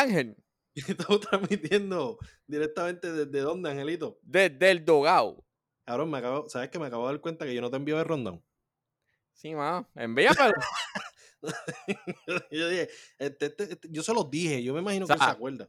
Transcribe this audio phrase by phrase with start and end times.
[0.00, 0.36] Ángel.
[0.74, 4.18] Estamos transmitiendo directamente desde dónde, Angelito.
[4.22, 5.44] Desde el dogao.
[5.84, 7.98] Cabrón, me acabo, ¿sabes que me acabo de dar cuenta que yo no te envío
[7.98, 8.42] el rondón?
[9.32, 9.88] Sí, mano.
[9.94, 10.54] Envíamelo.
[12.50, 15.24] yo dije, este, este, este, yo se los dije, yo me imagino O sea, que
[15.24, 15.68] se acuerda.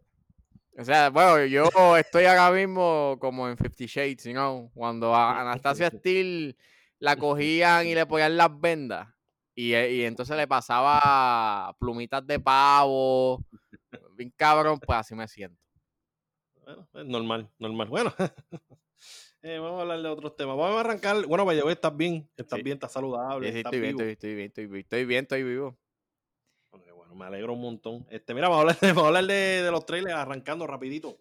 [0.77, 5.41] O sea, bueno, yo estoy ahora mismo como en Fifty Shades, you know, cuando a
[5.41, 6.55] Anastasia Steele
[6.99, 9.07] la cogían y le ponían las vendas
[9.55, 13.43] y, eh, y entonces le pasaba plumitas de pavo,
[14.21, 15.59] bien cabrón, pues así me siento.
[16.63, 17.87] Bueno, es normal, normal.
[17.89, 18.13] Bueno,
[19.41, 20.55] eh, vamos a hablar de otros temas.
[20.57, 21.25] Vamos a arrancar.
[21.25, 22.63] Bueno, vaya, estás bien, estás Sí.
[22.63, 23.47] bien, estás saludable.
[23.47, 24.09] Sí, sí, estás estoy bien, vivo.
[24.09, 25.77] estoy, estoy bien, estoy bien, estoy bien, estoy vivo.
[26.95, 28.05] Bueno, me alegro un montón.
[28.09, 31.17] Este, mira, vamos a hablar de, vamos a hablar de, de los trailers arrancando rapidito.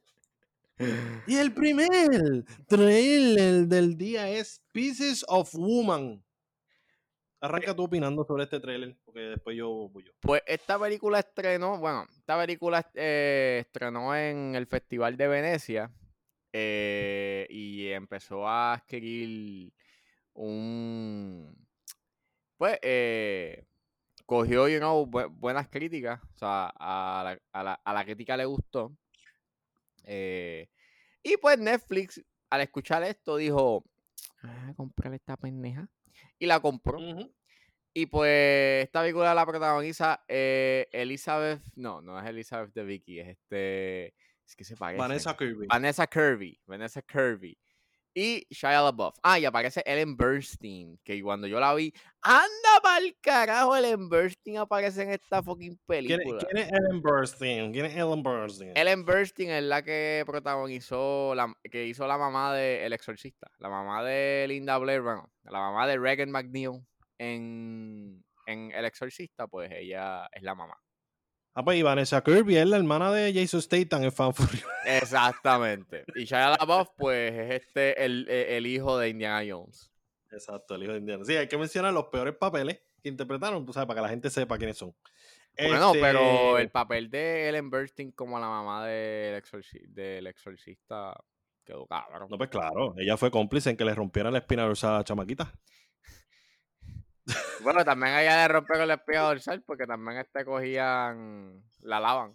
[1.27, 6.25] Y el primer trailer del día es Pieces of Woman.
[7.43, 10.13] Arranca tú opinando sobre este trailer, porque después yo voy yo.
[10.21, 15.91] Pues esta película estrenó, bueno, esta película eh, estrenó en el Festival de Venecia
[16.53, 19.73] eh, y empezó a adquirir
[20.35, 21.57] un,
[22.59, 23.65] pues, eh,
[24.27, 28.37] cogió, you know, bu- buenas críticas, o sea, a la, a la- a la crítica
[28.37, 28.93] le gustó.
[30.05, 30.69] eh,
[31.23, 33.85] y pues Netflix, al escuchar esto, dijo,
[34.43, 35.89] ah, comprar esta pendeja.
[36.41, 36.99] Y la compró.
[37.93, 43.29] Y pues esta película la protagoniza eh, Elizabeth, no, no es Elizabeth de Vicky, es
[43.29, 44.15] este,
[44.47, 44.99] es que se parece.
[44.99, 45.67] Vanessa Kirby.
[45.67, 47.59] Vanessa Kirby, Vanessa Kirby.
[48.13, 49.15] Y Shia LaBeouf.
[49.23, 54.59] Ah, y aparece Ellen Bernstein, que cuando yo la vi, anda pa'l carajo, Ellen Bernstein
[54.59, 56.41] aparece en esta fucking ¿Quién, película.
[56.51, 57.73] quién es Ellen Burstyn?
[57.73, 58.77] ¿Quién es Ellen Burstyn?
[58.77, 63.69] Ellen Bernstein es la que protagonizó, la, que hizo la mamá de El Exorcista, la
[63.69, 66.85] mamá de Linda Blair, bueno, la mamá de Regan McNeil
[67.19, 70.77] en, en El Exorcista, pues ella es la mamá.
[71.55, 74.61] Ah, pues y Vanessa Kirby es la hermana de Jason Statham en Fan Fury.
[74.87, 76.05] Exactamente.
[76.15, 79.91] Y Shia LaBeouf, pues es este, el, e- el hijo de Indiana Jones.
[80.31, 81.25] Exacto, el hijo de Indiana.
[81.25, 84.31] Sí, hay que mencionar los peores papeles que interpretaron, tú sabes, para que la gente
[84.31, 84.95] sepa quiénes son.
[85.59, 91.13] Bueno, Este, pero el papel de Ellen Bernstein como la mamá del, exorci- del Exorcista
[91.65, 92.29] quedó cabrón.
[92.31, 95.05] No, pues claro, ella fue cómplice en que le rompiera la espina dorsal a la
[95.05, 95.53] chamaquita.
[97.63, 102.35] Bueno, también a ella le rompieron la espía dorsal porque también este cogían, la lavan.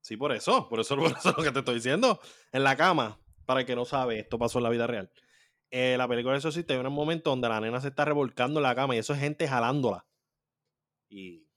[0.00, 2.20] Sí, por eso, por eso, por eso es lo que te estoy diciendo.
[2.52, 5.10] En la cama, para el que no sabe, esto pasó en la vida real.
[5.70, 8.64] Eh, la película de Exorcista hay un momento donde la nena se está revolcando en
[8.64, 10.06] la cama y eso es gente jalándola.
[11.08, 11.48] Y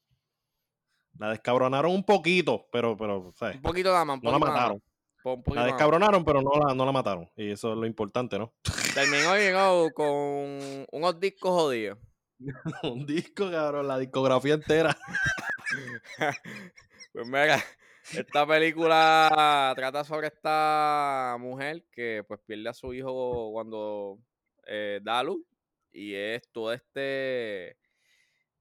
[1.17, 3.57] la descabronaron un poquito, pero, pero, ¿sabes?
[3.57, 4.83] Un poquito más, un No la poquito mataron.
[5.21, 7.29] poquito La descabronaron, pero no la, no la mataron.
[7.35, 8.53] Y eso es lo importante, ¿no?
[8.97, 11.99] Terminó llegó con unos discos jodidos.
[12.81, 14.97] un disco, cabrón, la discografía entera.
[17.13, 17.63] Pues mira,
[18.13, 24.19] esta película trata sobre esta mujer que pues pierde a su hijo cuando
[24.65, 25.43] eh, da luz
[25.91, 27.77] y es todo este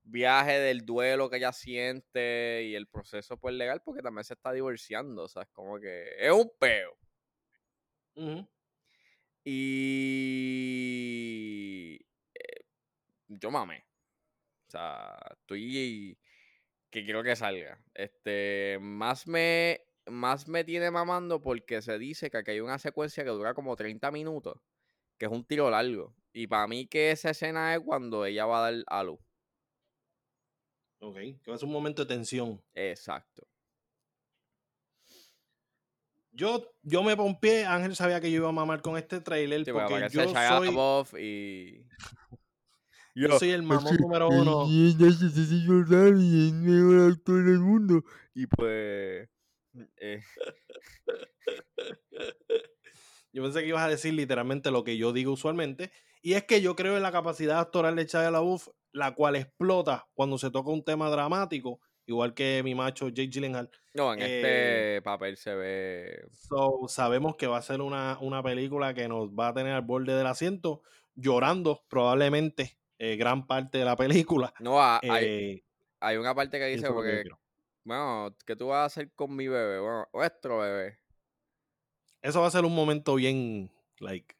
[0.03, 4.51] viaje del duelo que ella siente y el proceso pues legal porque también se está
[4.51, 6.95] divorciando, o sea, es como que es un peo.
[8.15, 8.47] Ujú.
[9.49, 11.25] Y
[12.33, 12.65] eh,
[13.29, 13.85] yo mamé.
[14.67, 16.19] O sea, estoy
[16.89, 17.81] que quiero que salga.
[17.93, 23.23] Este, más me más me tiene mamando porque se dice que aquí hay una secuencia
[23.23, 24.59] que dura como 30 minutos,
[25.17, 26.13] que es un tiro largo.
[26.33, 29.21] Y para mí que esa escena es cuando ella va a dar a luz.
[30.99, 32.61] Ok, que va a ser un momento de tensión.
[32.73, 33.47] Exacto.
[36.37, 39.71] Yo, yo me pompié, Ángel sabía que yo iba a mamar con este trailer Sí,
[39.71, 40.69] porque yo soy,
[41.19, 41.83] y
[43.15, 44.67] yo soy el mamón número uno.
[44.67, 48.03] Y es el mejor actor del mundo.
[48.35, 49.27] Y pues.
[49.97, 50.21] eh,
[53.33, 55.91] Yo pensé que ibas a decir literalmente lo que yo digo usualmente.
[56.21, 60.07] Y es que yo creo en la capacidad actoral de Shia LaBeouf, la cual explota
[60.13, 63.69] cuando se toca un tema dramático, igual que mi macho Jake Gyllenhaal.
[63.93, 66.27] no, en Eh, este papel se ve.
[66.31, 69.81] So, sabemos que va a ser una, una película que nos va a tener al
[69.81, 70.81] borde del asiento,
[71.15, 74.53] llorando probablemente eh, gran parte de la película.
[74.61, 75.63] No, ha- hay, Eh,
[75.99, 77.23] hay una parte que dice, que porque,
[77.83, 79.79] bueno, ¿qué tú vas a hacer con mi bebé?
[79.79, 80.99] Bueno, nuestro bebé.
[82.21, 84.35] Eso va a ser un momento bien, like,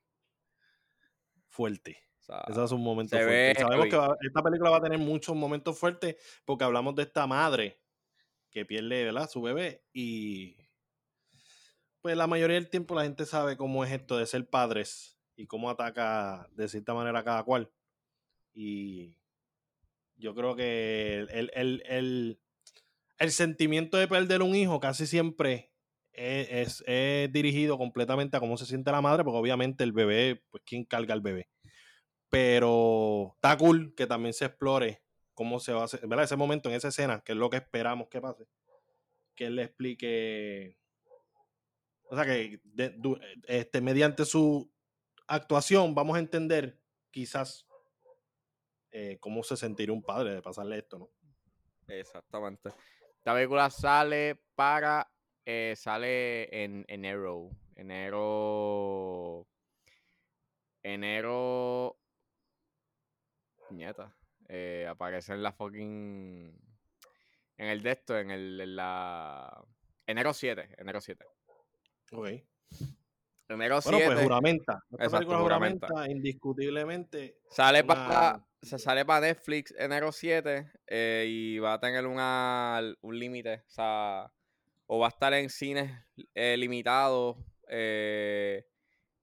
[1.50, 2.07] fuerte.
[2.28, 3.32] Sea, Eso es un momento fuerte.
[3.32, 7.04] ve sabemos que va- esta película va a tener muchos momentos fuertes porque hablamos de
[7.04, 7.80] esta madre
[8.52, 9.30] que pierde ¿verdad?
[9.30, 10.58] su bebé y
[12.02, 15.48] pues la mayoría del tiempo la gente sabe cómo es esto de ser padres y
[15.48, 17.72] cómo ataca de cierta manera a cada cual.
[18.54, 19.18] Y
[20.16, 22.40] yo creo que el, el, el,
[23.20, 25.72] el sentimiento de perder un hijo casi siempre
[26.18, 30.64] es, es, dirigido completamente a cómo se siente la madre, porque obviamente el bebé, pues
[30.66, 31.48] quién carga al bebé.
[32.30, 35.02] Pero está cool que también se explore
[35.34, 36.26] cómo se va a hacer, ¿verdad?
[36.26, 38.48] Ese momento en esa escena, que es lo que esperamos que pase.
[39.36, 40.78] Que él le explique.
[42.10, 42.60] O sea que
[43.48, 44.72] este, mediante su
[45.28, 46.82] actuación vamos a entender
[47.12, 47.68] quizás
[48.92, 51.12] eh, cómo se sentiría un padre de pasarle esto, ¿no?
[51.88, 52.70] Exactamente.
[53.18, 55.08] Esta película sale para.
[55.46, 57.52] Eh, sale en enero.
[57.76, 59.48] Enero.
[60.82, 61.98] Enero.
[63.72, 64.14] Nieta.
[64.48, 66.54] Eh, aparece en la fucking.
[67.58, 68.60] En el de esto, en el.
[68.60, 69.64] En la.
[70.06, 70.76] Enero 7.
[70.78, 71.26] Enero 7.
[72.14, 72.28] Ok.
[73.50, 73.96] Enero 7.
[73.96, 74.84] Bueno, pues juramenta.
[74.90, 77.40] Película juramenta, indiscutiblemente.
[77.50, 83.20] Sale para se sale para Netflix enero 7 eh, y va a tener una, un
[83.20, 83.64] límite.
[83.68, 84.32] O sea,
[84.88, 85.92] o va a estar en cines
[86.34, 87.38] eh, limitados
[87.70, 88.66] eh,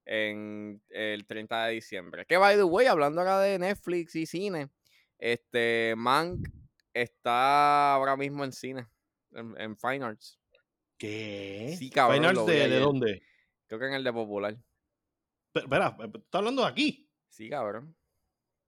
[0.06, 2.26] en el 30 de diciembre.
[2.26, 4.68] Que by the way, hablando acá de Netflix y cine,
[5.18, 6.48] este Mank
[6.92, 8.86] está ahora mismo en cine,
[9.32, 10.38] en, Fine Arts.
[10.98, 11.74] ¿Qué?
[11.78, 12.16] Sí, cabrón.
[12.18, 13.22] ¿Fine Arts de, de, dónde?
[13.66, 14.56] Creo que en el de Popular.
[15.54, 17.10] espera, ¿estás hablando de aquí?
[17.28, 17.96] Sí, cabrón.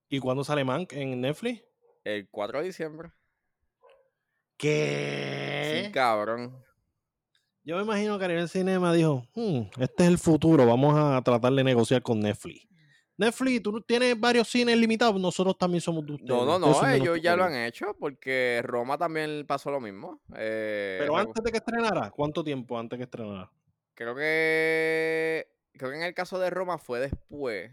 [0.08, 1.62] ¿Y cuándo sale Mank en Netflix?
[2.04, 3.10] El 4 de diciembre.
[4.56, 5.82] ¿Qué?
[5.84, 6.65] Sí, cabrón.
[7.66, 11.52] Yo me imagino que Ariel Cinema dijo, hmm, este es el futuro, vamos a tratar
[11.52, 12.64] de negociar con Netflix.
[13.16, 16.30] Netflix, tú tienes varios cines limitados, nosotros también somos de ustedes.
[16.30, 20.20] No, no, no, ellos ya lo han hecho porque Roma también pasó lo mismo.
[20.36, 23.50] Eh, Pero antes de que estrenara, ¿cuánto tiempo antes que estrenara?
[23.94, 27.72] Creo que creo que en el caso de Roma fue después.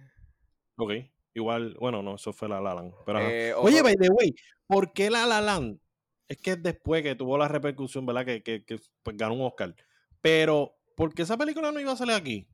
[0.78, 0.94] Ok.
[1.36, 2.94] Igual, bueno, no, eso fue La La Land.
[3.06, 4.34] Pero, eh, Oye, by the way,
[4.66, 5.83] ¿por qué La La Land?
[6.28, 8.26] Es que después que tuvo la repercusión, ¿verdad?
[8.26, 9.76] Que, que, que pues, ganó un Oscar.
[10.22, 12.48] Pero, ¿por qué esa película no iba a salir aquí?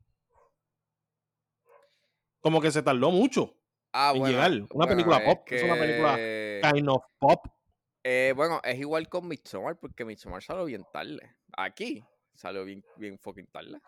[2.40, 3.54] Como que se tardó mucho
[3.92, 4.50] ah, en llegar.
[4.72, 5.46] Una película pop.
[5.46, 6.16] Es, una película
[6.72, 7.46] kind of pop.
[8.02, 11.36] Eh, bueno, es igual con Midsommar, porque Midsommar salió bien tarde.
[11.56, 12.02] Aquí
[12.34, 13.78] salió bien, bien fucking tarde.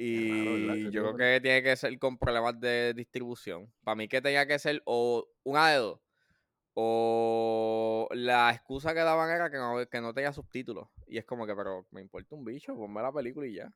[0.00, 3.72] Y yo creo que tiene que ser con problemas de distribución.
[3.82, 6.00] Para mí que tenía que ser o una de dos.
[6.80, 10.86] O la excusa que daban era que no, que no tenía subtítulos.
[11.08, 13.74] Y es como que, pero me importa un bicho, ponme la película y ya.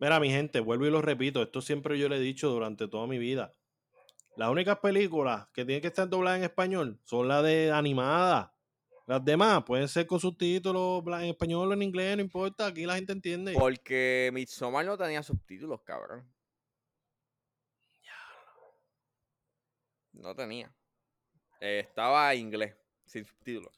[0.00, 3.06] Mira, mi gente, vuelvo y lo repito, esto siempre yo le he dicho durante toda
[3.06, 3.52] mi vida.
[4.34, 8.50] Las únicas películas que tienen que estar dobladas en español son las de animadas.
[9.06, 12.96] Las demás pueden ser con subtítulos en español o en inglés, no importa, aquí la
[12.96, 13.52] gente entiende.
[13.52, 16.28] Porque Midsommar no tenía subtítulos, cabrón.
[20.12, 20.75] No tenía.
[21.60, 22.74] Eh, estaba en inglés,
[23.04, 23.72] sin subtítulos.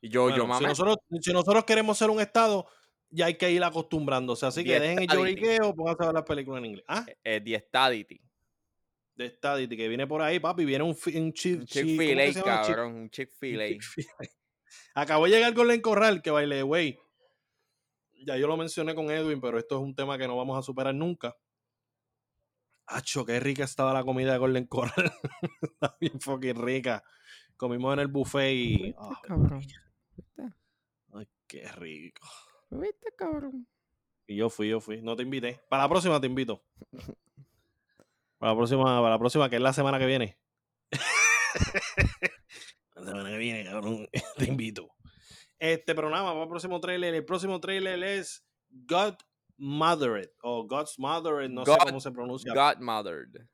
[0.00, 2.66] Y yo, yo Si nosotros, si nosotros queremos ser un estado,
[3.10, 4.46] ya hay que ir acostumbrándose.
[4.46, 6.84] Así que dejen el lloriqueo, pónganse a ver las películas en inglés.
[6.88, 7.04] ¿Ah?
[7.24, 8.20] Eh, The Stadity.
[9.16, 10.64] The Stadity, que viene por ahí, papi.
[10.64, 12.94] Viene un, un Chick-fil-A, cabrón.
[12.94, 13.78] Un Chick-fil-A.
[14.94, 16.98] Acabo de llegar con Len Corral, que baile, güey.
[18.24, 20.62] Ya yo lo mencioné con Edwin, pero esto es un tema que no vamos a
[20.62, 21.36] superar nunca.
[22.90, 25.12] Acho, qué rica estaba la comida de Golden Corral.
[25.62, 27.04] Está bien fucking rica.
[27.56, 28.94] Comimos en el buffet y.
[29.22, 29.60] cabrón.
[31.12, 32.26] Ay, qué rico.
[32.70, 33.68] ¿Viste, cabrón?
[34.26, 35.02] Y yo fui, yo fui.
[35.02, 35.60] No te invité.
[35.68, 36.64] Para la próxima te invito.
[38.38, 40.38] Para la próxima, para la próxima, que es la semana que viene.
[42.94, 44.90] La semana que viene, cabrón, te invito.
[45.58, 47.14] Este, pero nada, vamos al próximo trailer.
[47.14, 49.14] El próximo trailer es God
[49.58, 52.52] Mothered o God's Mothered, no sé cómo se pronuncia.
[52.54, 53.48] God Mothered.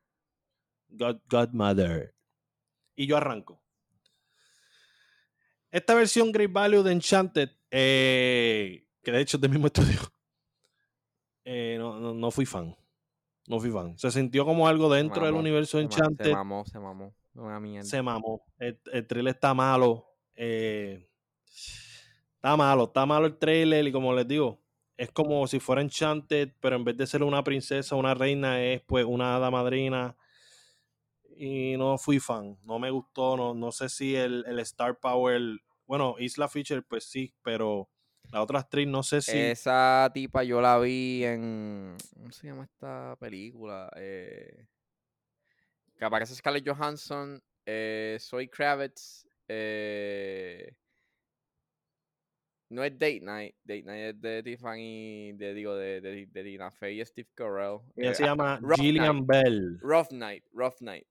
[0.89, 2.13] God, God Mothered.
[2.95, 3.61] Y yo arranco.
[5.71, 9.99] Esta versión Great Value de Enchanted, eh, que de hecho es del mismo estudio,
[11.45, 12.77] eh, no, no, no, fui fan.
[13.47, 13.99] No fui fan.
[13.99, 16.27] Se sintió como algo dentro del universo de Enchanted.
[16.27, 17.15] Se mamó, se mamó.
[17.83, 18.47] Se mamó.
[18.59, 20.07] El, trailer está malo.
[20.37, 21.11] Eh,
[22.37, 23.87] está malo, está malo el trailer.
[23.87, 24.64] Y como les digo,
[24.97, 28.81] es como si fuera Enchanted, pero en vez de ser una princesa, una reina, es
[28.83, 30.17] pues una hada madrina.
[31.37, 32.57] Y no fui fan.
[32.65, 33.37] No me gustó.
[33.37, 35.41] No, no sé si el, Star Power.
[35.87, 37.89] Bueno, Isla Fisher, pues sí, pero
[38.31, 39.37] la otra actriz no sé si.
[39.37, 41.97] Esa tipa yo la vi en.
[42.15, 43.91] ¿Cómo se llama esta película?
[43.97, 44.67] Eh,
[45.99, 50.73] que aparece Scarlett Johansson, eh, Zoe Kravitz, eh,
[52.75, 56.71] no es Date Night, Date Night es de Tiffany, de, digo, de, de, de Tina
[56.71, 57.79] Fey y Steve Carell.
[57.97, 59.79] Ella eh, se llama Gillian Bell.
[59.81, 61.07] Rough Night, Rough Night.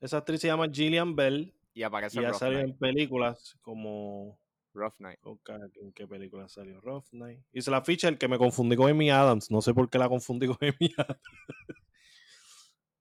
[0.00, 1.54] Esa actriz se llama Gillian Bell.
[1.74, 2.70] Y aparece Y ya Rough salió Night.
[2.72, 4.38] en películas como.
[4.72, 5.18] Rough Night.
[5.22, 5.50] Ok,
[5.82, 6.80] ¿En qué película salió?
[6.80, 7.40] Rough Night.
[7.52, 9.50] Hice la ficha el que me confundí con Amy Adams.
[9.50, 11.20] No sé por qué la confundí con Amy Adams.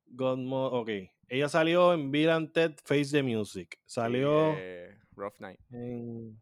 [0.07, 0.89] Godmo- ok.
[1.27, 3.79] Ella salió en Bill and Ted Face the Music.
[3.85, 5.59] Salió Eh, Rough Night.
[5.71, 6.41] en.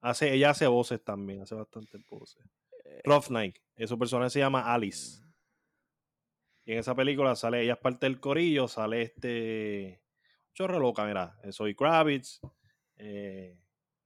[0.00, 2.44] Hace, ella hace voces también, hace bastantes voces.
[2.84, 3.56] Eh, Rough Night.
[3.76, 5.22] eh, Su personaje se llama Alice.
[6.64, 10.02] Y en esa película sale, ella es parte del corillo, sale este.
[10.54, 11.38] Chorro loca, mira.
[11.42, 12.40] eh, Zoe Kravitz,
[12.96, 13.56] eh,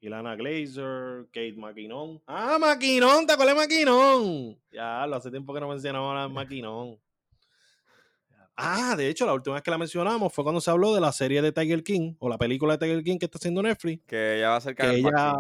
[0.01, 2.23] Ilana Glazer, Kate McKinnon.
[2.27, 3.27] ¡Ah, McKinnon!
[3.27, 4.59] ¿Te acuerdas de McKinnon?
[4.71, 6.99] Ya, lo hace tiempo que no mencionamos a McKinnon.
[8.65, 11.13] Ah, de hecho, la última vez que la mencionamos fue cuando se habló de la
[11.13, 14.05] serie de Tiger King, o la película de Tiger King que está haciendo Netflix.
[14.07, 15.33] Que ella va a ser Carol ella-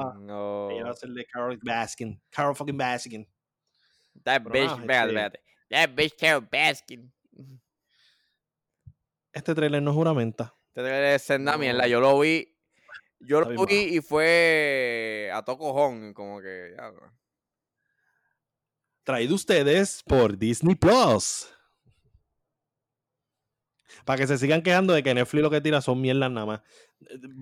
[0.70, 2.20] Ella va a ser de Carol Baskin.
[2.30, 3.28] Carol fucking Baskin.
[4.24, 5.40] That Pero bitch, nada, este-.
[5.70, 7.12] That bitch Carol Baskin.
[9.32, 10.54] Este trailer no juramenta.
[10.68, 11.86] Este trailer es senda mierda.
[11.86, 12.48] Yo lo vi.
[13.20, 17.16] Yo lo vi y fue a to cojón, como que ya, no.
[19.04, 21.48] traído ustedes por Disney Plus.
[24.04, 26.60] Para que se sigan quejando de que Netflix lo que tira son mierdas nada más.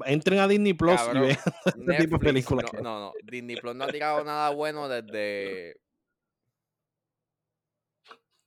[0.06, 2.72] Entren a Disney Plus Cabrón, y vean este tipo de películas.
[2.74, 3.12] No, no, no.
[3.22, 5.80] Disney Plus no ha tirado nada bueno desde.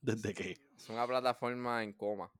[0.00, 0.56] Desde que.
[0.76, 2.30] Es una plataforma en coma.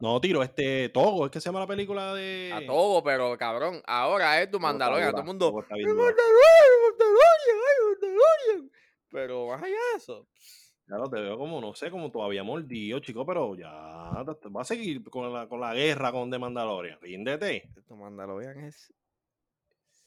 [0.00, 2.52] No, tiro este Togo, es que se llama la película de.
[2.54, 5.10] A todo, pero cabrón, ahora es tu Togo Mandalorian.
[5.10, 5.46] Todo el mundo.
[5.46, 6.04] Togo está ¡El bien dura.
[6.06, 8.70] Mandalorian, Mandalorian, Mandalorian!
[9.10, 10.28] Pero más allá de eso.
[10.92, 14.60] Claro, te veo como, no sé, como todavía mordido, chico, pero ya te- te- va
[14.60, 16.98] a seguir con la, con la guerra con The Mandalorian.
[17.00, 17.70] Ríndete.
[17.88, 18.92] Tu Mandalorian es.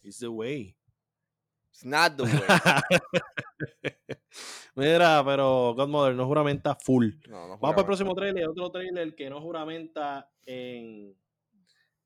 [0.04, 0.76] It's the way.
[1.72, 2.32] It's not the way.
[4.76, 7.14] Mira, pero Godmother no juramenta full.
[7.30, 8.48] No, no Vamos para el próximo trailer.
[8.48, 11.18] Otro trailer que no juramenta en,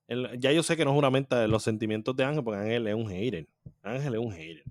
[0.07, 2.95] en- Ya yo sé que no juramenta en los sentimientos de Ángel, porque Ángel es
[2.95, 3.45] un hater.
[3.81, 4.63] Ángel es un hater.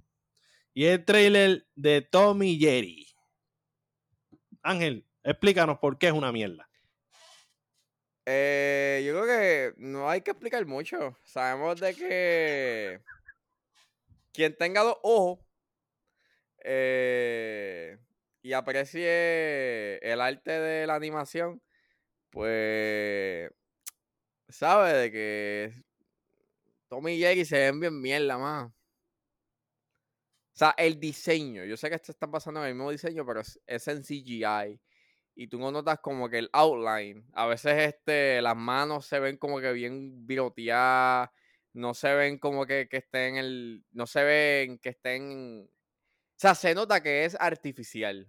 [0.73, 3.08] Y el trailer de Tommy Jerry.
[4.69, 6.69] Ángel, explícanos por qué es una mierda.
[8.27, 11.17] Eh, yo creo que no hay que explicar mucho.
[11.25, 13.01] Sabemos de que
[14.35, 15.39] quien tenga dos ojos
[16.63, 17.97] eh,
[18.43, 21.63] y aprecie el arte de la animación,
[22.29, 23.51] pues
[24.51, 25.83] sabe de que
[26.89, 28.78] Tommy y Jerry se ven bien mierda más.
[30.59, 33.43] O sea, el diseño, yo sé que esto está basando en el mismo diseño, pero
[33.43, 34.81] es, es en CGI
[35.37, 37.25] y tú no notas como que el outline.
[37.33, 41.31] A veces este, las manos se ven como que bien viroteadas,
[41.75, 43.85] no se ven como que, que estén el.
[43.93, 45.71] No se ven que estén.
[45.71, 48.29] O sea, se nota que es artificial.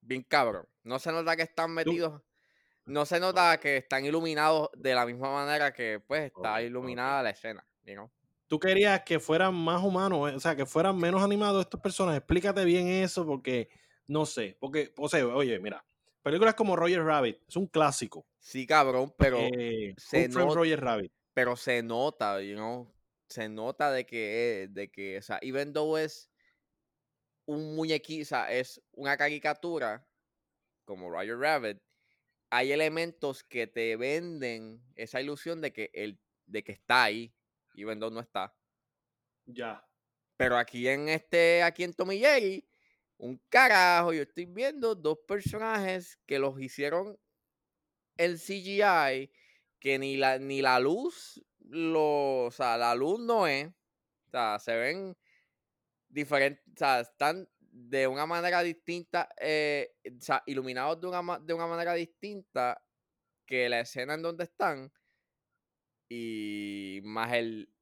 [0.00, 0.68] Bien cabrón.
[0.82, 2.22] No se nota que están metidos.
[2.86, 7.30] No se nota que están iluminados de la misma manera que pues está iluminada la
[7.30, 7.64] escena.
[7.84, 8.10] you know?
[8.50, 12.18] Tú querías que fueran más humanos, eh, o sea, que fueran menos animados estos personajes.
[12.18, 13.68] Explícate bien eso, porque
[14.08, 14.56] no sé.
[14.58, 15.84] Porque, o sea, oye, mira,
[16.20, 18.26] películas como Roger Rabbit es un clásico.
[18.40, 19.38] Sí, cabrón, pero.
[19.38, 21.12] Eh, se Who Framed not- Roger Rabbit.
[21.32, 22.92] pero se nota, you know,
[23.28, 26.28] se nota de que, de que, o sea, even though es
[27.46, 30.04] un muñequito, o sea, es una caricatura,
[30.84, 31.78] como Roger Rabbit,
[32.50, 37.32] hay elementos que te venden esa ilusión de que, el, de que está ahí,
[37.80, 38.54] even though no está.
[39.46, 39.84] Ya.
[40.36, 42.66] Pero aquí en este, aquí en Tommy Jerry,
[43.18, 47.18] un carajo, yo estoy viendo dos personajes que los hicieron
[48.16, 49.30] en CGI,
[49.78, 54.58] que ni la, ni la luz, lo, o sea, la luz no es, o sea,
[54.58, 55.16] se ven
[56.08, 61.54] diferentes, o sea, están de una manera distinta, eh, o sea, iluminados de una, de
[61.54, 62.82] una manera distinta
[63.46, 64.92] que la escena en donde están,
[66.10, 67.72] y más el,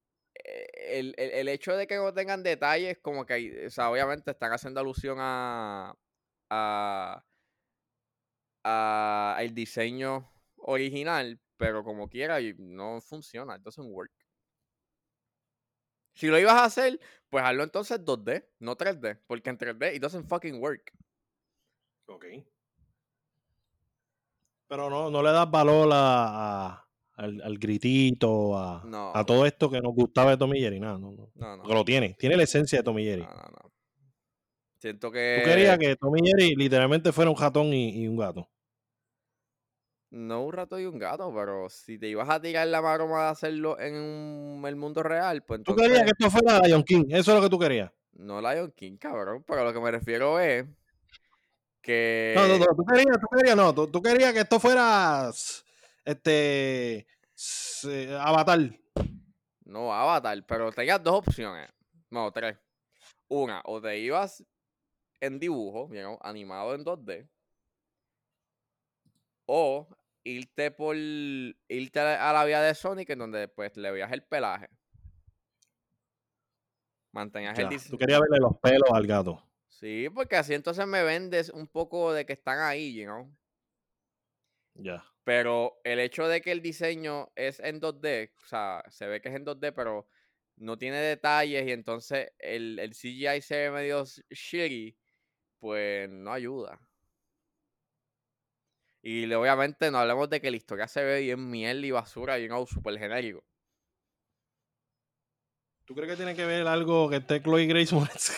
[0.44, 0.66] eh,
[1.00, 4.52] el, el- el hecho de que no tengan detalles, como que, o sea, obviamente están
[4.52, 5.94] haciendo alusión a,
[6.50, 7.24] a,
[8.64, 14.12] a el diseño original, pero como quiera, no funciona, it doesn't work.
[16.14, 20.02] Si lo ibas a hacer, pues hazlo entonces 2D, no 3D, porque en 3D it
[20.02, 20.92] doesn't fucking work.
[22.06, 22.24] Ok.
[24.66, 26.87] Pero no, no le das valor a-
[27.18, 29.12] al, al gritito, a, No.
[29.14, 30.80] a todo esto que nos gustaba de Tommy Jerry.
[30.80, 31.30] Nada, no, no.
[31.34, 32.14] No, no, Porque lo tiene.
[32.18, 33.22] Tiene la esencia de Tommy Jerry.
[33.22, 33.72] no, no, no.
[34.80, 35.40] Siento que...
[35.42, 38.48] Tú querías que Tommy Jerry literalmente fuera un ratón y, y un gato.
[40.10, 43.28] No un rato y un gato, pero si te ibas a tirar la maroma de
[43.30, 45.88] hacerlo en un- el mundo real, pues Tú entonces...
[45.88, 47.04] querías que esto fuera Lion King.
[47.10, 47.90] Eso es lo que tú querías.
[48.12, 50.64] No Lion King, cabrón, pero lo que me refiero es
[51.82, 52.32] que...
[52.36, 52.64] No, no, no.
[52.66, 53.74] Tú querías, tú querías, no.
[53.74, 55.30] Tú, tú querías que esto fuera.
[56.08, 57.06] Este.
[58.18, 58.60] Avatar.
[59.66, 61.68] No, Avatar, pero tenías dos opciones.
[62.08, 62.56] No, tres.
[63.28, 64.42] Una, o te ibas
[65.20, 67.28] en dibujo, you know, animado en 2D.
[69.44, 69.86] O
[70.24, 74.70] irte por irte a la vía de Sonic en donde pues le veías el pelaje.
[77.12, 79.42] Mantenías el Ya, dise- Tú querías verle los pelos al gato.
[79.68, 83.30] Sí, porque así entonces me vendes un poco de que están ahí, you know.
[84.78, 85.04] Ya.
[85.24, 89.28] Pero el hecho de que el diseño es en 2D, o sea, se ve que
[89.28, 90.08] es en 2D, pero
[90.56, 94.96] no tiene detalles y entonces el, el CGI se ve medio shitty,
[95.58, 96.80] pues no ayuda.
[99.02, 102.48] Y obviamente no hablemos de que la historia se ve bien miel y basura y
[102.48, 103.44] un super genérico.
[105.84, 108.32] ¿Tú crees que tiene que ver algo que esté Chloe Grace Moretz?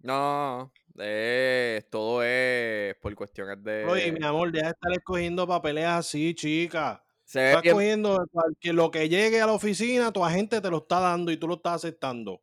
[0.00, 3.82] No, es- todo es por cuestiones de...
[3.84, 7.02] Chloe, mi amor, deja de estar escogiendo papeles así, chica.
[7.24, 10.78] se Estás bien- cogiendo cualquier- lo que llegue a la oficina, tu agente te lo
[10.78, 12.40] está dando y tú lo estás aceptando.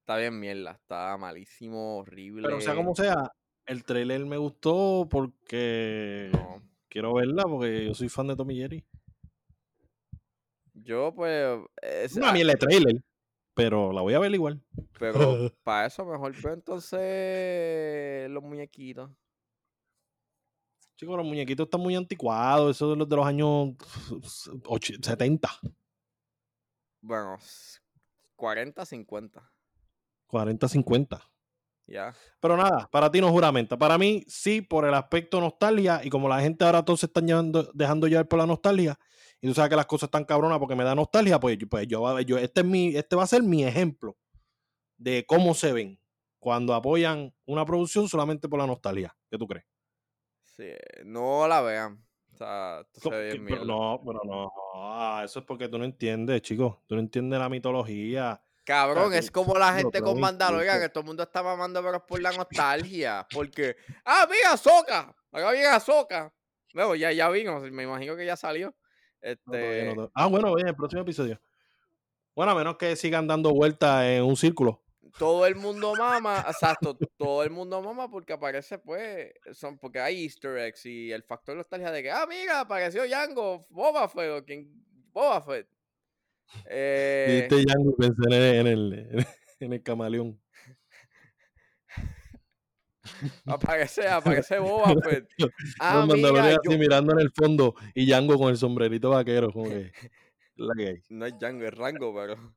[0.00, 2.46] está bien mierda, está malísimo, horrible.
[2.48, 3.32] Pero sea como sea,
[3.66, 6.62] el trailer me gustó porque No.
[6.88, 8.84] quiero verla porque yo soy fan de Tommy Jerry.
[10.74, 11.58] Yo pues...
[11.82, 12.96] es- Es una mierda de trailer,
[13.56, 14.62] pero la voy a ver igual.
[14.98, 15.18] Pero
[15.64, 19.10] para eso mejor veo entonces los muñequitos.
[20.96, 23.74] Chicos, los muñequitos están muy anticuados, esos de los de los años
[24.64, 25.48] och- 70,
[27.00, 27.80] Bueno, s-
[28.36, 29.52] 40, 50.
[30.26, 31.22] 40, 50.
[31.86, 32.14] Ya.
[32.40, 33.76] Pero nada, para ti no juramenta.
[33.78, 36.00] Para mí, sí, por el aspecto nostalgia.
[36.02, 38.98] Y como la gente ahora todos se están llevando- dejando llevar por la nostalgia.
[39.40, 41.38] Y tú sabes que las cosas están cabronas porque me da nostalgia.
[41.38, 44.16] Pues, yo- pues yo, yo este, es mi, este va a ser mi ejemplo
[44.96, 46.00] de cómo se ven
[46.38, 49.16] cuando apoyan una producción solamente por la nostalgia.
[49.30, 49.66] ¿Qué tú crees?
[50.44, 50.70] Sí,
[51.04, 52.02] no la vean.
[52.32, 54.52] O sea, esto se ve pero no, pero no.
[54.74, 56.76] ah, eso es porque tú no entiendes, chicos.
[56.86, 58.40] Tú no entiendes la mitología.
[58.64, 62.02] Cabrón, es como la gente con Mandalorian, que todo el mundo está mamando pero es
[62.02, 63.26] por la nostalgia.
[63.32, 65.14] Porque, ah, mira, Soca.
[65.30, 66.34] Acá viene Soca.
[66.72, 68.74] Luego, ya, ya vino, me imagino que ya salió.
[69.44, 71.40] No, Este, no, to- ah, bueno, en el próximo episodio.
[72.34, 74.82] Bueno, a menos que sigan dando vueltas en un círculo.
[75.18, 80.24] todo el mundo mama, exacto, todo el mundo mama porque aparece, pues, son porque hay
[80.24, 84.44] easter eggs y el factor nostalgia de que, ah, mira, apareció Django, Boba Fett, o
[84.44, 84.70] quien,
[85.12, 85.66] Boba Fett.
[86.68, 89.26] Eh, Dijiste Django pensé en el, en el,
[89.60, 90.40] en el camaleón.
[93.46, 95.28] aparece Boba Fett.
[95.80, 99.10] Ah, Los mira, Mandalorianos yo- así mirando en el fondo y Django con el sombrerito
[99.10, 99.50] vaquero.
[99.52, 99.92] Como que,
[100.56, 101.02] la que hay.
[101.10, 102.34] no es Django, es Rango, pero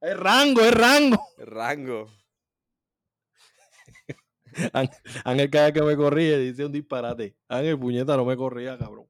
[0.00, 1.20] Es rango, es rango.
[1.38, 2.08] Rango.
[5.24, 7.36] Ángel cada que me corrige dice un disparate.
[7.48, 9.06] Ángel, puñeta, no me corría, cabrón.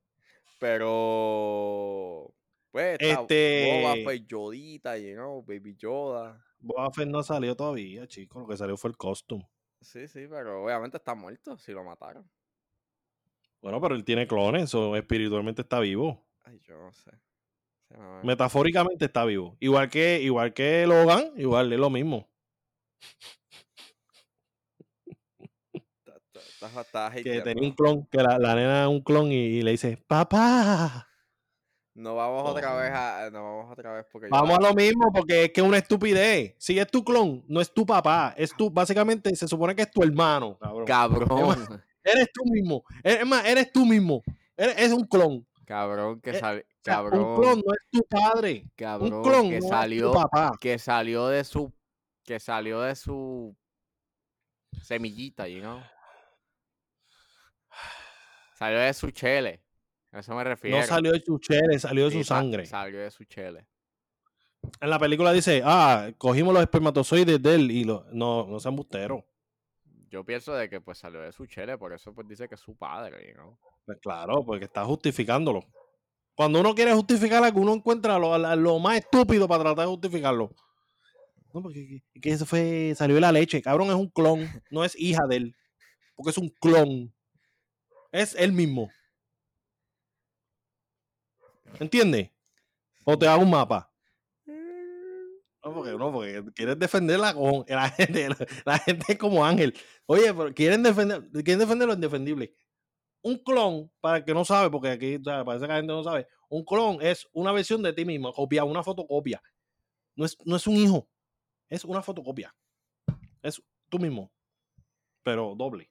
[0.59, 2.35] Pero,
[2.71, 6.43] pues, Este- Boba Fett, Yodita, you know, Baby Yoda.
[6.59, 8.43] Boba Fett no salió todavía, chicos.
[8.43, 9.49] Lo que salió fue el costume.
[9.81, 12.29] Sí, sí, pero obviamente está muerto si lo mataron.
[13.61, 16.25] Bueno, pero él tiene clones, o espiritualmente está vivo.
[16.45, 17.11] Ay, yo no sé.
[17.89, 19.57] Se me- Metafóricamente está vivo.
[19.61, 22.29] Igual que, igual que Logan, igual es lo mismo.
[27.23, 29.97] Que tenía un clon, que la, la nena es un clon y, y le dice,
[29.97, 31.08] papá.
[31.99, 33.29] No vamos otra vez a.
[33.33, 34.29] No vamos otra vez porque.
[34.29, 36.55] yo Vamos a lo mismo porque es que es una estupidez.
[36.57, 38.33] Si es tu clon, no es tu papá.
[38.37, 40.87] Es tu, básicamente se supone que es tu hermano, cabrón.
[40.87, 41.83] Cabrón.
[42.05, 42.85] Eres tú mismo.
[43.03, 44.23] Es más, eres tú mismo.
[44.57, 45.45] Eres, es un clon.
[45.67, 46.63] Cabrón que Eh, salió.
[46.83, 47.21] Cabrón.
[47.21, 48.65] Un clon no es tu padre.
[48.77, 50.07] cabrón un clon que no salió.
[50.07, 50.53] es tu papá.
[50.61, 51.73] Que salió de su.
[52.23, 53.57] Que salió de su.
[54.85, 55.81] Semillita, you know.
[58.55, 59.65] Salió de su chele.
[60.13, 60.79] Eso me refiero.
[60.79, 62.67] No salió de su chele, salió de Sí, su sa- sangre.
[62.67, 63.67] Salió de su chele.
[64.81, 68.07] En la película dice, ah, cogimos los espermatozoides de él y lo...
[68.13, 69.23] No, no sean busteros.
[70.11, 72.61] Yo pienso de que pues salió de su chele, por eso pues dice que es
[72.61, 73.59] su padre, know.
[73.85, 75.61] Pues claro, porque está justificándolo.
[76.35, 80.51] Cuando uno quiere justificar algo, uno encuentra lo, lo más estúpido para tratar de justificarlo.
[81.53, 83.61] No, porque que, que eso fue, salió de la leche.
[83.61, 84.49] Cabrón, es un clon.
[84.71, 85.57] No es hija de él.
[86.15, 87.13] Porque es un clon.
[88.13, 88.91] Es él mismo.
[91.81, 92.31] ¿Entiendes?
[93.05, 93.91] O te hago un mapa.
[95.65, 98.29] No, porque, no, porque quieres defenderla con la gente,
[98.65, 99.75] la, gente es como Ángel.
[100.07, 102.55] Oye, pero quieren defender, quieren defender lo indefendible.
[103.23, 105.93] Un clon, para el que no sabe, porque aquí o sea, parece que la gente
[105.93, 109.43] no sabe, un clon es una versión de ti mismo, copia, una fotocopia.
[110.15, 111.09] No es, no es un hijo,
[111.69, 112.55] es una fotocopia.
[113.43, 114.31] Es tú mismo,
[115.23, 115.91] pero doble.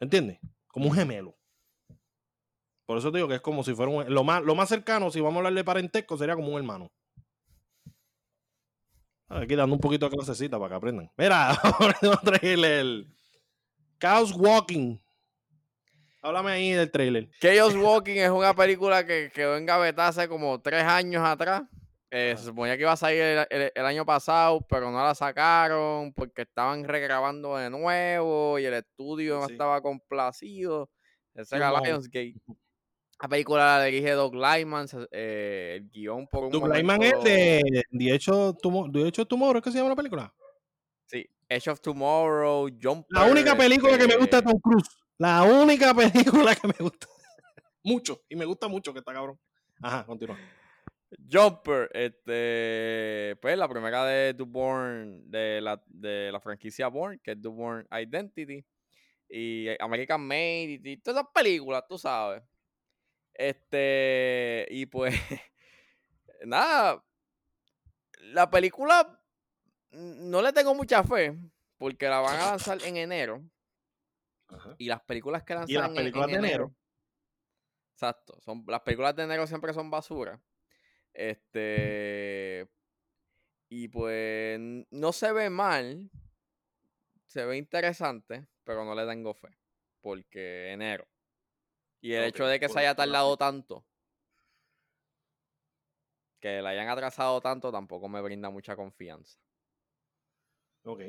[0.00, 0.38] ¿Entiendes?
[0.66, 1.37] Como un gemelo.
[2.88, 4.14] Por eso te digo que es como si fuera un.
[4.14, 6.90] Lo más, lo más cercano, si vamos a hablar de parentesco, sería como un hermano.
[9.28, 11.12] Aquí dando un poquito de clasecita para que aprendan.
[11.18, 13.14] Mira, vamos a traerle el
[14.00, 14.96] Chaos Walking.
[16.22, 17.28] Háblame ahí del trailer.
[17.42, 21.64] Chaos Walking es una película que quedó engavetada hace como tres años atrás.
[22.10, 23.20] Eh, se suponía que iba a salir
[23.50, 28.72] el, el, año pasado, pero no la sacaron porque estaban regrabando de nuevo y el
[28.72, 30.88] estudio no estaba complacido.
[31.34, 32.40] Ese era Lionsgate.
[33.20, 37.82] La película la dirige Doug Lyman, eh, el guion por un Doug Lyman es de
[37.90, 40.34] The Edge of Tomorrow, ¿es que se llama la película?
[41.06, 43.06] Sí, Edge of Tomorrow, Jumper.
[43.10, 44.88] La única película que me gusta de Tom Cruise.
[45.18, 47.08] La única película que me gusta.
[47.82, 49.38] mucho, y me gusta mucho que está cabrón.
[49.82, 50.38] Ajá, continúa.
[51.30, 57.32] Jumper, este, pues la primera de The Born, de la, de la franquicia Born, que
[57.32, 58.64] es The Born Identity,
[59.28, 62.42] y American Made, y, todas esas películas, tú sabes.
[63.38, 65.14] Este, y pues,
[66.44, 67.04] nada,
[68.20, 69.22] la película
[69.92, 71.38] no le tengo mucha fe,
[71.78, 73.42] porque la van a lanzar en enero.
[74.78, 76.74] Y las películas que lanzan en, enero,
[77.92, 80.40] Exacto, son, las películas de enero siempre son basura.
[81.12, 82.68] Este.
[83.68, 84.58] Y pues
[84.90, 86.10] no se ve mal.
[87.26, 89.50] Se ve interesante, pero no le tengo fe.
[90.00, 91.06] Porque enero.
[92.00, 93.84] Y el hecho de que se haya tardado tanto.
[96.40, 99.38] Que la hayan atrasado tanto tampoco me brinda mucha confianza.
[100.84, 101.02] Ok.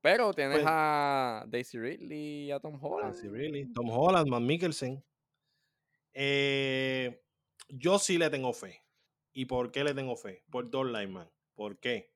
[0.00, 3.12] Pero tienes pues a Daisy Ridley y a Tom Holland.
[3.12, 5.04] Daisy Ridley, Tom Holland, Matt Mikkelsen.
[6.12, 7.20] Eh,
[7.68, 8.84] yo sí le tengo fe.
[9.32, 10.44] ¿Y por qué le tengo fe?
[10.50, 11.28] Por Don Lyman.
[11.54, 12.12] ¿Por qué?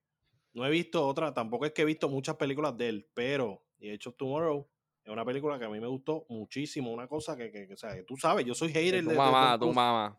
[0.55, 4.09] No he visto otra, tampoco es que he visto muchas películas de él, pero Edge
[4.09, 4.69] of Tomorrow
[5.05, 6.93] es una película que a mí me gustó muchísimo.
[6.93, 9.17] Una cosa que, que, o sea, que tú sabes, yo soy hater tu de.
[9.17, 10.19] mamá, tu mamá.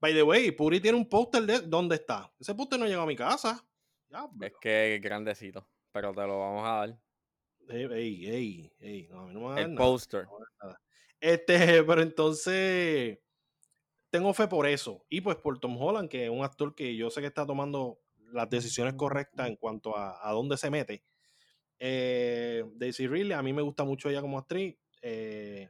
[0.00, 2.32] By the way, Puri tiene un póster de dónde está.
[2.38, 3.64] Ese póster no llegó a mi casa.
[4.40, 7.00] es que es grandecito, pero te lo vamos a dar.
[7.68, 10.26] Ey, ey, ey, no, a mí no me va a dar El póster.
[11.20, 13.18] este, pero entonces
[14.10, 15.04] tengo fe por eso.
[15.08, 18.00] Y pues por Tom Holland, que es un actor que yo sé que está tomando
[18.32, 21.04] las decisiones correctas en cuanto a, a dónde se mete.
[21.80, 24.76] Eh, Daisy Ridley, a mí me gusta mucho ella como actriz.
[25.02, 25.68] Eh,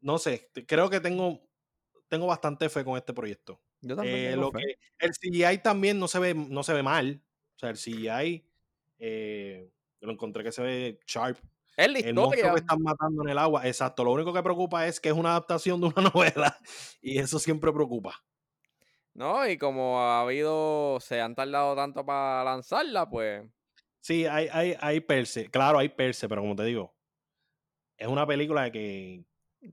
[0.00, 1.40] no sé, creo que tengo,
[2.08, 3.60] tengo bastante fe con este proyecto.
[3.80, 7.22] Yo también eh, lo Que, el CGI también no se ve, no se ve mal.
[7.56, 8.44] O sea, el CGI
[8.98, 11.38] eh, yo lo encontré que se ve sharp.
[11.76, 13.66] Es la El monstruo que están matando en el agua.
[13.66, 14.04] Exacto.
[14.04, 16.58] Lo único que preocupa es que es una adaptación de una novela.
[17.00, 18.24] Y eso siempre preocupa.
[19.12, 23.44] No, y como ha habido, se han tardado tanto para lanzarla, pues.
[24.04, 25.48] Sí, hay, hay, hay perse.
[25.48, 26.94] Claro, hay perse, pero como te digo,
[27.96, 29.24] es una película que,
[29.62, 29.70] que,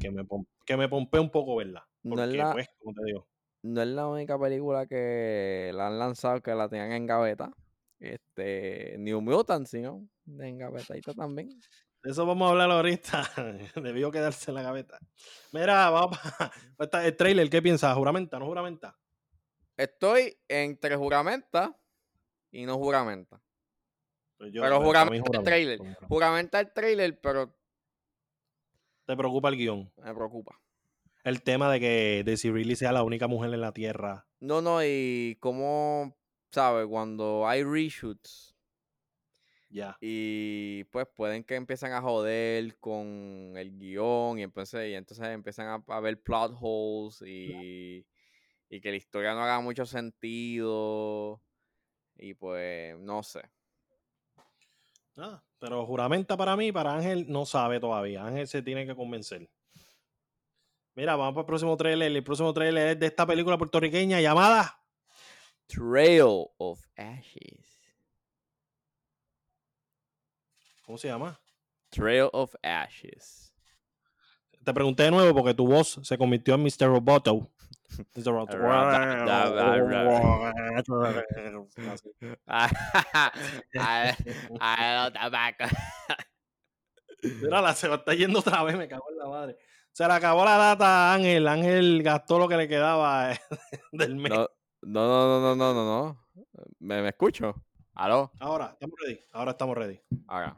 [0.00, 0.24] que, me,
[0.64, 1.86] que me pompea un poco verla.
[2.02, 3.28] Porque, no es la, pues, como te digo.
[3.62, 7.52] No es la única película que la han lanzado que la tenían en gaveta.
[8.00, 10.08] Este, New Mutant, ¿no?
[10.38, 11.50] En gavetadita también.
[12.02, 13.22] De eso vamos a hablar ahorita.
[13.82, 14.98] Debió quedarse en la gaveta.
[15.52, 16.18] Mira, vamos
[16.78, 17.50] para el trailer.
[17.50, 17.94] ¿Qué piensas?
[17.94, 18.38] ¿Juramenta?
[18.38, 18.98] ¿No juramenta?
[19.76, 21.78] Estoy entre juramenta
[22.50, 23.43] y no juramenta.
[24.52, 25.78] Pero juramenta el trailer.
[26.08, 27.54] Juramenta el trailer, pero.
[29.06, 29.92] ¿Te preocupa el guion?
[30.02, 30.58] Me preocupa.
[31.24, 34.26] El tema de que Daisy Ridley sea la única mujer en la Tierra.
[34.40, 36.14] No, no, y cómo
[36.54, 36.86] ¿sabes?
[36.86, 38.54] Cuando hay reshoots.
[39.70, 39.98] Ya.
[40.00, 45.66] Y pues pueden que empiezan a joder con el guion y entonces, y entonces empiezan
[45.66, 48.06] a, a ver plot holes y,
[48.68, 51.42] y que la historia no haga mucho sentido.
[52.16, 53.42] Y pues, no sé.
[55.16, 58.24] Ah, pero juramenta para mí, para Ángel no sabe todavía.
[58.24, 59.48] Ángel se tiene que convencer.
[60.94, 62.12] Mira, vamos para el próximo trailer.
[62.12, 64.80] El próximo trailer es de esta película puertorriqueña llamada
[65.66, 67.80] Trail of Ashes.
[70.84, 71.40] ¿Cómo se llama?
[71.88, 73.54] Trail of Ashes.
[74.62, 76.86] Te pregunté de nuevo porque tu voz se convirtió en Mr.
[76.86, 77.50] Roboto.
[87.42, 89.56] Mira, se está yendo otra vez, me cago en la madre.
[89.92, 91.46] Se le acabó la data a Ángel.
[91.46, 93.30] Ángel gastó lo que le quedaba
[93.92, 94.32] del mes.
[94.32, 94.48] No,
[94.82, 96.26] no, no, no, no, no.
[96.80, 97.54] ¿Me, me escucho?
[97.94, 98.32] ¿Aló?
[98.40, 99.20] Ahora, estamos ready.
[99.32, 100.00] Ahora estamos ready.
[100.26, 100.56] Ahora.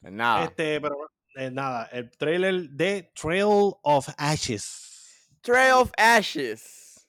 [0.00, 0.44] Pues nada.
[0.44, 0.96] Este, pero
[1.36, 4.85] eh, nada, el trailer de Trail of Ashes.
[5.46, 7.08] Trail of Ashes.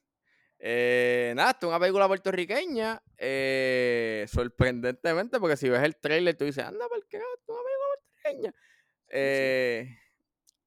[0.60, 3.02] Eh, nada, esto es una película puertorriqueña.
[3.18, 7.18] Eh, sorprendentemente, porque si ves el trailer, tú dices, anda, ¿por qué?
[7.18, 8.54] Esto es una película puertorriqueña.
[9.10, 9.98] Eh,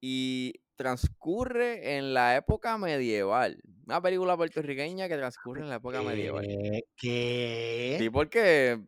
[0.00, 3.62] y transcurre en la época medieval.
[3.86, 6.44] Una película puertorriqueña que transcurre en la época medieval.
[6.44, 6.84] ¿Qué?
[6.96, 7.96] ¿Qué?
[8.00, 8.80] Sí, porque,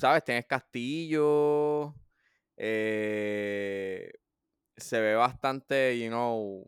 [0.00, 0.24] ¿sabes?
[0.24, 1.94] Tienes castillo.
[2.56, 4.10] eh,
[4.76, 6.66] se ve bastante, you know,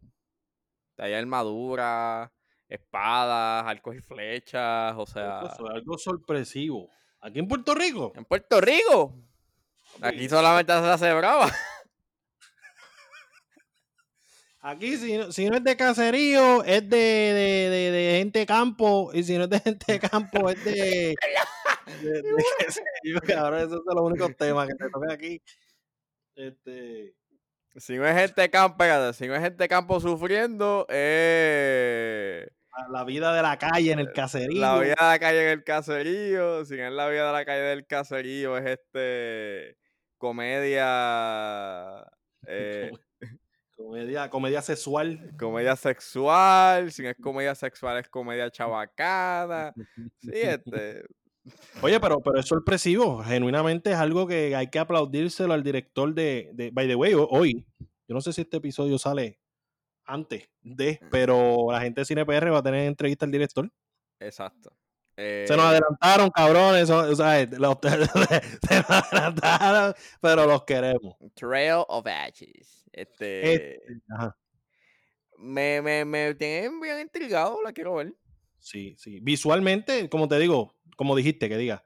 [0.99, 2.33] hay armadura,
[2.69, 5.41] espadas, arcos y flechas, o sea...
[5.53, 6.91] Eso es algo sorpresivo.
[7.21, 8.13] Aquí en Puerto Rico.
[8.15, 9.15] En Puerto Rico.
[10.01, 11.51] Aquí solamente se hace brava.
[14.61, 18.47] Aquí, si no, si no es de caserío, es de, de, de, de gente de
[18.47, 19.11] campo.
[19.15, 21.15] Y si no es de gente de campo, es de.
[22.03, 23.61] de, de cabrón.
[23.61, 25.41] Esos son los únicos temas que te tocan aquí.
[26.35, 27.15] Este.
[27.79, 32.49] Si no es gente de campo, si no es gente campo sufriendo, eh,
[32.91, 34.61] La, vida de la calle en el caserío.
[34.61, 36.65] la vida de la calle en el caserío.
[36.65, 39.77] Si no es la vida de la calle del caserío, es este
[40.19, 42.05] comedia.
[42.47, 42.91] eh,
[43.77, 45.37] Comedia, comedia sexual.
[45.39, 46.91] comedia sexual.
[46.91, 49.73] Si no es comedia sexual, es comedia chabacana.
[50.19, 51.05] Sí, este.
[51.83, 53.23] Oye, pero, pero es sorpresivo.
[53.23, 56.71] Genuinamente es algo que hay que aplaudírselo al director de, de.
[56.71, 59.39] By the way, ho- hoy, yo no sé si este episodio sale
[60.05, 63.71] antes de, pero la gente de Cine PR va a tener entrevista al director.
[64.21, 64.75] Exacto.
[65.17, 66.89] Se nos Eh, adelantaron, cabrones.
[66.91, 71.17] o sea, los- se nos adelantaron, pero los queremos.
[71.35, 72.85] Trail of Ashes.
[72.93, 73.53] Este.
[73.55, 73.81] Este,
[74.17, 74.37] ajá.
[75.37, 78.13] Me, me, me tiene bien intrigado, la quiero ver.
[78.59, 79.21] Sí, sí.
[79.21, 81.85] Visualmente, como te digo, como dijiste, que diga,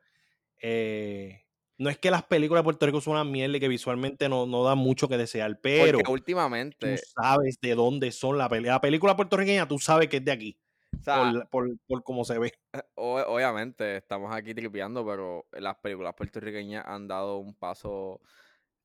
[0.63, 1.43] eh,
[1.79, 4.47] no es que las películas de Puerto Rico son una mierda y que visualmente no,
[4.47, 8.73] no dan mucho que desear, pero Porque tú últimamente, sabes de dónde son la película.
[8.75, 10.59] La película puertorriqueña, tú sabes que es de aquí,
[11.01, 12.53] o sea, por, por, por cómo se ve.
[12.95, 18.21] o- obviamente estamos aquí tripeando, pero las películas puertorriqueñas han dado un paso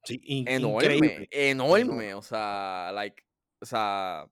[0.04, 1.28] Sí, in- enorme, increíble.
[1.32, 2.14] enorme.
[2.14, 3.24] O sea, like,
[3.62, 4.28] o sea,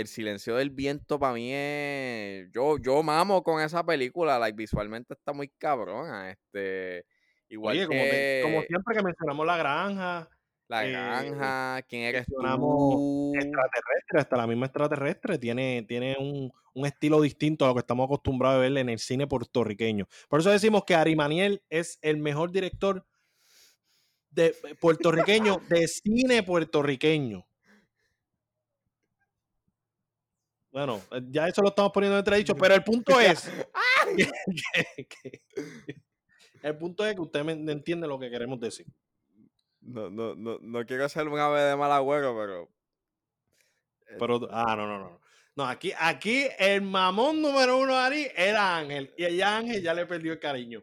[0.00, 2.50] el silencio del viento para mí es.
[2.52, 6.30] Yo, yo mamo con esa película, like, visualmente está muy cabrona.
[6.30, 7.06] Este.
[7.48, 10.28] Igual Oye, como, te- como que siempre que mencionamos la granja,
[10.66, 13.32] La eh, Granja, ¿quién eres mencionamos tú?
[13.36, 18.06] extraterrestre, hasta la misma extraterrestre, tiene, tiene un, un estilo distinto a lo que estamos
[18.06, 20.08] acostumbrados a ver en el cine puertorriqueño.
[20.28, 23.06] Por eso decimos que Ari Maniel es el mejor director
[24.30, 27.46] de puertorriqueño de cine puertorriqueño.
[30.74, 34.26] Bueno, eh, ya eso lo estamos poniendo en entredicho, pero el punto es que-
[35.06, 35.42] que- que-
[36.62, 38.84] el punto es que usted me entiende lo que queremos decir.
[39.80, 42.68] No, no, no, no quiero ser un ave de mal agüero, pero.
[44.18, 45.20] Pero, ah, no, no, no.
[45.54, 49.14] No, aquí, aquí el mamón número uno de Ari era Ángel.
[49.16, 50.82] Y ya Ángel ya le perdió el cariño.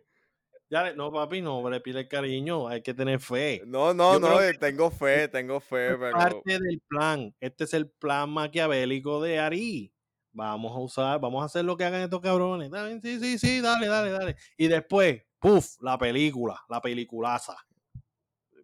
[0.71, 2.69] Ya no, papi, no le pierde el cariño.
[2.69, 3.61] Hay que tener fe.
[3.65, 6.11] No, no, Yo no, eh, tengo fe, tengo fe, pero.
[6.13, 7.35] parte del plan.
[7.41, 9.93] Este es el plan maquiavélico de Ari.
[10.31, 12.71] Vamos a usar, vamos a hacer lo que hagan estos cabrones.
[12.71, 14.37] Bien, Sí, sí, sí, dale, dale, dale.
[14.55, 17.57] Y después, puff, la película, la peliculaza.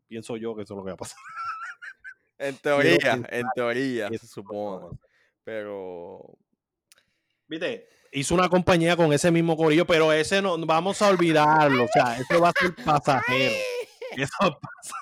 [0.07, 1.19] Pienso yo que eso es lo que va a pasar.
[2.37, 4.97] En teoría, en teoría, se supone.
[5.43, 6.37] Pero.
[7.49, 7.89] Viste,
[8.19, 11.85] hizo una compañía con ese mismo corillo, pero ese no, vamos a olvidarlo.
[11.85, 13.55] O sea, eso va a ser pasajero.
[14.15, 14.51] Eso es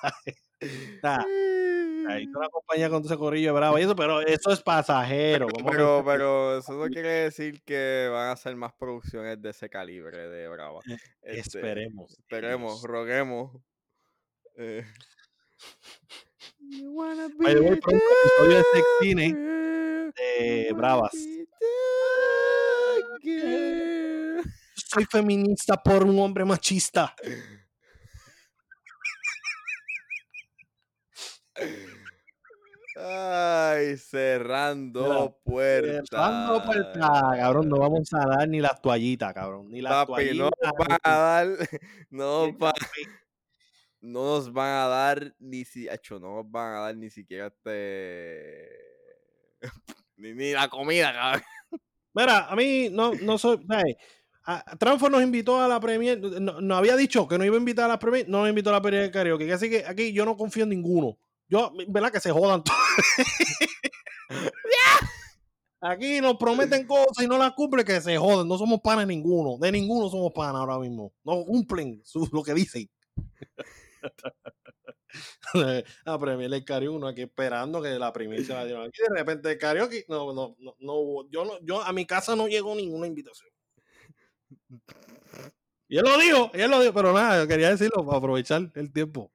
[0.00, 0.36] pasajero.
[0.58, 4.60] O sea, hizo una compañía con ese corillo de bravo y eso, pero eso es
[4.62, 5.48] pasajero.
[5.48, 9.50] ¿cómo que- Pero, pero eso no quiere decir que van a ser más producciones de
[9.50, 10.80] ese calibre de Brava.
[11.22, 12.12] Este, Esperemos.
[12.18, 12.90] Esperemos, Dios.
[12.90, 13.56] roguemos.
[14.56, 14.84] Eh.
[16.58, 17.16] The way,
[17.80, 19.34] pronto episodio de Sex Cine
[20.16, 21.12] de Bravas.
[24.74, 27.14] Soy feminista por un hombre machista.
[32.98, 36.08] Ay, cerrando puertas.
[36.08, 39.70] Cerrando puertas, cabrón, no vamos a dar ni las toallitas, cabrón.
[39.70, 40.72] Ni las Papi, no toallitas.
[40.78, 41.46] nos van a dar,
[42.10, 42.46] no,
[44.00, 47.48] no nos van a dar ni si, acho, no nos van a dar ni siquiera
[47.48, 48.68] este,
[50.16, 51.42] ni, ni la comida, cabrón.
[52.16, 53.60] Mira, a mí no, no soy.
[54.78, 56.18] Transfor nos invitó a la premier.
[56.18, 58.26] No, no había dicho que no iba a invitar a la premier.
[58.26, 59.52] No nos invitó a la premier de karaoke.
[59.52, 61.18] Así que aquí yo no confío en ninguno.
[61.48, 62.10] Yo, ¿verdad?
[62.10, 62.78] Que se jodan todos.
[65.80, 68.48] Aquí nos prometen cosas y no las cumplen, que se joden.
[68.48, 69.58] No somos panas ninguno.
[69.58, 71.12] De ninguno somos panas ahora mismo.
[71.22, 72.88] No cumplen su- lo que dicen.
[76.04, 79.00] la premier del karaoke, aquí esperando que la primicia la dieron aquí.
[79.08, 82.48] De repente el karaoke, no, no, no, no yo no, yo a mi casa no
[82.48, 83.50] llegó ninguna invitación.
[85.88, 88.92] Y él lo dijo, y él lo dijo, pero nada, quería decirlo para aprovechar el
[88.92, 89.32] tiempo.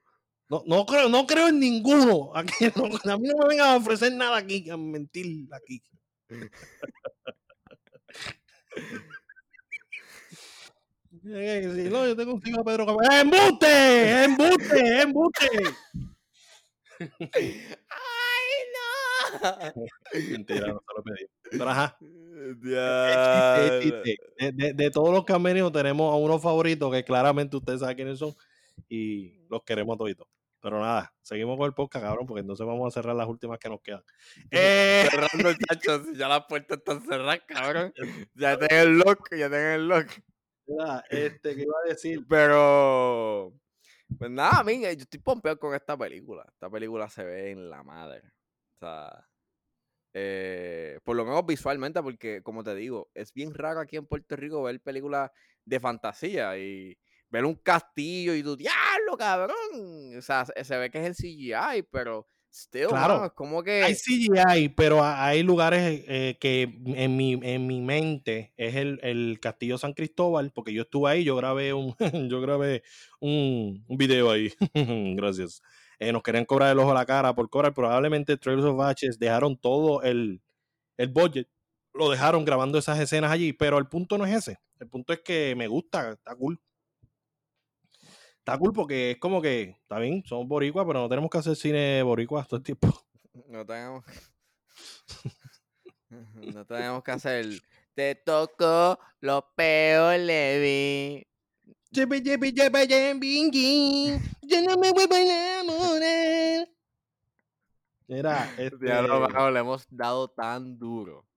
[0.49, 2.31] No, no, creo, no creo en ninguno.
[2.36, 5.81] Aquí, a mí no me vengan a ofrecer nada aquí, a mentir aquí.
[11.25, 13.21] Eh, si no, yo tengo un a Pedro Caballero.
[13.21, 14.23] ¡Embuste!
[14.23, 15.01] ¡Embuste!
[15.01, 15.49] ¡Embuste!
[16.99, 17.10] ¡Ay,
[18.73, 19.73] no!
[20.31, 21.25] Mentira, no se lo pedí.
[21.51, 21.97] Pero ajá.
[21.99, 22.55] De,
[24.51, 27.95] de, de, todos los que han venido, tenemos a uno favorito que claramente ustedes saben
[27.95, 28.34] quiénes son
[28.89, 30.27] y los queremos toditos.
[30.62, 33.69] Pero nada, seguimos con el podcast, cabrón, porque entonces vamos a cerrar las últimas que
[33.69, 34.03] nos quedan.
[34.51, 35.07] Eh...
[35.10, 37.93] Cerrando el tacho, ya las puertas están cerradas, cabrón.
[38.36, 40.07] Ya tengo el lock, ya tengo el lock.
[41.10, 42.25] Este, ¿qué iba a decir?
[42.27, 43.53] Pero,
[44.17, 46.45] pues nada, a mí, yo estoy pompeado con esta película.
[46.47, 48.21] Esta película se ve en la madre.
[48.75, 49.27] O sea,
[50.13, 54.36] eh, por lo menos visualmente, porque como te digo, es bien raro aquí en Puerto
[54.36, 55.31] Rico ver películas
[55.65, 56.97] de fantasía y
[57.29, 60.17] ver un castillo y tu diablo, cabrón.
[60.17, 62.27] O sea, se ve que es el CGI, pero
[62.87, 63.83] claro, como que...
[63.83, 69.39] Hay CGI, pero hay lugares eh, que en mi, en mi mente es el, el,
[69.41, 71.95] Castillo San Cristóbal, porque yo estuve ahí, yo grabé un,
[72.29, 72.83] yo grabé
[73.19, 74.51] un, un video ahí.
[75.15, 75.61] Gracias.
[75.99, 77.73] Eh, nos querían cobrar el ojo a la cara por cobrar.
[77.73, 80.41] Probablemente Trails of Batches dejaron todo el,
[80.97, 81.47] el budget,
[81.93, 84.59] lo dejaron grabando esas escenas allí, pero el punto no es ese.
[84.79, 86.59] El punto es que me gusta, está cool
[88.41, 91.56] está cool porque es como que, está bien, somos boricuas, pero no tenemos que hacer
[91.56, 92.88] cine boricuas todo el tiempo.
[93.47, 94.04] No tenemos.
[96.54, 97.45] no tenemos que hacer.
[97.93, 101.27] Te tocó lo peor, Levi.
[101.91, 102.06] Yo
[104.62, 105.21] no me voy a
[105.62, 106.67] enamorar.
[108.08, 108.86] Mira, este...
[108.86, 111.27] le hemos dado tan duro.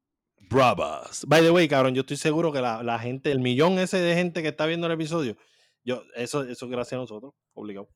[0.48, 1.24] Bravas.
[1.26, 4.14] By the way, cabrón, yo estoy seguro que la, la gente, el millón ese de
[4.14, 5.36] gente que está viendo el episodio,
[5.84, 7.88] yo, eso, eso es gracias a nosotros, obligado.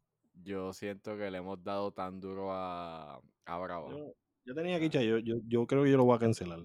[0.42, 4.14] Yo siento que le hemos dado tan duro a, a Bravo.
[4.44, 6.60] Yo, tenía aquí, yo, yo, yo, creo que yo lo voy a cancelar.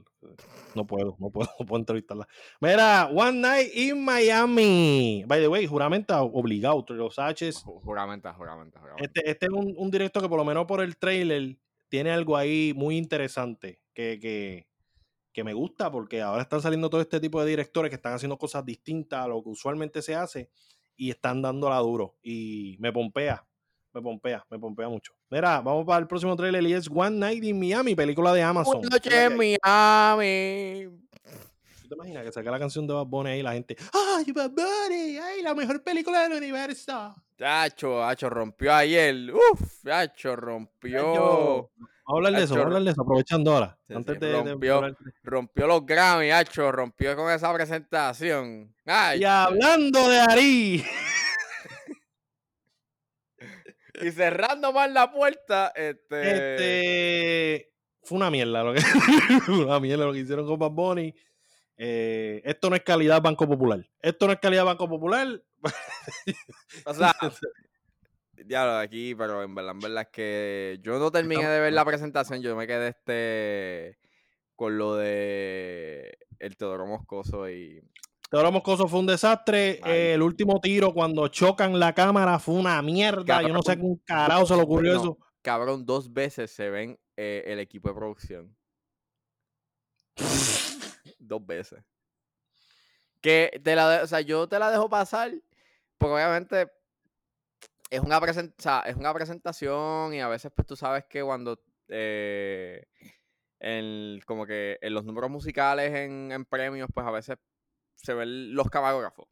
[0.76, 2.28] No puedo, no puedo, no puedo entrevistarla.
[2.62, 5.24] Mira, One Night in Miami.
[5.28, 6.86] By the way, juramenta obligado.
[6.90, 7.52] Los H.
[7.64, 9.04] Juramenta, juramenta, juramenta.
[9.04, 11.58] Este, este es un, un, directo que por lo menos por el trailer
[11.90, 14.68] tiene algo ahí muy interesante que, que,
[15.34, 18.38] que me gusta porque ahora están saliendo todo este tipo de directores que están haciendo
[18.38, 20.50] cosas distintas a lo que usualmente se hace
[20.96, 22.16] y están dándola duro.
[22.22, 23.46] Y me pompea,
[23.94, 25.14] me pompea, me pompea mucho.
[25.30, 28.78] Mira, vamos para el próximo trailer y es One Night in Miami, película de Amazon.
[28.78, 30.90] Una noche en Miami.
[31.82, 34.32] ¿Tú te imaginas que saca la canción de Bad Bunny ahí y la gente, ¡ay,
[34.32, 35.18] Bad Bunny!
[35.18, 37.16] ¡Ay, la mejor película del universo!
[37.38, 39.16] Chacho, Chacho, rompió ayer.
[39.34, 41.70] Uf, Chacho, rompió.
[42.06, 43.80] Vamos a hablar de eso, vamos a hablar de eso, aprovechando ahora.
[43.90, 48.76] antes de, rompió, rompió los Grammy, Hacho, rompió con esa presentación.
[49.18, 50.86] y hablando de Ari.
[54.02, 56.32] y cerrando más la puerta, este...
[56.32, 57.74] este...
[58.04, 58.82] Fue una mierda lo que,
[59.52, 61.16] una mierda lo que hicieron con Bad Bunny.
[61.78, 63.90] Eh, esto no es calidad Banco Popular.
[64.02, 65.42] Esto no es calidad Banco Popular.
[66.86, 67.14] o sea,
[68.46, 71.86] Diablo, aquí, pero en verdad, en verdad es que yo no terminé de ver la
[71.86, 73.98] presentación, yo me quedé este
[74.56, 77.82] con lo de el Teodoro Moscoso y.
[78.30, 79.80] Teodoro Moscoso fue un desastre.
[79.86, 83.42] el último tiro, cuando chocan la cámara, fue una mierda.
[83.42, 85.18] yo no sé qué carajo se le ocurrió eso.
[85.44, 88.56] Cabrón, dos veces se ven eh, el equipo de producción.
[91.20, 91.84] dos veces.
[93.22, 95.32] Que te la, o sea, yo te la dejo pasar,
[95.98, 96.72] porque obviamente
[97.90, 98.20] es una,
[98.86, 102.88] es una presentación y a veces pues tú sabes que cuando eh,
[104.26, 107.38] como que en los números musicales en, premios pues a veces
[107.96, 109.28] se ven los camarógrafos.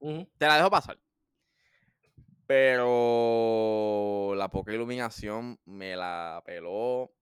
[0.00, 0.98] Te la dejo pasar.
[2.46, 7.12] Pero la poca iluminación me la peló.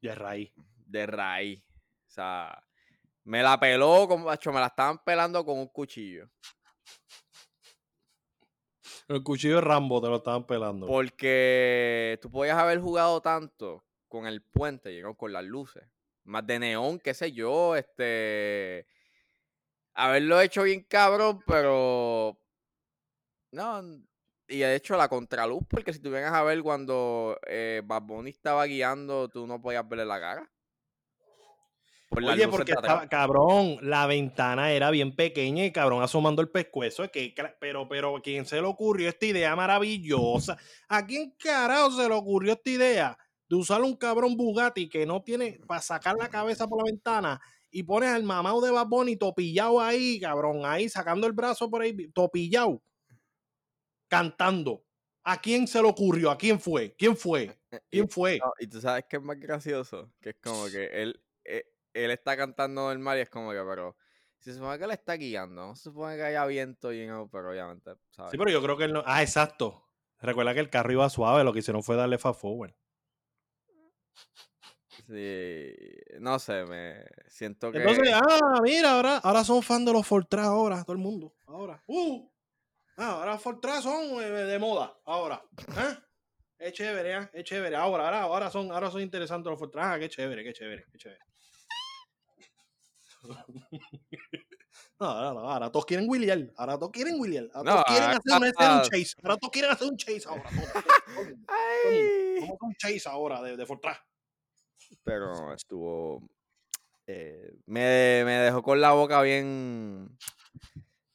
[0.00, 0.52] De raíz.
[0.86, 1.62] De raíz.
[2.08, 2.62] O sea,
[3.24, 6.28] me la peló como, me la estaban pelando con un cuchillo.
[9.08, 10.86] El cuchillo de Rambo te lo estaban pelando.
[10.86, 15.84] Porque tú podías haber jugado tanto con el puente, con las luces.
[16.24, 18.86] Más de neón, qué sé yo, este.
[19.92, 22.38] Haberlo hecho bien cabrón, pero.
[23.52, 23.82] No.
[24.48, 28.66] Y de hecho la contraluz, porque si tú vienes a ver cuando eh, Bad estaba
[28.66, 30.53] guiando, tú no podías verle la cara.
[32.16, 37.10] Oye, porque estaba, cabrón, la ventana era bien pequeña y cabrón asomando el pescuezo.
[37.10, 40.56] Que, pero, pero, ¿quién se le ocurrió esta idea maravillosa?
[40.88, 45.22] ¿A quién carajo se le ocurrió esta idea de usar un cabrón Bugatti que no
[45.22, 47.40] tiene para sacar la cabeza por la ventana
[47.70, 51.82] y pones al mamado de Bad Bunny topillado ahí, cabrón, ahí sacando el brazo por
[51.82, 52.82] ahí, topillado,
[54.08, 54.84] cantando?
[55.24, 56.30] ¿A quién se le ocurrió?
[56.30, 56.94] ¿A quién fue?
[56.96, 57.58] ¿Quién fue?
[57.90, 58.38] ¿Quién fue?
[58.38, 61.23] No, y tú sabes que es más gracioso, que es como que él, eh,
[61.94, 63.96] él está cantando normal y es como que, pero
[64.38, 67.30] si se supone que él está guiando, no se supone que haya viento y no,
[67.30, 68.32] pero obviamente, ¿sabes?
[68.32, 69.02] Sí, pero yo creo que él no.
[69.06, 69.88] Ah, exacto.
[70.20, 72.74] Recuerda que el carro iba suave, lo que hicieron fue darle fast forward.
[75.06, 75.74] Sí,
[76.20, 77.78] no sé, me siento que...
[77.78, 81.34] Entonces, ah, mira, ahora, ahora son fan de los Fortran ahora, todo el mundo.
[81.46, 81.82] Ahora.
[81.86, 82.26] Uh,
[82.96, 85.42] ah, ahora Fortran son eh, de moda, ahora.
[85.58, 85.98] ¿eh?
[86.58, 87.30] Es chévere, ¿eh?
[87.34, 87.76] es chévere.
[87.76, 89.92] Ahora, ahora, ahora son, ahora son interesantes los Fortran.
[89.92, 91.20] Ah, qué chévere, qué chévere, qué chévere.
[94.98, 98.10] No, ahora no, ahora todos quieren William, ahora todos quieren William, ahora todos No, quieren
[98.10, 100.50] hacer un, chase, ahora todos quieren hacer un chase ahora.
[102.40, 103.96] Vamos un chase ahora de, de Fortran.
[105.02, 106.28] Pero estuvo...
[107.06, 110.16] eh, me, me dejó con la boca bien...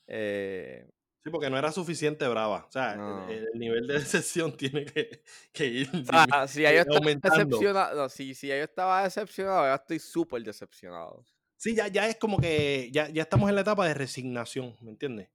[0.08, 0.90] eh,
[1.22, 2.66] Sí, porque no era suficiente brava.
[2.68, 3.28] O sea, el- No.
[3.30, 8.34] el, nivel de decepción tiene que, que ir o sea, si yo estaba decepcionado, si,
[8.34, 11.26] si yo estaba decepcionado, estoy súper decepcionado.
[11.60, 14.92] Sí, ya, ya es como que ya, ya estamos en la etapa de resignación, ¿me
[14.92, 15.28] entiendes?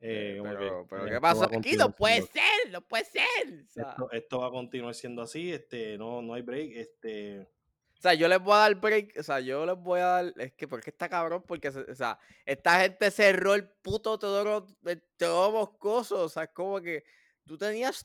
[0.00, 0.48] Eh, Eh, que,
[0.90, 1.76] pero, ¿qué esto pasó va a aquí?
[1.76, 3.22] No puede siendo- ser, no puede ser.
[3.64, 7.42] O sea, Esto, esto va a continuar siendo así, este, no, no hay break, este,
[7.96, 10.34] o sea, yo les voy a dar break, o sea, yo les voy a dar,
[10.36, 15.00] es que, porque está cabrón, porque, o sea, esta gente cerró el puto Teodoro, el
[15.16, 17.04] Teodoro Moscoso, o sea, es como que
[17.44, 18.04] tú tenías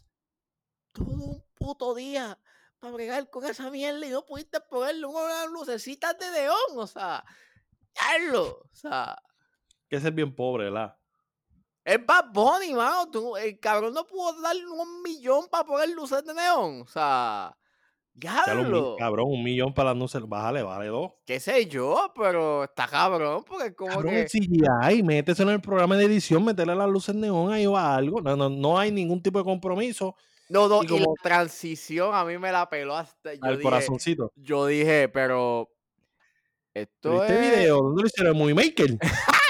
[0.91, 2.37] todo un puto día
[2.81, 7.23] para bregar con esa mierda y no pudiste ponerle unas lucecitas de neón, o sea,
[7.95, 9.15] darlo, o sea,
[9.87, 10.97] que ser bien pobre, ¿verdad?
[11.83, 16.23] es Bad Bunny, mano, tú- el cabrón no pudo darle un millón para poner luces
[16.25, 17.55] de neón, o sea,
[18.13, 18.95] Ya lo mi- diablo.
[18.99, 21.11] cabrón, un millón para las luces, bájale, vale dos.
[21.25, 24.21] qué sé yo, pero está cabrón, porque es como Cabrón, que...
[24.21, 28.21] el CGI, métese en el programa de edición, meterle las luces neón ahí o algo.
[28.21, 30.15] No, no, no hay ningún tipo de compromiso
[30.51, 33.33] No, no, y y, como- la transición a mí me la peló hasta...
[33.33, 34.33] Yo al dije, corazoncito.
[34.35, 35.69] yo dije, pero...
[36.73, 37.31] Esto ¿Viste es...
[37.31, 37.77] el video?
[37.81, 38.33] ¿Dónde lo hicieron?
[38.33, 38.97] ¿En Movie Maker?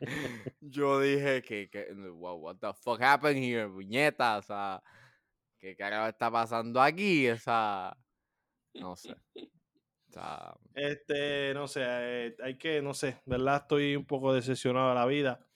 [0.60, 1.92] Yo dije que, que...
[1.92, 4.82] Wow, what the fuck happened here, puñeta, o sea...
[5.58, 7.28] ¿Qué carajo está pasando aquí?
[7.30, 7.96] O sea...
[8.74, 9.10] No sé.
[9.34, 10.54] O sea...
[10.74, 13.62] Este, no sé, eh, hay que, no sé, ¿verdad?
[13.62, 15.47] Estoy un poco decepcionado de la vida.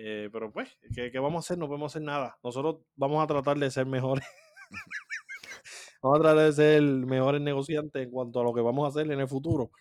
[0.00, 1.58] Eh, pero pues, ¿qué, qué vamos a hacer?
[1.58, 2.38] No podemos hacer nada.
[2.42, 4.24] Nosotros vamos a tratar de ser mejores.
[6.02, 9.10] vamos a tratar de ser mejores negociantes en cuanto a lo que vamos a hacer
[9.10, 9.72] en el futuro.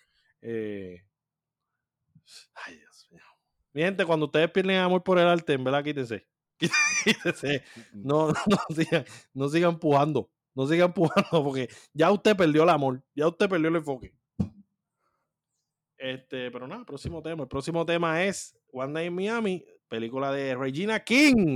[0.41, 1.03] Eh,
[2.55, 3.21] ay, Dios mío.
[3.73, 6.27] Mi gente, cuando ustedes pierden amor por el arte, en verdad, quítense.
[7.03, 7.63] Quítense.
[7.93, 10.31] No, no, sigan, no sigan empujando.
[10.55, 13.03] No sigan empujando porque ya usted perdió el amor.
[13.13, 14.15] Ya usted perdió el enfoque.
[15.97, 17.43] Este, pero nada, próximo tema.
[17.43, 21.55] El próximo tema es One Night in Miami, película de Regina King.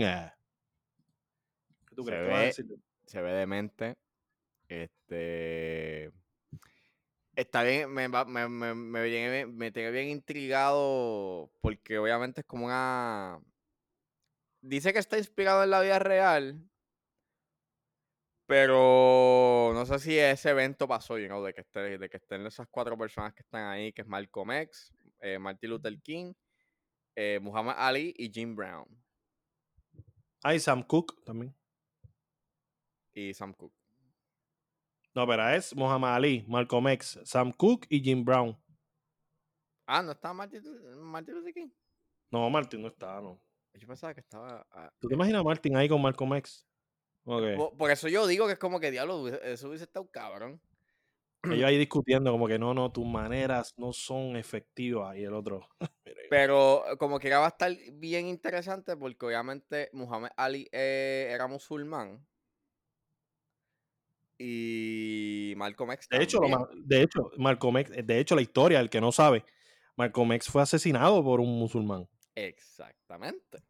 [1.87, 2.23] ¿Qué tú Se crees?
[2.23, 2.65] ¿Qué vas a ve- decir?
[3.05, 3.95] se ve demente.
[4.67, 6.11] Este.
[7.35, 12.65] Está bien, me, me, me, me, viene- me tiene bien intrigado porque obviamente es como
[12.65, 13.39] una...
[14.61, 16.61] Dice que está inspirado en la vida real,
[18.45, 22.45] pero no sé si ese evento pasó, you know, de, que esté, de que estén
[22.45, 26.33] esas cuatro personas que están ahí, que es Malcolm X, eh, Martin Luther King,
[27.15, 28.85] eh, Muhammad Ali y Jim Brown
[30.43, 31.55] Hay Sam Cook también.
[33.13, 33.75] y Sam Cooke.
[35.13, 38.57] No, pero es Muhammad Ali, Malcolm X, Sam Cook y Jim Brown.
[39.85, 40.63] Ah, ¿no estaba Martin,
[41.01, 41.69] Martin Luther King?
[42.31, 43.41] No, Martin no está, no.
[43.73, 44.65] Yo pensaba que estaba...
[44.71, 46.65] ah, ¿Tú te imaginas a Martin ahí con Malcolm X?
[47.23, 50.61] Por, por eso yo digo que es como que diablo, eso hubiese estado cabrón.
[51.43, 55.17] Ellos ahí discutiendo como que no, no, tus maneras no son efectivas.
[55.17, 55.67] Y el otro.
[56.29, 61.47] Pero eh, como que va a estar bien interesante porque obviamente Muhammad Ali eh, era
[61.47, 62.25] musulmán.
[64.43, 68.89] Y Malcolm X De hecho, lo de hecho, Malcolm X, de hecho, la historia, el
[68.89, 69.45] que no sabe,
[69.97, 72.09] Malcolm X fue asesinado por un musulmán.
[72.33, 73.61] Exactamente.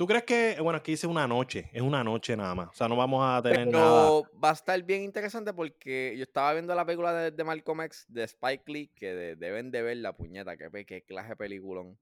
[0.00, 2.88] ¿Tú crees que, bueno, aquí dice una noche, es una noche nada más, o sea,
[2.88, 4.10] no vamos a tener nada.
[4.22, 7.82] Pero va a estar bien interesante porque yo estaba viendo la película de, de Malcolm
[7.82, 11.28] X de Spike Lee, que de- deben de ver la puñeta, que, pe- qué clase
[11.28, 11.98] de peliculón.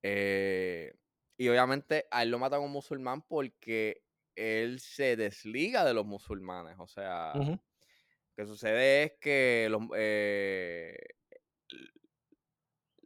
[0.00, 0.94] Eh,
[1.36, 4.04] y obviamente a él lo matan un musulmán porque
[4.36, 6.76] él se desliga de los musulmanes.
[6.78, 7.58] O sea, lo
[8.36, 10.96] que sucede es que los, eh,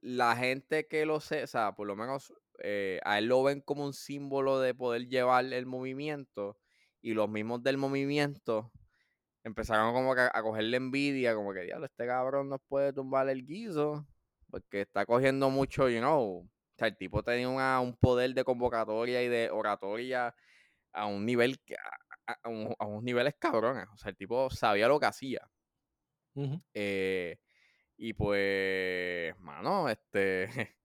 [0.03, 3.61] la gente que lo sé, o sea, por lo menos eh, a él lo ven
[3.63, 6.59] como un símbolo de poder llevar el movimiento
[7.01, 8.73] y los mismos del movimiento
[9.45, 13.29] empezaron como que a, a cogerle envidia, como que, diablo, este cabrón nos puede tumbar
[13.29, 14.07] el guiso
[14.51, 16.43] porque está cogiendo mucho, you know.
[16.45, 20.35] O sea, el tipo tenía una- un poder de convocatoria y de oratoria
[20.93, 21.59] a un nivel,
[22.27, 23.87] a, unos niveles cabrones.
[23.93, 25.51] O sea, el tipo sabía lo que hacía.
[26.75, 27.39] Eh,
[27.97, 30.49] y pues, mano, este,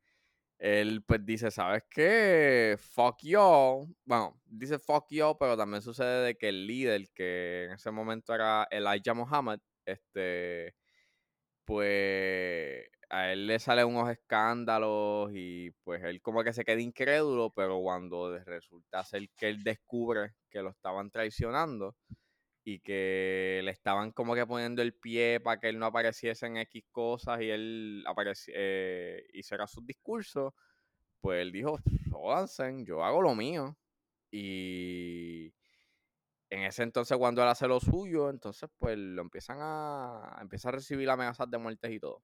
[0.59, 2.77] él pues dice, ¿sabes qué?
[2.79, 3.87] Fuck y'all.
[4.05, 8.33] Bueno, dice fuck y'all, pero también sucede de que el líder, que en ese momento
[8.33, 10.75] era Elijah Muhammad, este,
[11.65, 17.51] pues a él le salen unos escándalos y pues él como que se queda incrédulo,
[17.51, 21.95] pero cuando resulta ser que él descubre que lo estaban traicionando
[22.69, 26.57] y que le estaban como que poniendo el pie para que él no apareciese en
[26.57, 28.03] X cosas y él
[28.47, 30.51] eh, hiciera sus discursos,
[31.21, 31.79] pues él dijo,
[32.11, 33.77] jódanse, yo hago lo mío.
[34.29, 35.53] Y
[36.49, 40.73] en ese entonces cuando él hace lo suyo, entonces pues lo empiezan a, empieza a
[40.73, 42.21] recibir amenazas de muertes y todo.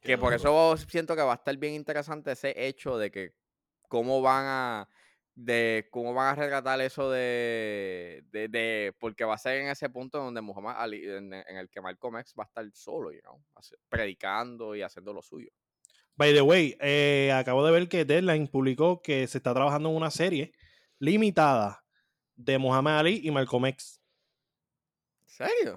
[0.00, 3.36] Que por eso siento que va a estar bien interesante ese hecho de que
[3.86, 4.88] cómo van a
[5.38, 10.18] de cómo van a rescatar eso de, de, porque va a ser en ese punto
[10.18, 13.40] donde Muhammad Ali, en, el que Malcolm X va a estar solo, you know,
[13.88, 15.48] predicando y haciendo lo suyo.
[16.16, 19.94] By the way, eh, acabo de ver que Deadline publicó que se está trabajando en
[19.94, 20.52] una serie
[20.98, 21.84] limitada
[22.34, 24.02] de Muhammad Ali y Malcolm X.
[25.22, 25.76] ¿En serio?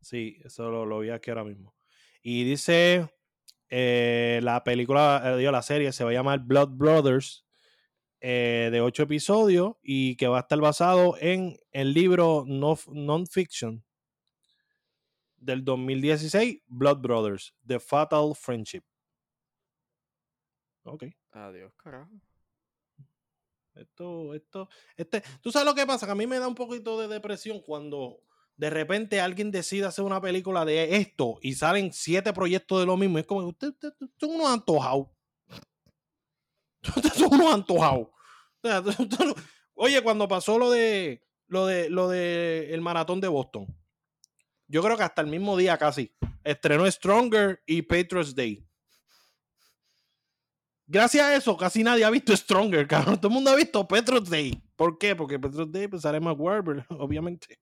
[0.00, 1.74] Sí, eso lo, lo vi aquí ahora mismo.
[2.22, 3.10] Y dice
[3.68, 7.44] eh, la película, eh, la serie se va a llamar Blood Brothers,
[8.24, 13.84] eh, de ocho episodios y que va a estar basado en el libro Non-Fiction
[15.38, 18.84] del 2016, Blood Brothers, The Fatal Friendship.
[20.84, 21.06] Ok.
[21.32, 22.12] Adiós, carajo.
[23.74, 27.00] Esto, esto, este, tú sabes lo que pasa, que a mí me da un poquito
[27.00, 28.20] de depresión cuando
[28.56, 32.96] de repente alguien decide hacer una película de esto y salen siete proyectos de lo
[32.96, 33.18] mismo.
[33.18, 35.08] Es como ustedes usted, son unos antojados.
[36.96, 38.08] Ustedes son unos antojados.
[39.74, 43.66] Oye, cuando pasó lo de lo de lo de el maratón de Boston,
[44.68, 46.14] yo creo que hasta el mismo día casi
[46.44, 48.66] estrenó Stronger y Patriots Day.
[50.86, 53.16] Gracias a eso, casi nadie ha visto Stronger, cabrón.
[53.16, 54.62] Todo el mundo ha visto Patriots Day.
[54.76, 55.16] ¿Por qué?
[55.16, 57.58] Porque Patriots Day pues, sale más Warber, obviamente.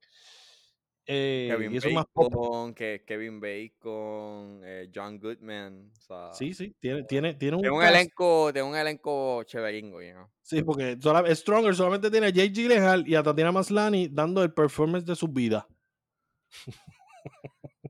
[1.12, 5.90] Eh, Kevin, Bacon, que, Kevin Bacon, eh, John Goodman.
[6.32, 9.98] sí, sí, tiene, tiene, tiene un, un elenco, de un elenco chéveringo,
[10.40, 10.96] Sí, porque
[11.34, 15.26] Stronger solamente tiene a Jake Gyllenhaal y a Tatiana Maslany dando el performance de su
[15.26, 15.66] vida.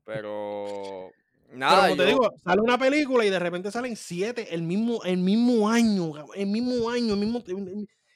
[0.06, 1.10] Pero
[1.52, 5.18] nada, como te digo, sale una película y de repente salen siete el mismo, el
[5.18, 7.44] mismo año, el mismo año, el mismo,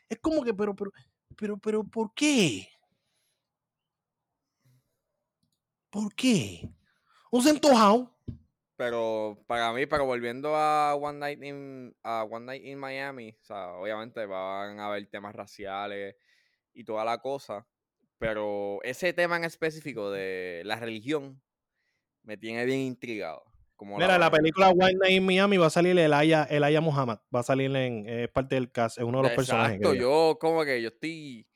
[0.08, 0.92] es como que, pero, pero,
[1.36, 2.68] pero, pero, ¿por qué?
[5.94, 6.68] ¿Por qué?
[7.30, 8.10] Un centojao.
[8.76, 13.74] Pero para mí, pero volviendo a One Night in, One Night in Miami, o sea,
[13.74, 16.16] obviamente van a haber temas raciales
[16.72, 17.64] y toda la cosa.
[18.18, 21.40] Pero ese tema en específico de la religión
[22.24, 23.44] me tiene bien intrigado.
[23.80, 27.20] Mira, la, película One Night in Miami va a salir el Aya Muhammad.
[27.32, 28.08] Va a salir en.
[28.08, 29.76] Es parte del cast, es uno de los personajes.
[29.76, 31.46] Exacto, yo como que yo estoy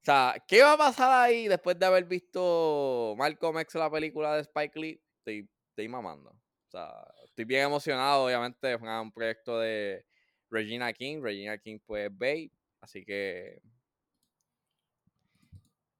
[0.00, 4.34] o sea, ¿qué va a pasar ahí después de haber visto Malcolm X, la película
[4.34, 5.02] de Spike Lee?
[5.18, 6.30] Estoy, estoy mamando.
[6.30, 6.92] O sea,
[7.24, 10.04] estoy bien emocionado, obviamente, es un proyecto de
[10.50, 11.20] Regina King.
[11.22, 12.50] Regina King, pues, Babe.
[12.80, 13.60] Así que.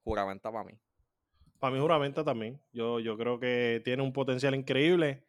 [0.05, 0.79] Juramenta para mí.
[1.59, 2.61] Para mí, juramenta también.
[2.73, 5.27] Yo, yo creo que tiene un potencial increíble.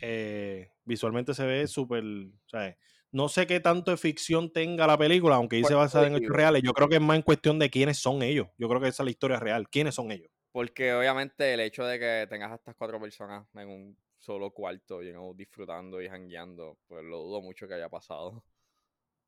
[0.00, 2.04] Eh, visualmente se ve súper.
[2.04, 2.76] O sea,
[3.14, 6.64] no sé qué tanto de ficción tenga la película, aunque dice basada en hechos reales.
[6.64, 8.48] Yo creo que es más en cuestión de quiénes son ellos.
[8.58, 9.68] Yo creo que esa es la historia real.
[9.70, 10.28] ¿Quiénes son ellos?
[10.50, 14.98] Porque obviamente el hecho de que tengas a estas cuatro personas en un solo cuarto,
[15.36, 18.44] disfrutando y jangueando, pues lo dudo mucho que haya pasado.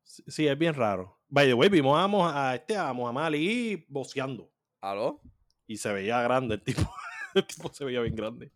[0.03, 1.17] Sí, es bien raro.
[1.29, 4.51] By the way, vimos a, a este a Muhammad Ali boceando.
[4.81, 5.21] ¿Aló?
[5.65, 6.81] Y se veía grande el tipo.
[7.35, 8.51] el tipo se veía bien grande.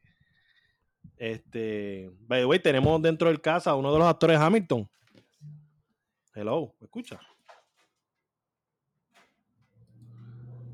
[1.16, 4.90] Este, by the way, tenemos dentro del casa a uno de los actores Hamilton.
[6.34, 7.20] Hello, ¿me escucha?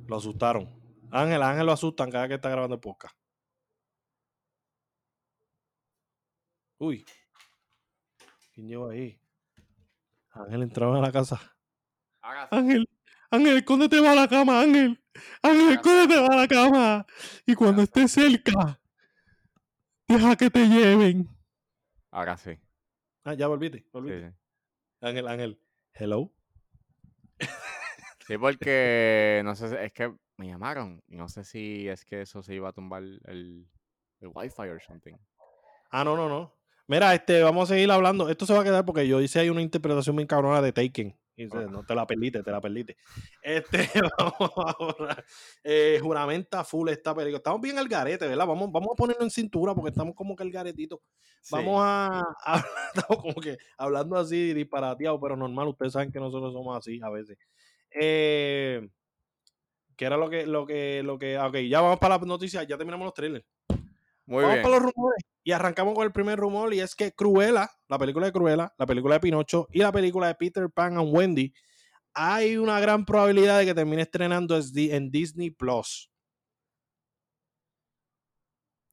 [0.07, 0.69] Lo asustaron.
[1.09, 3.17] Ángel, Ángel lo asustan cada que está grabando el podcast.
[6.77, 7.03] Uy.
[8.53, 9.19] ¿Quién lleva ahí?
[10.29, 11.41] Ángel entraba a la casa.
[12.51, 12.87] Ángel,
[13.31, 15.03] Ángel, escóndete va a la cama, Ángel.
[15.41, 17.05] Ángel, escóndete va a la cama.
[17.47, 18.79] Y cuando esté cerca,
[20.07, 21.27] deja que te lleven.
[22.11, 22.51] Ahora sí.
[23.23, 23.87] Ah, ya volviste.
[23.91, 24.29] volviste.
[24.29, 24.35] Sí,
[25.01, 25.59] Ángel, Ángel,
[25.93, 26.31] hello.
[28.27, 32.43] Sí, porque no sé, es que me llamaron y no sé si es que eso
[32.43, 33.21] se iba a tumbar el,
[34.19, 35.13] el, wifi o something.
[35.91, 36.53] Ah, no, no, no.
[36.87, 38.27] Mira, este, vamos a seguir hablando.
[38.27, 41.17] Esto se va a quedar porque yo hice ahí una interpretación bien cabrona de Taken.
[41.39, 42.97] Y dice, no, te la perdiste, te la perdiste.
[43.43, 45.23] Este, vamos ahora.
[45.63, 47.37] Eh, juramenta full esta película.
[47.37, 48.47] Estamos bien al garete, ¿verdad?
[48.47, 51.03] Vamos, vamos a ponerlo en cintura porque estamos como que al garetito.
[51.51, 52.65] Vamos a, a
[52.95, 55.67] estamos como que hablando así disparateado, pero normal.
[55.67, 57.37] Ustedes saben que nosotros somos así a veces.
[57.91, 58.89] Eh,
[59.95, 61.37] ¿Qué era lo que, lo que, lo que.
[61.37, 63.45] Ok, ya vamos para las noticias, ya terminamos los trailers.
[64.27, 64.63] Muy Vamos bien.
[64.63, 65.23] para los rumores.
[65.43, 68.85] Y arrancamos con el primer rumor y es que Cruella, la película de Cruella, la
[68.85, 71.53] película de Pinocho y la película de Peter Pan and Wendy,
[72.13, 76.11] hay una gran probabilidad de que termine estrenando en Disney Plus.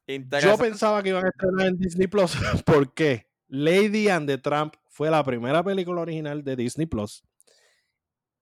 [0.06, 5.10] Yo pensaba que iban a estrenar en Disney Plus porque Lady and the Tramp fue
[5.10, 7.24] la primera película original de Disney Plus.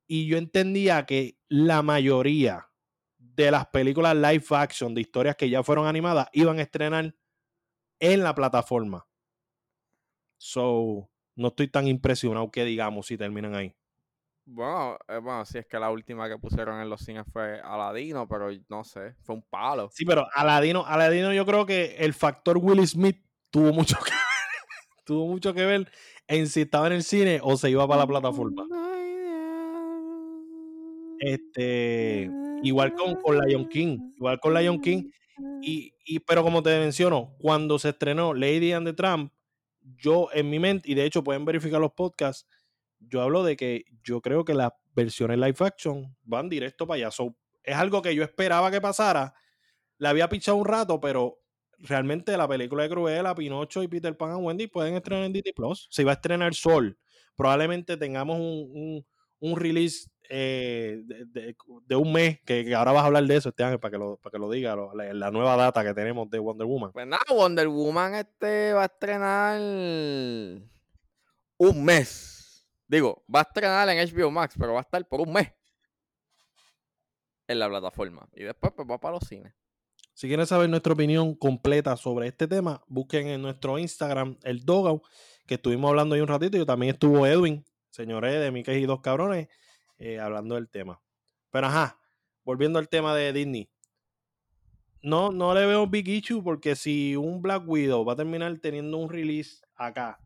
[0.07, 2.68] Y yo entendía que la mayoría
[3.35, 7.14] de las películas live action de historias que ya fueron animadas iban a estrenar
[7.99, 9.07] en la plataforma.
[10.37, 13.74] So, no estoy tan impresionado que digamos si terminan ahí.
[14.45, 18.26] Bueno, eh, bueno, sí, es que la última que pusieron en los cines fue Aladino,
[18.26, 19.89] pero no sé, fue un palo.
[19.93, 24.12] Sí, pero Aladino, Aladino yo creo que el factor Will Smith tuvo mucho que
[25.05, 25.91] tuvo mucho que ver
[26.26, 28.64] en si estaba en el cine o se iba para la plataforma.
[31.23, 32.29] Este,
[32.64, 35.11] igual con, con Lion King, igual con Lion King.
[35.62, 39.33] Y, y- pero como te menciono, cuando se estrenó Lady and the Tramp,
[39.97, 42.47] yo en mi mente, y de hecho pueden verificar los podcasts,
[42.99, 47.11] yo hablo de que yo creo que las versiones live action van directo para allá.
[47.11, 49.35] So, es algo que yo esperaba que pasara.
[49.99, 51.39] La había pichado un rato, pero
[51.79, 55.53] realmente la película de Cruella, Pinocho y Peter Pan and Wendy pueden estrenar en Disney
[55.53, 55.89] Plus.
[55.91, 56.99] Se iba a estrenar Sol.
[57.37, 59.07] Probablemente tengamos un, un-
[59.43, 63.36] un release eh, de, de- de un mes, que, que ahora vas a hablar de
[63.36, 65.84] eso este año para que lo, para que lo diga, lo- la, la nueva data
[65.84, 66.93] que tenemos de Wonder Woman.
[66.93, 69.61] Pues nada, Wonder Woman este va a estrenar
[71.59, 72.66] un mes.
[72.86, 75.53] Digo, va a estrenar en HBO Max, pero va a estar por un mes
[77.49, 78.28] en la plataforma.
[78.34, 79.53] Y después pues va para los cines.
[80.14, 85.03] Si quieren saber nuestra opinión completa sobre este tema, busquen en nuestro Instagram el Dogout,
[85.47, 86.57] que estuvimos hablando ahí un ratito.
[86.59, 89.49] Y también estuvo Edwin, señores de Mickey y dos cabrones,
[89.99, 91.01] eh, hablando del tema.
[91.51, 91.99] Pero ajá,
[92.45, 93.70] volviendo al tema de Disney.
[95.03, 98.97] No, no le veo Big Issue porque si un Black Widow va a terminar teniendo
[98.99, 100.18] un release acá,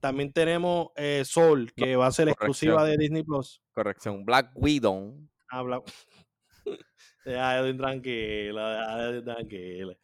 [0.00, 3.62] también tenemos eh, Soul, que va a ser exclusiva de Disney Plus.
[3.72, 5.16] Corrección, Black Widow.
[5.48, 5.82] Habla.
[7.24, 9.96] Deja Edwin tranquila, deja Edwin tranquila.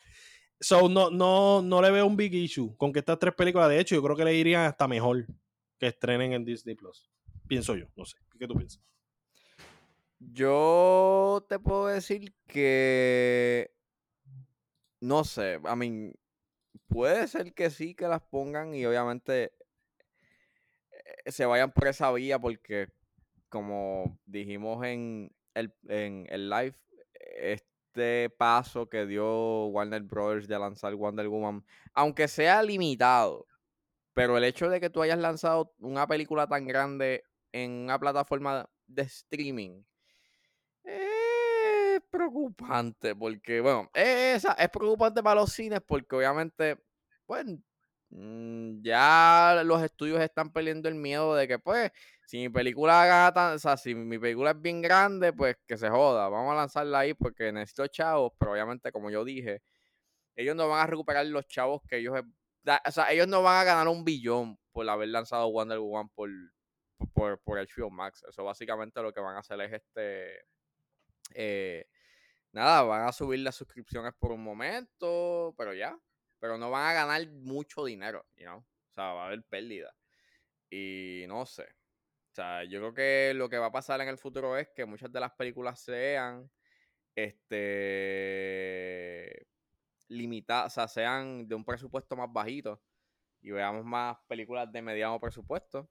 [0.61, 3.81] So, no, no, no le veo un big issue con que estas tres películas, de
[3.81, 5.27] hecho, yo creo que le irían hasta mejor
[5.81, 7.11] que estrenen en Disney Plus.
[7.49, 8.17] Pienso yo, no sé.
[8.39, 8.81] ¿Qué tú piensas?
[10.21, 13.75] Yo te puedo decir que
[15.01, 16.15] no sé, I mean,
[16.89, 19.53] puede ser que sí que las pongan y obviamente
[21.25, 22.89] eh, se vayan por esa vía porque
[23.49, 26.77] como dijimos en el, en el live,
[27.15, 31.65] este paso que dio Warner Brothers de lanzar Wonder Woman,
[31.95, 33.47] aunque sea limitado,
[34.15, 38.69] pero el hecho de que tú hayas lanzado una película tan grande en una plataforma
[38.87, 39.83] de streaming
[40.85, 46.79] es preocupante porque, bueno, es, es preocupante para los cines porque obviamente,
[47.27, 47.45] pues,
[48.11, 51.91] mm, ya los estudios están perdiendo el miedo de que, pues,
[52.27, 55.77] si mi película gana tan, o sea, si mi película es bien grande, pues que
[55.77, 59.63] se joda, vamos a lanzarla ahí porque necesito chavos, pero obviamente, como yo dije,
[60.37, 62.15] ellos no van a recuperar los chavos que ellos,
[62.87, 66.31] o sea, ellos no van a ganar un billón por haber lanzado Wonder Woman por,
[67.13, 68.25] por, por HBO Max.
[68.29, 70.45] Eso básicamente lo que van a hacer es este
[71.35, 71.87] eh,
[72.53, 75.99] nada, van a subir las suscripciones por un momento, pero ya.
[76.39, 78.49] Pero no van a ganar mucho dinero, you?
[78.51, 79.95] O sea, va a haber pérdida.
[80.71, 81.65] Y no sé.
[81.65, 84.85] O sea, yo creo que lo que va a pasar en el futuro es que
[84.87, 86.51] muchas de las películas sean
[87.15, 87.47] este
[90.11, 92.83] limitadas, o sea, sean de un presupuesto más bajito
[93.43, 95.91] y veamos más películas de mediano presupuesto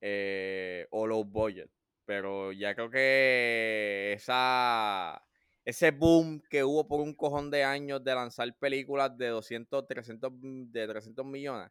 [0.00, 1.70] eh, o low budget.
[2.04, 5.22] Pero ya creo que esa,
[5.64, 10.32] ese boom que hubo por un cojón de años de lanzar películas de 200, 300,
[10.42, 11.70] m- de 300 millones,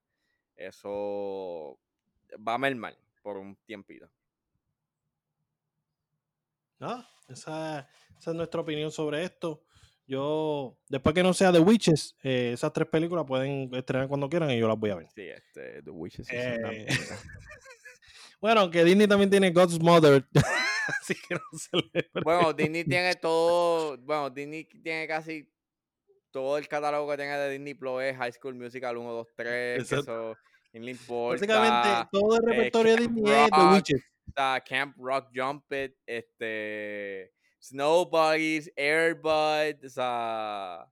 [0.56, 1.80] eso
[2.48, 4.10] va a mermar por un tiempito.
[6.80, 9.64] Nada, esa, esa es nuestra opinión sobre esto.
[10.10, 14.50] Yo, después que no sea The Witches, eh, esas tres películas pueden estrenar cuando quieran
[14.50, 15.08] y yo las voy a ver.
[15.14, 16.88] Sí, este, The Witches Eh.
[18.42, 20.26] Bueno, aunque Disney también tiene God's Mother,
[21.02, 25.46] así que no se le Bueno, Disney tiene todo, bueno, Disney tiene casi
[26.32, 29.46] todo el catálogo que tiene de Disney Plus es High School Musical 1, 2, 3,
[29.46, 30.32] que Exacto.
[30.32, 30.38] eso,
[30.72, 31.46] ¿Quién le importa?
[31.46, 34.04] Básicamente, todo el eh, repertorio de Disney es The Rock, Witches.
[34.26, 40.86] está Camp Rock Jump It, este, Snow Buddies, Air Bud, o sea,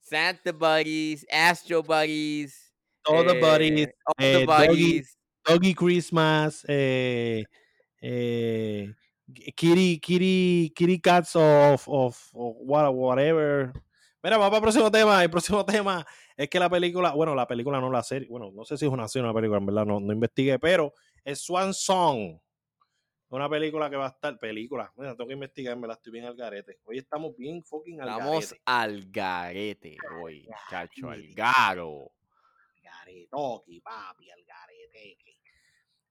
[0.00, 2.72] Santa Buddies, Astro Buddies,
[3.08, 5.18] All the Buddies, eh, All eh, the Doggy- Buddies.
[5.44, 7.44] Doggy Christmas, eh,
[8.00, 8.92] eh,
[9.56, 13.72] Kitty, Kitty, Kitty Cats of, of, of what- whatever.
[14.22, 15.22] Mira, vamos para el próximo tema.
[15.22, 18.64] El próximo tema es que la película, bueno, la película no la serie, bueno, no
[18.64, 20.92] sé si es una serie o una película, en verdad no, no investigué, pero
[21.24, 22.38] es Swan Song.
[23.28, 26.26] Una película que va a estar, película, mira, tengo que investigar, me la estoy bien
[26.26, 26.78] al garete.
[26.84, 28.62] Hoy estamos bien fucking al Estamos garete.
[28.64, 32.12] al garete hoy, chacho, al garo.
[32.80, 35.18] Garetoki, papi, al garete.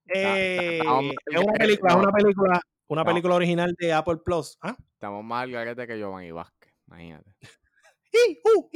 [0.07, 4.57] Eh, estamos es una película, una película, una película original de Apple Plus.
[4.61, 4.75] ¿Ah?
[4.93, 7.31] Estamos más al garete que Giovanni Vázquez, imagínate.
[8.43, 8.69] ¡Uh!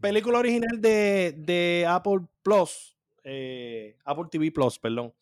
[0.00, 5.12] Película original de, de Apple Plus, eh, Apple TV Plus, perdón.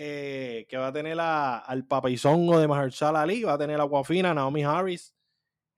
[0.00, 3.82] Eh, que va a tener a- al papaizongo de Mahershala Ali, va a tener a
[3.84, 5.14] Aquafina, Naomi Harris.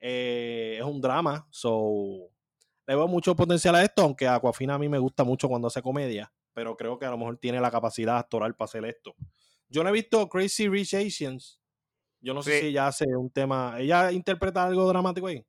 [0.03, 2.31] eh, es un drama, so
[2.87, 5.83] le veo mucho potencial a esto, aunque Aquafina a mí me gusta mucho cuando hace
[5.83, 9.15] comedia, pero creo que a lo mejor tiene la capacidad actoral para hacer esto.
[9.69, 11.61] Yo no he visto Crazy Rich Asians.
[12.21, 13.77] Yo no sé si ella hace un tema.
[13.79, 15.45] ¿Ella interpreta algo dramático ahí?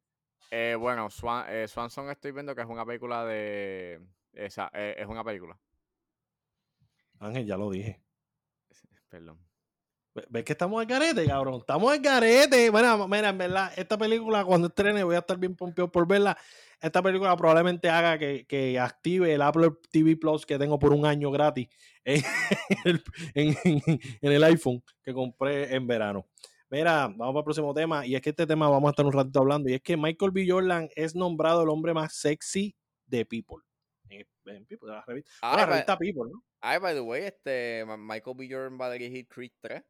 [0.51, 4.01] Eh, bueno, Swan, eh, Swanson estoy viendo que es una película de...
[4.33, 5.57] Esa, eh, es una película.
[7.19, 8.01] Ángel, ya lo dije.
[9.11, 9.37] Perdón.
[10.15, 11.55] Ve- ¿Ves que estamos al garete, cabrón?
[11.59, 12.71] Estamos al garete.
[12.71, 16.37] Mira, mira, en verdad, esta película cuando estrene voy a estar bien pompeado por verla.
[16.79, 21.05] Esta película probablemente haga que, que active el Apple TV Plus que tengo por un
[21.05, 21.67] año gratis
[22.05, 22.23] en
[22.85, 23.03] el,
[23.35, 23.81] en- en-
[24.21, 26.25] en el iPhone que compré en verano.
[26.69, 28.05] Mira, vamos para el próximo tema.
[28.05, 29.69] Y es que este tema vamos a estar un ratito hablando.
[29.69, 30.45] Y es que Michael B.
[30.49, 32.73] Jordan es nombrado el hombre más sexy
[33.05, 33.57] de People.
[34.09, 36.43] En, en People, de la revista, Ay, la by, revista People, ¿no?
[36.61, 38.47] Ay, by the way, este, Michael B.
[38.49, 39.83] Jordan va a dirigir Creed 3.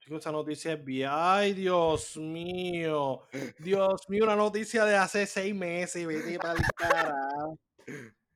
[0.00, 1.10] Chicos, esa noticia es bien.
[1.12, 3.26] Ay, Dios mío.
[3.58, 6.06] Dios mío, una noticia de hace seis meses.
[6.06, 6.38] Vete
[6.74, 7.58] carajo.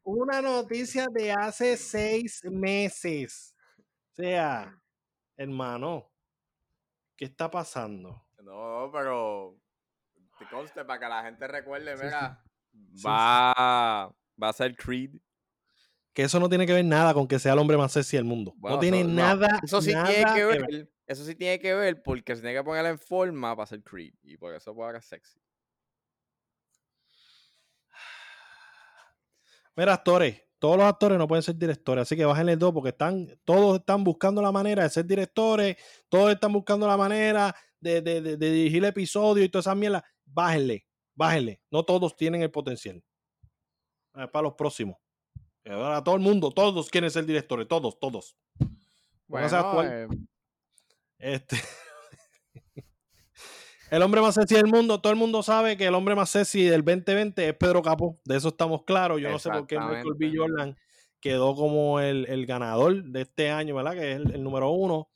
[0.02, 3.54] Una noticia de hace seis meses.
[4.12, 4.78] O sea,
[5.36, 6.10] hermano,
[7.16, 8.26] ¿qué está pasando?
[8.42, 9.56] No, pero
[10.38, 12.04] te conste para que la gente recuerde, Sí, sí.
[12.04, 12.44] mira,
[12.94, 15.12] Sí, va, va a ser Creed.
[16.14, 18.24] Que eso no tiene que ver nada con que sea el hombre más sexy del
[18.24, 18.54] mundo.
[18.56, 19.60] Bueno, no tiene eso- no, nada.
[19.62, 22.56] Eso sí nada tiene que que ver, eso sí tiene que ver porque se tiene
[22.56, 25.40] que poner en forma para ser Creed y por eso puede ser sexy.
[29.76, 33.28] Mira, actores, todos los actores no pueden ser directores, así que bájenle dos porque están,
[33.44, 35.76] todos están buscando la manera de ser directores,
[36.08, 40.04] todos están buscando la manera de, de- de- de dirigir episodios y toda esa mierda.
[40.24, 41.60] Bájenle, bájenle.
[41.70, 43.02] No todos tienen el potencial.
[44.16, 44.96] Eh, para los próximos.
[45.64, 48.36] Y Ahora todo el mundo, todos quieren ser directores, todos, todos.
[49.60, 49.86] Actuar.
[49.92, 50.08] eh,
[51.18, 51.56] Este.
[53.90, 56.64] el hombre más sexy del mundo, todo el mundo sabe que el hombre más sexy
[56.64, 59.20] del 2020 es Pedro Capó, de eso estamos claros.
[59.20, 60.32] Yo no sé por qué Michael B.
[60.36, 60.76] Jordan
[61.20, 63.94] quedó como el, el ganador de este año, ¿verdad?
[63.94, 65.08] Que es el, el número uno.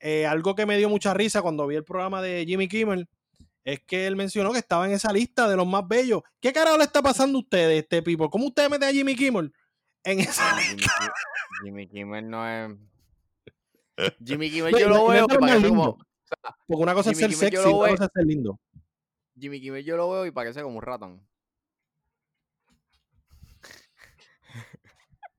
[0.00, 3.08] Eh, algo que me dio mucha risa cuando vi el programa de Jimmy Kimmel
[3.64, 6.20] es que él mencionó que estaba en esa lista de los más bellos.
[6.40, 8.28] ¿Qué carajo le está pasando a ustedes, este people?
[8.30, 9.52] ¿Cómo ustedes meten a Jimmy Kimmel
[10.06, 10.82] en esa no, Jimmy,
[11.64, 12.78] Jimmy Kimmel no es.
[14.24, 15.98] Jimmy Kimmel yo lo veo más parece como.
[16.66, 18.60] Porque una cosa es ser Kimmel sexy, otra cosa es ser lindo.
[19.36, 21.26] Jimmy Kimmel yo lo veo y parece como un ratón.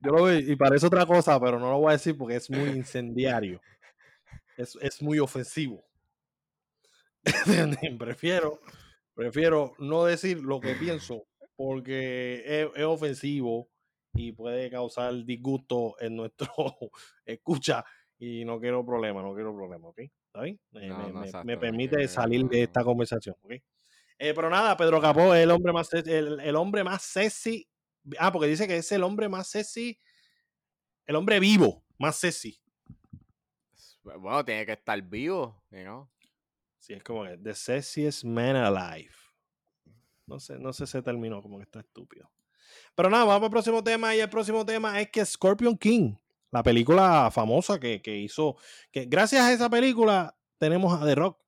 [0.01, 2.49] Yo lo veo y parece otra cosa, pero no lo voy a decir porque es
[2.49, 3.61] muy incendiario.
[4.57, 5.85] Es, es muy ofensivo.
[7.97, 8.59] prefiero,
[9.13, 13.69] prefiero no decir lo que pienso porque es, es ofensivo
[14.17, 16.47] y puede causar disgusto en nuestro
[17.25, 17.85] escucha
[18.19, 19.99] y no quiero problema, no quiero problema, ¿ok?
[19.99, 20.59] ¿Está bien?
[20.71, 22.63] Me, No, me- no, me- exacto, me no permite salir de no.
[22.63, 23.51] esta conversación, ¿ok?
[24.19, 27.69] Eh, pero nada, Pedro Capó es el hombre más sexy, el, el hombre más sexy.
[28.17, 29.99] Ah, porque dice que es el hombre más sexy,
[31.05, 32.59] el hombre vivo, más sexy.
[34.03, 36.09] Bueno, tiene que estar vivo, you know?
[36.79, 39.11] Sí, es como que the sexiest man alive.
[40.25, 42.31] No sé, no sé ese término, como que está estúpido.
[42.97, 44.15] Pero nada, vamos al próximo tema.
[44.15, 46.15] Y el próximo tema es que Scorpion King,
[46.49, 48.57] la película famosa que, que hizo,
[48.91, 51.39] que gracias a esa película tenemos a The Rock.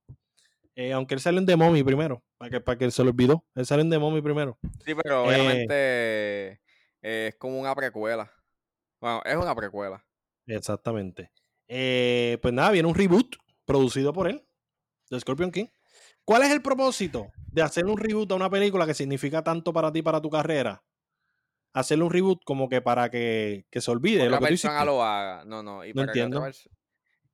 [0.76, 3.44] Eh, aunque él salió en The Mommy primero, para que, para que se lo olvidó.
[3.56, 4.60] Él salió en The Mommy primero.
[4.86, 6.60] Sí, pero Eh, obviamente eh,
[7.02, 8.32] es como una precuela.
[9.02, 10.06] Bueno, es una precuela.
[10.46, 11.32] Exactamente.
[11.68, 14.46] Pues nada, viene un reboot producido por él,
[15.10, 15.66] de Scorpion King.
[16.24, 19.92] ¿Cuál es el propósito de hacer un reboot a una película que significa tanto para
[19.92, 20.84] ti, para tu carrera?
[21.74, 25.04] Hacerle un reboot como que para que, que se olvide otra lo que persona lo
[25.04, 25.46] haga.
[25.46, 25.86] No, no.
[25.86, 26.52] Y No para, que otra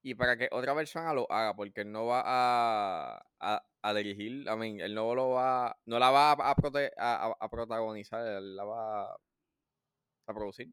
[0.04, 4.46] y para que otra persona lo haga, porque él no va a, a, a dirigir,
[4.48, 8.26] I mean, él no lo va, no la va a, prote- a- a- a protagonizar,
[8.28, 10.72] él la va a producir.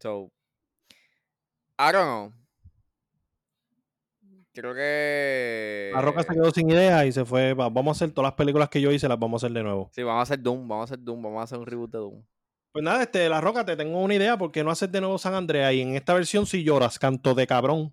[0.00, 0.30] So,
[1.78, 2.32] I don't know.
[4.54, 5.90] Creo que.
[5.92, 7.54] La Roca se quedó sin idea y se fue.
[7.54, 9.62] "Va- Vamos a hacer todas las películas que yo hice, las vamos a hacer de
[9.64, 9.90] nuevo.
[9.92, 11.98] Sí, vamos a hacer Doom, vamos a hacer Doom, vamos a hacer un reboot de
[11.98, 12.22] Doom.
[12.72, 14.36] Pues nada, este, La Roca, te tengo una idea.
[14.38, 15.72] ¿Por qué no haces de nuevo San Andreas?
[15.74, 17.92] Y en esta versión, si lloras, canto de cabrón.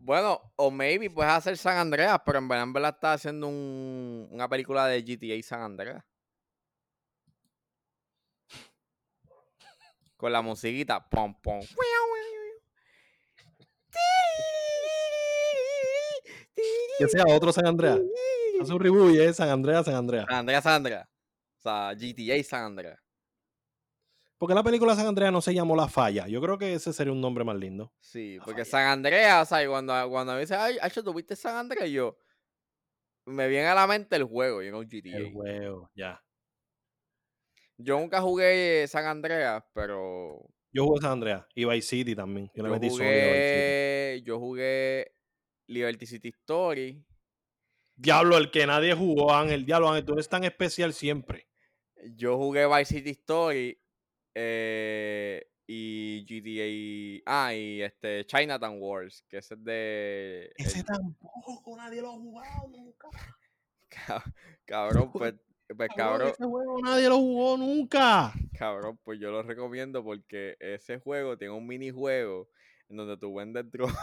[0.00, 4.28] Bueno, o maybe puedes hacer San Andreas, pero en verdad, en verdad está haciendo un-
[4.30, 6.02] una película de GTA San Andreas.
[10.16, 11.60] Con la musiquita, pom, pom.
[17.00, 17.98] Que sea otro San Andreas.
[18.60, 20.26] Hace un reboot y es San Andreas, San Andreas.
[20.28, 21.08] San Andreas, San Andreas.
[21.58, 23.00] O sea, GTA San Andreas.
[24.36, 26.28] Porque la película San Andreas no se llamó La Falla.
[26.28, 27.90] Yo creo que ese sería un nombre más lindo.
[28.00, 28.70] Sí, La porque falla.
[28.70, 31.88] San Andreas, o sea, y cuando, cuando me dice, ay, Acho, ¿tuviste San Andreas?
[31.88, 32.18] Yo,
[33.24, 35.16] me viene a la mente el juego, y no GTA.
[35.16, 36.22] El juego, ya.
[37.78, 40.38] Yo nunca jugué San Andreas, pero
[40.70, 42.50] Yo jugué San Andreas y Vice City también.
[42.54, 43.70] Yo le yo metí sonido a Vice City.
[44.18, 45.12] jugué, yo jugué
[45.70, 47.02] Liberty City Story.
[47.94, 49.64] Diablo, el que nadie jugó, Ángel.
[49.64, 51.46] Diablo, Ángel, tú eres tan especial siempre.
[52.16, 53.78] Yo jugué Vice City Story
[54.34, 57.22] eh, y GTA.
[57.46, 60.52] Ah, y este Chinatown Wars, que ese es de.
[60.56, 63.08] Ese el- tampoco nadie lo ha jugado nunca.
[63.88, 64.24] ca-
[64.64, 65.34] cabrón, pues,
[65.76, 68.32] pues Cabrón, cabrón, Ese juego nadie lo jugó nunca.
[68.58, 72.48] cabrón, pues yo lo recomiendo porque ese juego tiene un minijuego
[72.90, 73.98] en donde tú vendes droga.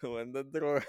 [0.00, 0.84] tú vendes droga.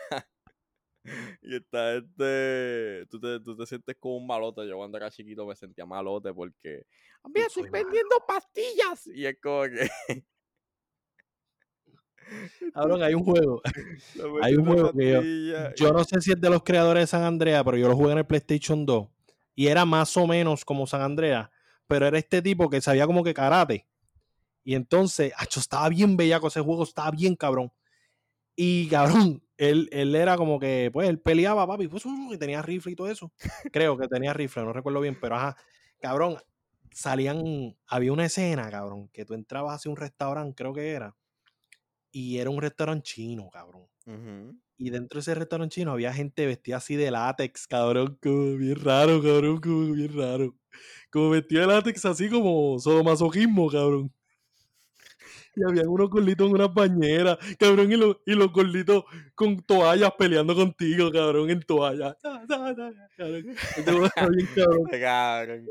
[1.41, 3.05] Y está este.
[3.09, 4.68] Tú te, tú te sientes como un malote.
[4.68, 6.86] Yo cuando era chiquito me sentía malote porque.
[7.34, 7.84] Mira, estoy soy malo".
[7.86, 9.07] vendiendo pastillas.
[9.07, 9.89] Y es como que.
[12.74, 13.61] Cabrón, hay un juego.
[14.41, 17.24] Hay un juego que yo- Yo no sé si es de los creadores de San
[17.24, 19.07] Andreas, pero yo lo jugué en el PlayStation 2.
[19.55, 21.49] Y era más o menos como San Andreas,
[21.86, 23.86] pero era este tipo que sabía como que karate.
[24.64, 27.72] Y entonces, acho, estaba bien bellaco ese juego, estaba bien cabrón.
[28.55, 32.91] Y cabrón, él, él era como que, pues, él peleaba, papi, pues, y tenía rifle
[32.93, 33.32] y todo eso.
[33.72, 35.57] Creo que tenía rifle, no recuerdo bien, pero ajá,
[35.99, 36.38] cabrón,
[36.91, 41.16] salían, había una escena, cabrón, que tú entrabas hacia un restaurante, creo que era,
[42.11, 43.88] y era un restaurante chino, cabrón.
[44.78, 48.76] Y dentro de ese restaurante chino había gente vestida así de látex, cabrón, como bien
[48.76, 50.55] raro, cabrón, como bien raro.
[51.11, 54.14] Como vestida de látex así como sodomasoquismo, cabrón.
[55.56, 59.04] Y había unos gorditos en una bañera, cabrón, y los, y los gorditos
[59.36, 62.16] con toallas peleando contigo, cabrón, en toallas.
[65.04, 65.66] Cabrón.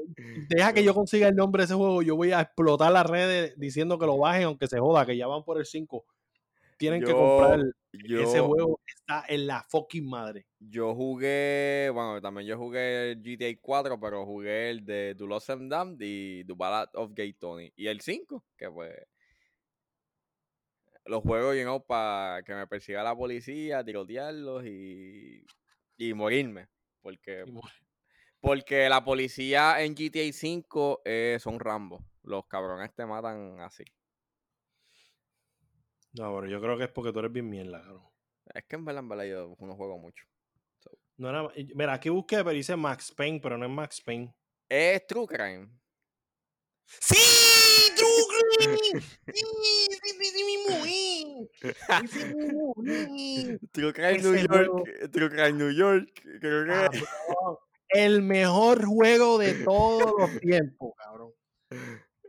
[0.49, 3.55] Deja que yo consiga el nombre de ese juego, yo voy a explotar las redes
[3.57, 6.05] diciendo que lo bajen, aunque se joda, que ya van por el 5.
[6.83, 7.61] Tienen que comprar
[7.93, 10.47] Yo, ese juego, está en la fucking madre.
[10.59, 15.51] yo jugué, bueno, también yo jugué el GTA 4, pero jugué el de The Lost
[15.51, 17.73] and Damned y The Ballad of Gay Tony.
[17.77, 18.93] Y el 5, que pues
[21.05, 25.45] los juegos, you know, para que me persiga la policía, tirotearlos y,
[25.97, 26.69] y morirme.
[27.01, 27.53] Porque, Y
[28.41, 32.05] porque la policía en GTA 5 eh, son Rambo.
[32.23, 33.85] Los cabrones te matan así.
[36.13, 38.07] No, pero yo creo que es porque tú eres bien mierda, cabrón.
[38.53, 40.25] Es que en verdad, en verdad yo no juego mucho.
[41.17, 44.35] No era, mira, aquí busqué, pero dice Max Payne, pero no es Max Payne.
[44.69, 45.69] Es True Crime.
[46.87, 47.93] ¡Sí!
[47.97, 48.25] ¡True
[48.57, 49.01] Crime!
[49.01, 49.45] ¡Sí!
[49.89, 50.43] ¡Sí, sí, sí
[54.23, 55.11] New York.
[55.13, 56.23] True Crime New York.
[57.89, 61.33] El mejor juego de todos los tiempos, cabrón.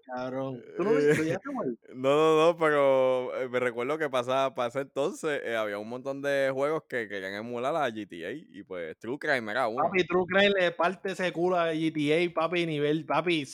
[0.06, 0.62] Cabrón.
[0.78, 1.82] ¿Tú no muerto?
[1.96, 5.88] No, no, no, pero eh, me recuerdo que pasaba, para ese entonces eh, había un
[5.88, 9.84] montón de juegos que querían emular a GTA y pues True Crime era uno.
[9.84, 13.46] Papi, True Crime le parte ese culo a GTA, papi, nivel, papi.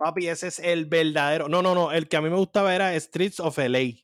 [0.00, 1.48] Papi, ese es el verdadero.
[1.48, 1.92] No, no, no.
[1.92, 4.00] El que a mí me gustaba era Streets of LA.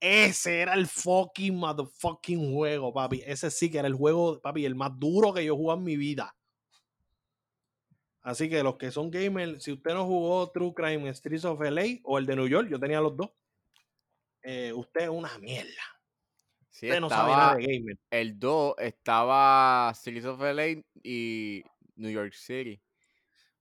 [0.00, 3.20] Ese era el fucking motherfucking juego, papi.
[3.26, 5.96] Ese sí que era el juego, papi, el más duro que yo jugué en mi
[5.96, 6.36] vida.
[8.22, 11.98] Así que los que son gamers, si usted no jugó True Crime Streets of LA
[12.04, 13.30] o el de New York, yo tenía los dos.
[14.42, 15.82] eh, usted es una mierda.
[16.70, 17.98] Sí, Usted no sabe nada estaba, de gamer.
[18.10, 21.64] el 2 estaba Cities of LA y
[21.96, 22.80] New York City.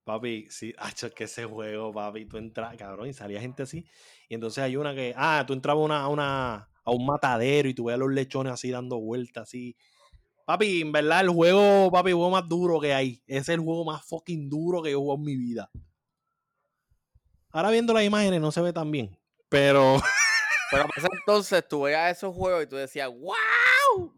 [0.08, 3.86] Papi, sí, hacho, es que ese juego, papi, tú entras, cabrón, y salía gente así.
[4.30, 7.68] Y entonces hay una que, ah, tú entrabas a, una, a, una, a un matadero
[7.68, 9.76] y tú veías los lechones así dando vueltas, así.
[10.46, 13.22] Papi, en verdad, el juego, papi, el juego más duro que hay.
[13.28, 15.70] Es el juego más fucking duro que yo he jugado en mi vida.
[17.52, 19.20] Ahora viendo las imágenes no se ve tan bien.
[19.50, 19.98] Pero.
[20.72, 24.14] Pero ese entonces tú veías esos juegos y tú decías, ¡Wow!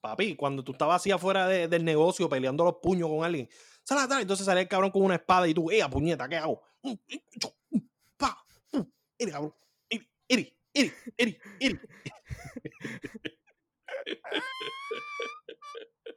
[0.00, 3.48] Papi, cuando tú estabas así afuera de- del negocio peleando los puños con alguien,
[3.84, 6.62] sale atrás, entonces salía el cabrón con una espada y tú, ¡eh, puñeta, qué hago!
[6.82, 7.78] Mm, mm,
[8.16, 8.80] pa, mm,
[9.18, 9.54] iri, cabrón,
[9.88, 11.80] iri, iri, iri, iri, iri.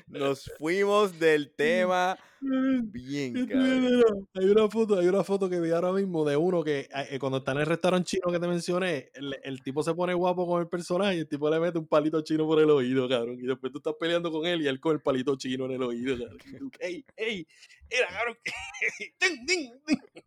[0.06, 4.28] Nos fuimos del tema bien, cabrón.
[4.34, 7.38] Hay una foto, hay una foto que vi ahora mismo de uno que eh, cuando
[7.38, 10.60] está en el restaurante chino que te mencioné, el, el tipo se pone guapo con
[10.60, 13.38] el personaje y el tipo le mete un palito chino por el oído, cabrón.
[13.40, 15.82] Y después tú estás peleando con él y él con el palito chino en el
[15.82, 16.70] oído, cabrón.
[16.80, 17.46] ¡Ey, ey!
[17.88, 18.36] ¡Era, cabrón!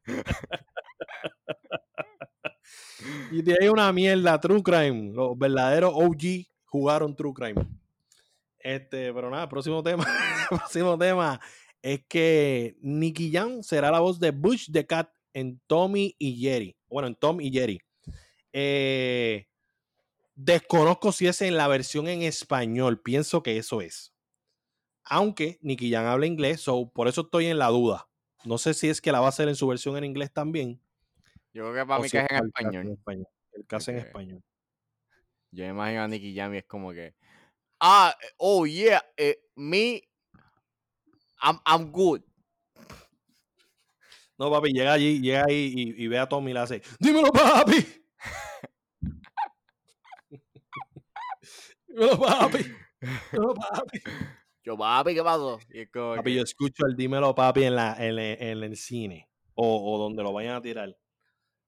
[3.32, 5.14] Y de ahí una mierda, True Crime.
[5.14, 7.66] Los verdaderos OG jugaron True Crime.
[8.60, 10.06] Este, pero nada, próximo tema.
[10.50, 11.40] próximo tema
[11.82, 16.76] es que Nicky Jam será la voz de Bush the Cat en Tommy y Jerry.
[16.90, 17.80] Bueno, en Tom y Jerry.
[18.52, 19.48] Eh,
[20.36, 23.02] desconozco si es en la versión en español.
[23.02, 24.14] Pienso que eso es.
[25.04, 28.08] Aunque Nicky Jam habla inglés, so por eso estoy en la duda.
[28.46, 30.82] No sé si es que la va a hacer en su versión en inglés también.
[31.54, 32.98] Yo creo que para mí si que es en español.
[33.54, 34.44] El caso en Porque- español.
[35.52, 37.16] Yo me imagino a Nicky Jam y es como que,
[37.80, 40.02] ah, eh, oh yeah, eh, me,
[41.42, 42.22] I'm, I'm good.
[44.38, 47.32] No, papi, llega allí, llega ahí y, y ve a Tommy y le hace, dímelo,
[47.32, 47.86] papi.
[51.88, 52.60] dímelo, papi.
[53.32, 54.00] Dímelo, papi.
[54.64, 55.60] Yo, papi, ¿qué pasó?
[55.70, 58.64] Y es como Papi, que- yo escucho el dímelo, papi, en, la, en, el- en
[58.64, 60.96] el cine o, o donde lo vayan a tirar.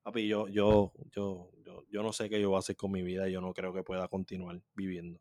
[0.04, 3.02] Papi, yo, yo, yo, yo, yo no sé qué yo voy a hacer con mi
[3.02, 5.20] vida y yo no creo que pueda continuar viviendo.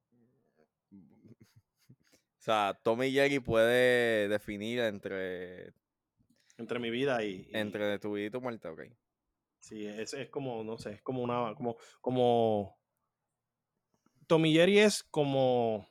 [2.41, 5.75] O sea, Tommy Jerry puede definir entre,
[6.57, 7.47] Entre mi vida y...
[7.47, 8.81] y- entre tu vida y tu muerte, ok.
[9.61, 12.79] Sí, es, es como, no sé, es como una, como, como...
[14.27, 15.87] Tommy Jerry es como...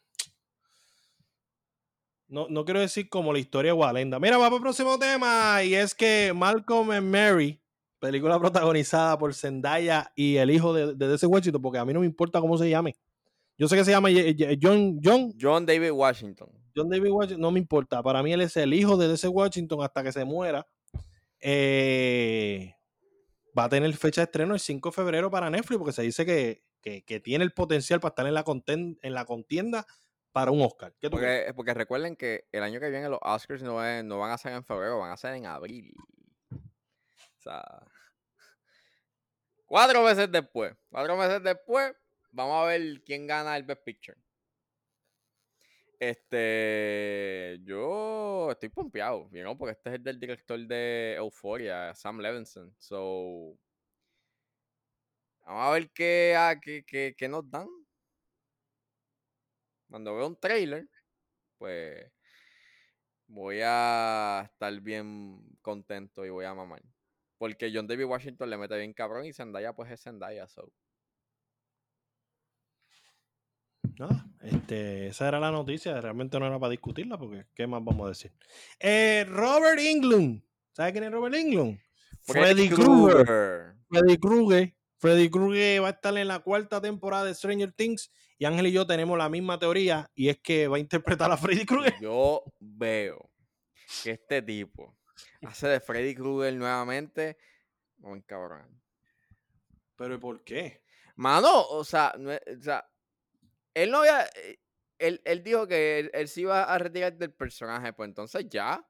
[2.28, 4.20] No, no quiero decir como la historia de Walenda.
[4.20, 5.64] Mira, vamos al próximo tema.
[5.64, 7.62] Y es que Malcolm and Mary,
[8.00, 12.00] película protagonizada por Zendaya y el hijo de, de ese Washington, porque a mí no
[12.00, 12.95] me importa cómo se llame.
[13.60, 14.10] Yo sé que se llama
[14.62, 16.49] John, John, John David Washington.
[16.76, 18.01] John David Washington, no me importa.
[18.01, 20.66] Para mí él es el hijo de ese Washington hasta que se muera.
[21.41, 22.74] Eh,
[23.57, 26.26] va a tener fecha de estreno el 5 de febrero para Netflix porque se dice
[26.26, 29.86] que, que- que tiene el potencial para estar en la, conten- en la contienda
[30.32, 30.93] para un Oscar.
[30.99, 31.18] ¿Qué tú?
[31.18, 34.38] Porque, porque recuerden que el año que viene los Oscars no, es- no van a
[34.38, 35.93] ser en febrero, van a ser en abril.
[36.51, 37.64] O sea,
[39.66, 40.74] cuatro meses después.
[40.89, 41.93] Cuatro meses después,
[42.32, 44.18] vamos a ver quién gana el Best Picture.
[46.00, 52.20] Este, yo estoy pompeado, you know, porque este es el del director de Euphoria, Sam
[52.20, 52.74] Levinson.
[52.78, 53.60] So,
[55.46, 57.68] vamos a ver qué, ah, qué, qué- qué nos dan.
[59.90, 60.88] Cuando veo un trailer,
[61.58, 62.12] pues
[63.28, 66.82] voy a estar bien contento y voy a mamar.
[67.38, 70.74] Porque John David Washington le mete bien cabrón y Zendaya pues es Zendaya, so.
[73.98, 76.00] Nada, este, esa era la noticia.
[76.00, 78.34] Realmente no era para discutirla porque ¿qué más vamos a decir?
[78.80, 80.44] Eh, Robert Englund.
[80.72, 81.80] ¿Sabes quién es Robert Englund?
[82.24, 83.76] Freddy Krueger.
[83.90, 84.76] Freddy Krueger.
[84.98, 88.72] Freddy Krueger va a estar en la cuarta temporada de Stranger Things y Ángel y
[88.72, 91.96] yo tenemos la misma teoría y es que va a interpretar a Freddy Krueger.
[92.02, 93.30] Yo veo
[94.04, 94.98] que este tipo
[95.42, 97.38] hace de Freddy Krueger nuevamente.
[97.98, 98.82] Muy cabrón.
[99.96, 100.84] ¿Pero ¿y por qué?
[101.16, 102.86] Mano, o sea, no o sea,
[103.84, 104.26] él no había.
[104.36, 104.60] eh,
[104.98, 108.86] Él, él dijo que él, él se iba a retirar del personaje, pues entonces ya.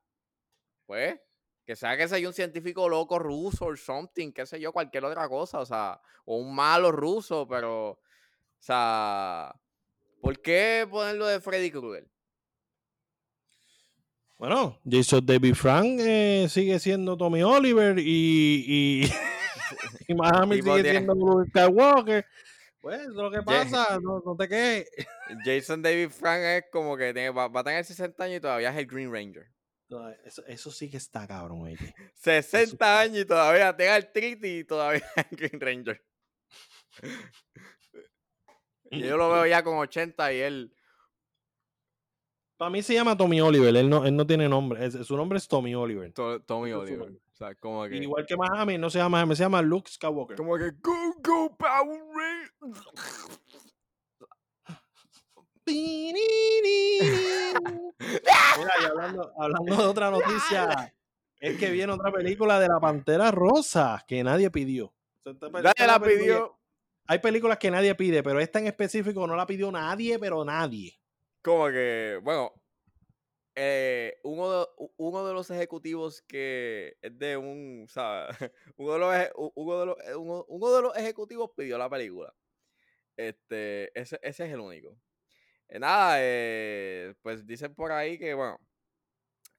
[0.86, 1.20] Pues.
[1.66, 5.30] Que sea que sea un científico loco ruso o something, qué sé yo, cualquier otra
[5.30, 7.90] cosa, o sea, o un malo ruso, pero.
[7.92, 8.00] O
[8.60, 9.54] sea.
[10.22, 12.08] ¿Por qué ponerlo de Freddy Krueger?
[14.38, 19.04] Bueno, Jason David Frank eh, sigue siendo Tommy Oliver y, y,
[20.08, 22.26] y Miami sigue tiene- siendo Skywalker.
[22.82, 24.90] Pues eso es lo que pasa, no, no te quejes.
[25.46, 28.70] Jason David Frank es como que tiene- va, va a tener 60 años y todavía
[28.72, 29.52] es el Green Ranger.
[29.90, 31.78] No, Eso, eso sí que está cabrón, oye.
[32.16, 36.06] 60 años y todavía tenga el Triti y todavía es el Green Ranger.
[38.92, 40.74] Y yo lo veo ya con 80 y él.
[42.58, 45.38] Para mí se llama Tommy Oliver, él no, él no tiene nombre, es- su nombre
[45.38, 46.12] es Tommy Oliver.
[46.14, 47.00] To- Tommy Oliver.
[47.00, 47.22] nombre.
[47.34, 47.96] O sea, como que.
[47.98, 50.36] Igual que Miami, no se llama Miami, se llama Luke Skywalker.
[50.38, 50.72] Como que.
[50.82, 52.39] Go, go, Power.
[55.66, 56.20] Mira,
[58.82, 60.94] y hablando, hablando de otra noticia,
[61.40, 64.94] Es que viene otra película de la Pantera Rosa que nadie pidió.
[65.26, 66.60] Nadie la pidió.
[67.08, 71.00] Hay películas que nadie pide, pero esta en específico no la pidió nadie, pero nadie.
[71.42, 72.52] Como que, bueno,
[73.56, 78.38] eh, uno, de, uno de los ejecutivos que es de un, ¿sabes?
[78.78, 82.34] Uno de los, uno de los, eh, uno, de los ejecutivos pidió la película.
[83.20, 84.98] Este, ese, ese es el único.
[85.68, 86.18] Eh, nada,
[87.22, 88.60] pues dicen por ahí que, bueno,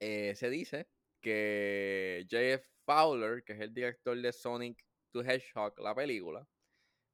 [0.00, 0.88] se dice
[1.20, 2.66] que J.F.
[2.86, 4.82] Fowler, que es el director de Sonic
[5.12, 6.46] to Hedgehog, la película,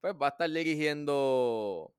[0.00, 1.94] pues va a estar dirigiendo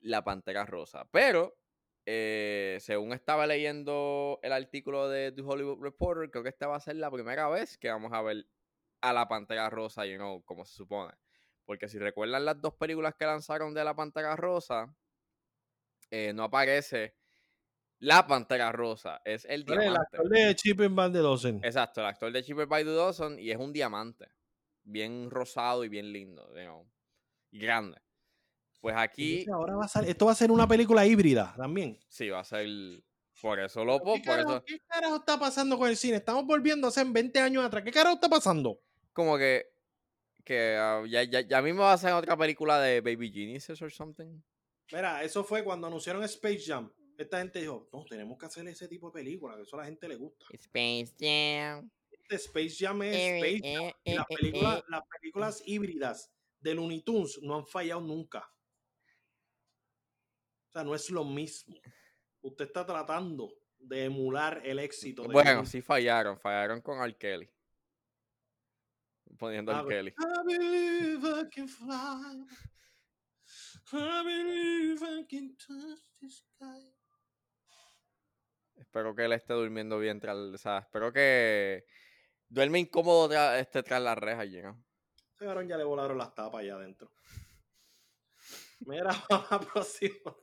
[0.00, 1.08] La Pantera Rosa.
[1.12, 1.56] Pero
[2.08, 6.80] eh, según estaba leyendo el artículo de The Hollywood Reporter, creo que esta va a
[6.80, 8.46] ser la primera vez que vamos a ver
[9.00, 11.12] a la Pantera Rosa, you know, como se supone.
[11.66, 14.94] Porque si recuerdan las dos películas que lanzaron de la Pantera Rosa,
[16.10, 17.16] eh, no aparece
[17.98, 19.88] la Pantera Rosa, es el diamante.
[19.88, 21.60] El actor de Chipper By the Dozen.
[21.64, 24.28] Exacto, el actor de Chipper By the Dozen y es un diamante.
[24.84, 26.48] Bien rosado y bien lindo,
[27.50, 28.00] y grande.
[28.80, 29.44] Pues aquí.
[29.52, 31.98] Ahora va a ser, esto va a ser una película híbrida también.
[32.08, 32.68] Sí, va a ser.
[33.42, 36.16] Por eso lo ¿Qué, carajo, ¿Qué carajo está pasando con el cine?
[36.16, 37.82] Estamos volviendo hace 20 años atrás.
[37.84, 38.80] ¿Qué carajo está pasando?
[39.12, 39.75] Como que.
[40.46, 43.90] Que uh, ya, ya, ya, mismo va a ser otra película de Baby Geniuses o
[43.90, 44.40] something.
[44.92, 46.90] Mira, eso fue cuando anunciaron Space Jam.
[47.18, 49.86] Esta gente dijo, no, tenemos que hacer ese tipo de película, que eso a la
[49.86, 50.46] gente le gusta.
[50.50, 51.90] Space Jam.
[52.10, 53.92] Este Space Jam es Space Jam.
[54.04, 58.48] y las, películas, las películas híbridas de Looney Tunes no han fallado nunca
[60.84, 61.76] no es lo mismo.
[62.42, 65.22] Usted está tratando de emular el éxito.
[65.22, 67.16] De bueno, sí fallaron, fallaron con R.
[67.16, 67.48] Kelly.
[69.38, 69.86] Poniendo a.
[69.86, 70.14] Kelly.
[78.76, 81.84] Espero que él esté durmiendo bien tras, o sea, espero que
[82.48, 84.84] duerme incómodo tras, este, tras la reja allí, ¿no?
[85.38, 87.12] ya le volaron las tapas allá adentro.
[88.80, 90.36] Mira, vamos a próximo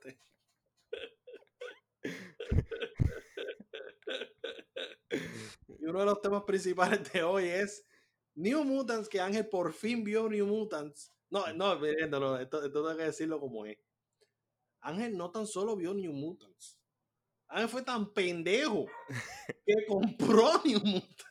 [5.84, 7.86] y uno de los temas principales de hoy es
[8.36, 11.12] New Mutants, que Ángel por fin vio New Mutants.
[11.30, 13.78] No, no, no, esto, esto tengo que decirlo como es.
[14.82, 16.80] Ángel no tan solo vio New Mutants.
[17.48, 18.86] Ángel fue tan pendejo
[19.66, 21.26] que compró New Mutants.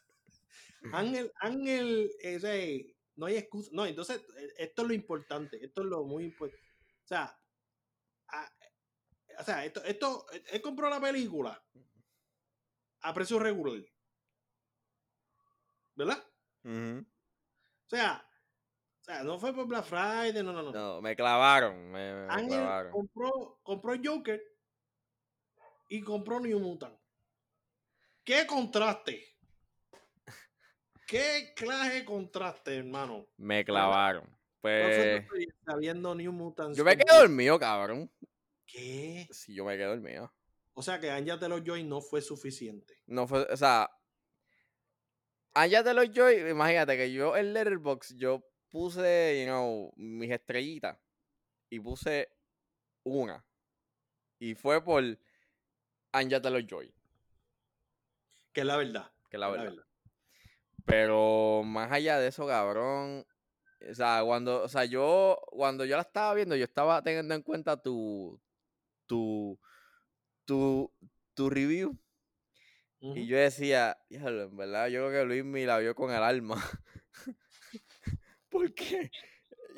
[0.93, 3.71] Ángel, Ángel, ese, no hay excusa.
[3.73, 5.65] No, entonces, e, esto es lo importante.
[5.65, 6.67] Esto es lo muy importante.
[7.05, 7.39] O sea,
[9.39, 11.63] o sea, esto, esto, él compró la película
[13.01, 13.83] a precio regular.
[15.95, 16.25] ¿Verdad?
[16.65, 18.25] O sea,
[19.01, 20.73] o sea, no fue por Black Friday, no, no, no.
[20.73, 22.93] No, me clavaron, me, clavaron.
[22.93, 24.41] Compró, compró Joker
[25.89, 26.97] y compró New Mutant.
[28.25, 29.25] ¿Qué contraste?
[31.07, 33.27] ¿Qué clase de contraste, hermano?
[33.37, 34.25] Me clavaron.
[34.61, 35.27] Pues.
[35.79, 36.79] viendo New Mutants.
[36.79, 38.11] Yo me quedé dormido, cabrón.
[38.65, 39.27] ¿Qué?
[39.31, 40.33] Si yo me quedé dormido.
[40.75, 43.03] O sea que Anja de los Joy no fue suficiente.
[43.07, 43.91] No fue, o sea,
[45.55, 50.99] Anja de los Joy, imagínate que yo en Letterboxd yo puse, you know, mis estrellitas
[51.69, 52.31] y puse
[53.05, 53.45] una.
[54.39, 55.05] Y fue por
[56.13, 56.93] Anja de los Joy.
[58.53, 59.11] Que es la verdad.
[59.31, 59.85] Que es la, verdad.
[60.85, 63.27] Pero más allá de eso, cabrón.
[63.91, 67.43] O sea, cuando, o sea, yo, cuando yo la estaba viendo, yo estaba teniendo en
[67.43, 68.41] cuenta tu,
[69.07, 69.59] tu,
[70.45, 70.93] tu,
[71.35, 71.99] tu review.
[73.03, 76.55] Y yo decía, en verdad, yo creo que Luis me la vio con el alma.
[78.49, 79.11] Porque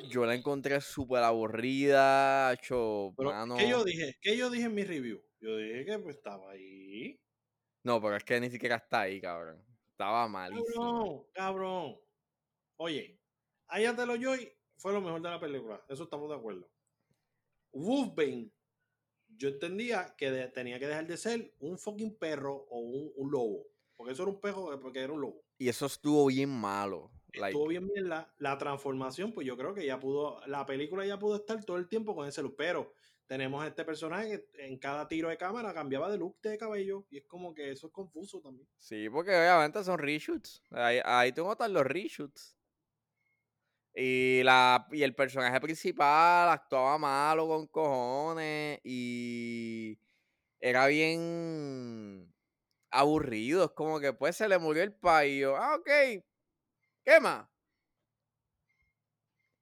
[0.09, 3.15] yo la encontré súper aburrida, hecho,
[3.57, 4.15] ¿Qué yo dije?
[4.21, 5.23] ¿Qué yo dije en mi review?
[5.39, 7.19] Yo dije que pues, estaba ahí.
[7.83, 9.65] No, pero es que ni siquiera está ahí, cabrón.
[9.89, 10.63] Estaba malísimo.
[10.75, 11.95] Cabrón, cabrón.
[12.77, 13.19] Oye,
[13.67, 15.83] allá te lo Joy fue lo mejor de la película.
[15.89, 16.69] Eso estamos de acuerdo.
[17.71, 18.51] Wolfbane
[19.37, 23.67] yo entendía que tenía que dejar de ser un fucking perro o un, lobo.
[23.95, 25.43] Porque eso era un perro, eh, porque era un lobo.
[25.57, 27.11] Y eso estuvo bien malo.
[27.31, 31.19] Estuvo bien bien la, la, transformación, pues yo creo que ya pudo, la película ya
[31.19, 32.55] pudo estar todo el tiempo con ese look.
[32.57, 32.93] Pero
[33.27, 37.05] tenemos este personaje que en cada tiro de cámara cambiaba de look de cabello.
[37.09, 38.67] Y es como que eso es confuso también.
[38.77, 40.63] Sí, porque obviamente son reshoots.
[40.71, 42.55] Ahí, ahí tú notas los reshoots.
[43.97, 49.97] Y, la, y el personaje principal actuaba malo con cojones y
[50.59, 52.33] era bien
[52.91, 53.63] aburrido.
[53.65, 55.55] Es como que pues se le murió el payo.
[55.55, 55.87] Ah, ok.
[57.05, 57.47] ¿Qué más?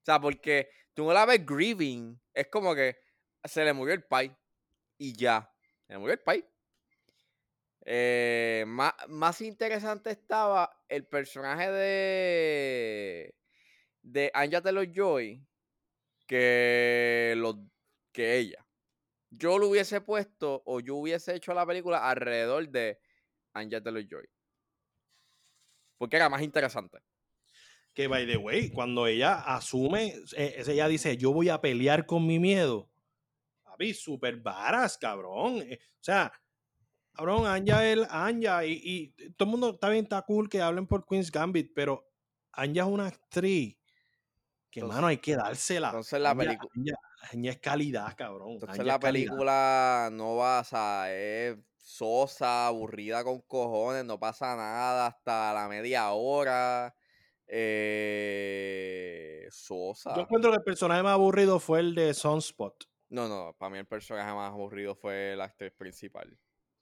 [0.01, 2.19] O sea, porque tú no la ves grieving.
[2.33, 2.97] Es como que
[3.43, 4.35] se le murió el pai.
[4.97, 5.53] Y ya.
[5.85, 6.43] Se le murió el pai.
[7.85, 13.35] Eh, más, más interesante estaba el personaje de
[14.03, 15.41] de Anja Taylor Joy
[16.27, 17.35] que
[18.11, 18.67] que ella.
[19.31, 22.99] Yo lo hubiese puesto o yo hubiese hecho la película alrededor de
[23.53, 24.29] Anja Taylor Joy.
[25.97, 26.99] Porque era más interesante.
[27.93, 32.25] Que by the way, cuando ella asume, eh, ella dice, yo voy a pelear con
[32.25, 32.89] mi miedo.
[33.63, 35.57] Papi, super varas, cabrón.
[35.61, 36.31] Eh, o sea,
[37.13, 40.87] cabrón, Anja es Anja y, y, todo el mundo está bien, está cool que hablen
[40.87, 42.07] por Queen's Gambit, pero
[42.51, 43.77] Anja es una actriz
[44.73, 45.89] que, mano, hay que dársela.
[45.89, 46.99] Entonces la película...
[47.31, 48.53] Es calidad, cabrón.
[48.53, 55.53] Entonces la película no va, sea, es sosa, aburrida con cojones, no pasa nada hasta
[55.53, 56.95] la media hora.
[57.47, 58.67] Eh,
[59.51, 60.15] sosa.
[60.15, 62.85] Yo encuentro que el personaje más aburrido fue el de Sunspot.
[63.09, 66.35] No, no, para mí el personaje más aburrido fue la actriz principal.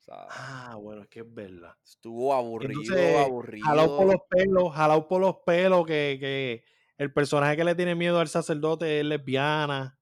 [0.09, 1.75] ah, bueno, es que es verdad.
[1.83, 3.65] Estuvo aburrido, aburrido.
[3.65, 6.63] Jalado por los pelos, jalado por los pelos, que, que
[6.97, 9.99] el personaje que le tiene miedo al sacerdote es lesbiana.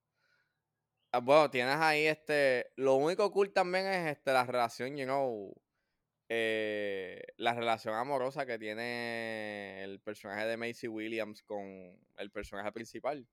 [1.12, 2.72] Ah, bueno, tienes ahí este.
[2.76, 5.54] Lo único cool también es este, la relación, you know.
[6.32, 13.28] Eh, la relación amorosa que tiene el personaje de Macy Williams con el personaje principal.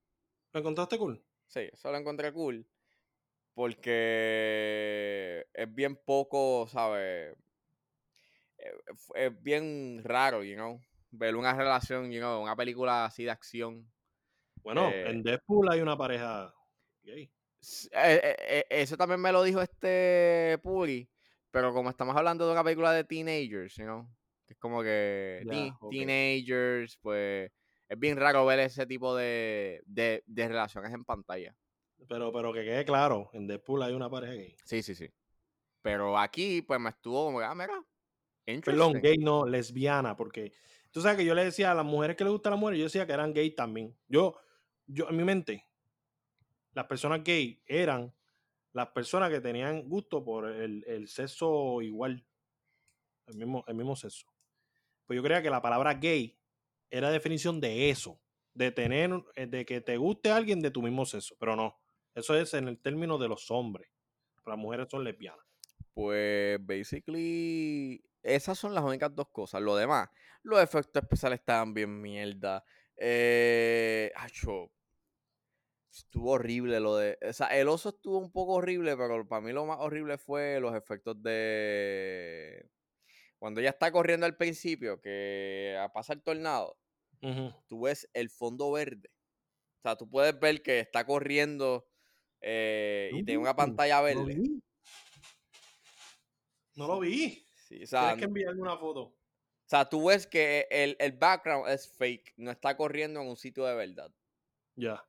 [0.52, 1.22] ¿Lo encontraste cool?
[1.46, 2.66] Sí, eso lo encontré cool.
[3.52, 7.36] Porque es bien poco, ¿sabes?
[8.58, 8.72] Eh,
[9.14, 10.80] es bien raro, you know.
[11.10, 13.90] Ver una relación, you know, una película así de acción.
[14.62, 16.52] Bueno, eh en Deadpool hay una pareja
[17.02, 17.30] gay.
[17.92, 21.08] Eh, eh, eh, eso también me lo dijo este Puri,
[21.50, 24.06] pero como estamos hablando de una película de teenagers, you
[24.46, 25.42] es como que
[25.90, 27.50] teenagers, pues
[27.88, 31.56] es bien raro ver ese tipo de, de, relaciones en pantalla.
[32.08, 34.56] Pero, pero que quede claro, en Deadpool hay una pareja gay.
[34.64, 35.08] Sí, sí, sí.
[35.82, 37.82] Pero aquí, pues me estuvo como, ah, mira,
[38.64, 40.52] Perdón, gay no, lesbiana, porque
[40.96, 42.84] tú sabes que yo le decía a las mujeres que les gusta la mujer, yo
[42.84, 43.94] decía que eran gay también.
[44.08, 44.34] Yo,
[44.86, 45.62] yo en mi mente,
[46.72, 48.14] las personas gay eran
[48.72, 52.24] las personas que tenían gusto por el, sexo igual,
[53.26, 54.26] el mismo, el mismo sexo.
[55.04, 56.34] Pues yo creía que la palabra gay
[56.88, 58.18] era definición de eso,
[58.54, 61.78] de tener, eh, de que te guste alguien de tu mismo sexo, pero no,
[62.14, 63.90] eso es en el término de los hombres.
[64.46, 65.44] Las mujeres son lesbianas.
[65.92, 69.62] Pues, basically, esas son las únicas dos cosas.
[69.62, 70.08] Lo demás,
[70.42, 72.64] los efectos especiales estaban bien mierda.
[72.96, 74.12] Eh,
[75.90, 77.16] Estuvo horrible lo de.
[77.26, 80.60] O sea, el oso estuvo un poco horrible, pero para mí lo más horrible fue
[80.60, 82.68] los efectos de.
[83.38, 86.76] Cuando ella está corriendo al principio, que pasa el tornado,
[87.66, 89.10] tú ves el fondo verde.
[89.78, 91.86] O sea, tú puedes ver que está corriendo
[92.40, 94.38] eh, y tiene una pantalla verde.
[96.74, 97.45] No lo vi.
[97.66, 99.00] Sí, Tienes que enviarme una foto.
[99.00, 103.36] O sea, tú ves que el, el background es fake, no está corriendo en un
[103.36, 104.08] sitio de verdad.
[104.76, 105.04] Ya.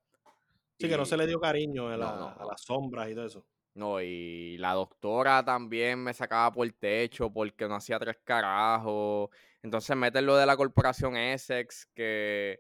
[0.80, 3.46] Sí, que no se le dio cariño a, las sombras y todo eso.
[3.76, 9.30] No, y la doctora también me sacaba por el techo porque no hacía tres carajos.
[9.62, 12.60] Entonces meten lo de la corporación Essex, que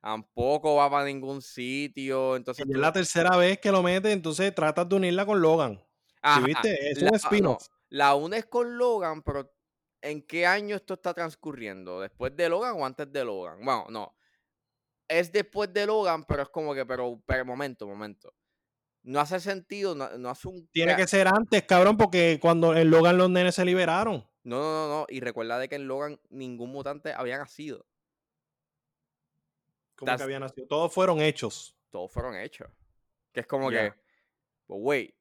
[0.00, 2.36] tampoco va para ningún sitio.
[2.36, 5.82] Entonces es la tercera vez que lo mete, entonces tratas de unirla con Logan.
[6.44, 6.90] viste?
[6.90, 7.46] Es un spin
[7.88, 9.52] la unes con Logan, pero
[10.02, 12.00] ¿en qué año esto está transcurriendo?
[12.00, 13.64] ¿Después de Logan o antes de Logan?
[13.64, 14.16] Bueno, no
[15.08, 18.34] es después de Logan, pero es como que, pero, pero momento, momento.
[19.02, 20.66] No hace sentido, no, hace un...
[20.68, 24.28] Tiene que ser antes, cabrón, porque cuando en Logan los nenes se liberaron.
[24.42, 25.06] No, no, no, no.
[25.08, 27.86] Y recuerda de que en Logan ningún mutante había nacido.
[29.94, 30.66] ¿Cómo que había nacido?
[30.66, 31.76] Todos fueron hechos.
[31.90, 32.68] Todos fueron hechos.
[33.32, 33.92] Que es como que,
[34.66, 35.14] pues, wait.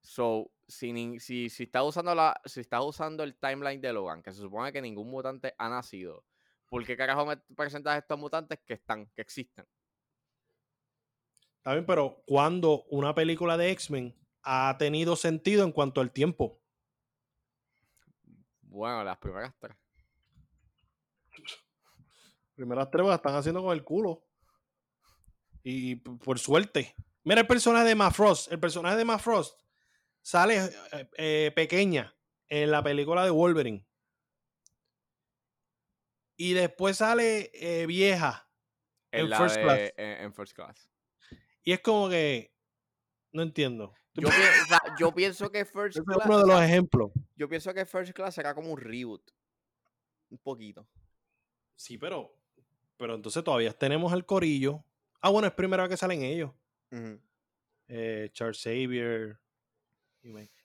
[0.00, 4.32] So, si, si, si estás usando la, si estás usando el timeline de Logan, que
[4.32, 6.24] se supone que ningún mutante ha nacido,
[6.68, 9.66] ¿por qué carajo me presentas estos mutantes que están, que existen?
[11.56, 16.58] Está bien, pero ¿cuándo una película de X-Men ha tenido sentido en cuanto al tiempo?
[18.62, 19.76] Bueno, las primeras tres.
[22.54, 24.24] primeras tres las están haciendo con el culo.
[25.62, 26.94] Y por suerte.
[27.24, 28.50] Mira el personaje de Mafrost.
[28.50, 29.60] El personaje de Mafrost
[30.22, 32.16] sale eh, eh, pequeña
[32.48, 33.86] en la película de Wolverine
[36.36, 38.48] y después sale eh, vieja
[39.12, 39.92] en, first class.
[39.96, 40.90] En, first class.
[41.62, 42.54] Y es como que
[43.32, 43.94] no entiendo.
[44.98, 46.18] Yo, pienso que First Class.
[46.18, 47.12] Es uno de los ejemplos.
[47.36, 49.22] Yo pienso que First Class será como un reboot.
[50.30, 50.88] Un poquito.
[51.76, 52.34] Sí, pero.
[52.96, 54.84] Pero entonces todavía tenemos el corillo.
[55.20, 56.52] Ah, bueno, es primera vez que salen ellos.
[57.88, 59.38] Eh, Charles Xavier.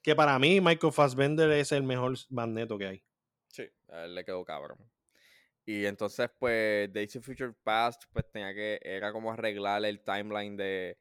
[0.02, 3.04] Que para mí Michael Fassbender es el mejor magneto que hay.
[3.48, 4.78] Sí, a él le quedó cabrón.
[5.66, 10.56] Y entonces, pues, Days of Future Past, pues tenía que, era como arreglar el timeline
[10.56, 10.98] de,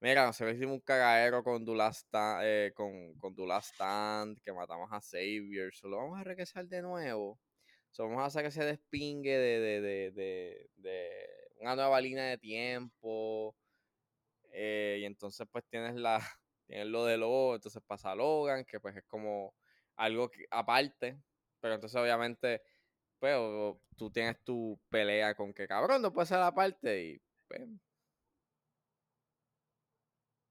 [0.00, 5.74] mira, nosotros hicimos un cagadero con Dulastan, eh, con, con Stand, que matamos a Xavier,
[5.74, 7.40] solo vamos a regresar de nuevo.
[7.90, 11.10] So, vamos a hacer que se despingue de, de, de, de, de
[11.56, 13.56] una nueva línea de tiempo.
[14.52, 16.20] Eh, y entonces, pues, tienes la,
[16.70, 19.54] tienes lo de Logan, entonces pasa Logan, que pues es como
[19.96, 21.20] algo aparte,
[21.60, 22.62] pero entonces obviamente
[23.18, 23.36] pues
[23.96, 27.68] tú tienes tu pelea con que cabrón no puede ser aparte y pues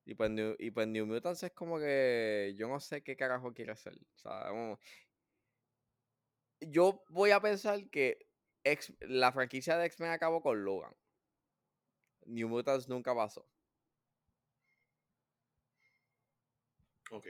[0.05, 3.93] y pues, New, pues Mutants es como que yo no sé qué carajo quiere hacer.
[6.61, 8.27] yo voy a pensar que
[9.01, 10.93] la franquicia de X-Men acabó con Logan.
[12.25, 13.45] New Mutants nunca pasó.
[17.11, 17.27] Ok.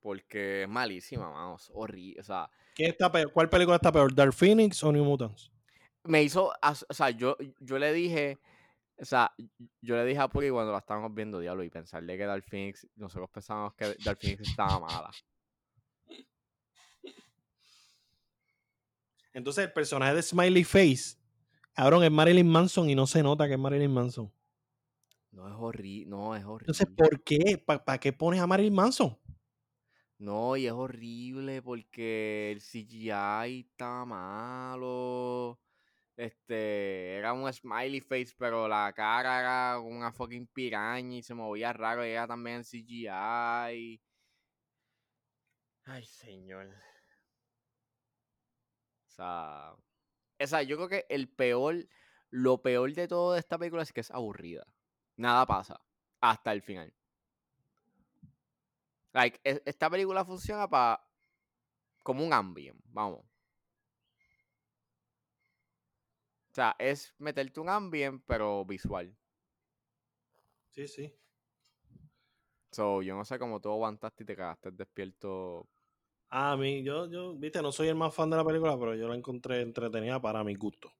[0.00, 1.70] Porque es malísima, vamos.
[1.74, 2.20] Horrible.
[2.20, 2.50] O sea.
[2.76, 4.14] está ¿Cuál película está peor?
[4.14, 5.50] ¿Dark Phoenix o New Mutants?
[6.04, 6.52] Me hizo.
[6.88, 8.38] O sea, yo, yo le dije.
[8.98, 9.30] O sea,
[9.82, 12.86] yo le dije a Puri cuando la estábamos viendo, diablo, y pensarle que Dark Phoenix.
[12.96, 15.10] Nosotros pensábamos que Dark Phoenix estaba mala.
[19.34, 21.18] Entonces, el personaje de Smiley Face,
[21.74, 24.32] cabrón, es Marilyn Manson y no se nota que es Marilyn Manson.
[25.36, 26.72] No es horrible, no es horrible.
[26.72, 27.58] Entonces, ¿por qué?
[27.58, 29.18] ¿Para qué pones a Marilyn Manson?
[30.18, 35.60] No, y es horrible porque el CGI está malo.
[36.16, 41.74] Este, era un smiley face, pero la cara era una fucking piraña y se movía
[41.74, 44.00] raro y era también CGI.
[45.84, 46.68] Ay, señor.
[49.06, 49.74] O sea,
[50.40, 51.86] o sea, yo creo que el peor,
[52.30, 54.66] lo peor de todo de esta película es que es aburrida.
[55.16, 55.80] Nada pasa
[56.20, 56.92] hasta el final.
[59.12, 61.00] Like, e, esta película funciona para
[62.02, 63.24] como un ambient, vamos.
[66.50, 69.14] O sea, es meterte un ambient, pero visual.
[70.70, 71.12] Sí, sí.
[72.72, 75.66] So, yo no sé cómo tú aguantaste y te quedaste despierto.
[76.28, 78.94] Ah, a mí, yo, yo, viste, no soy el más fan de la película, pero
[78.94, 80.92] yo la encontré entretenida para mi gusto.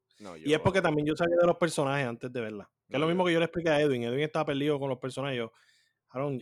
[0.44, 2.70] Y es porque también yo sabía de los personajes antes de verla.
[2.88, 4.04] Que es lo mismo que yo le expliqué a Edwin.
[4.04, 5.38] Edwin estaba perdido con los personajes.
[5.38, 5.52] Yo,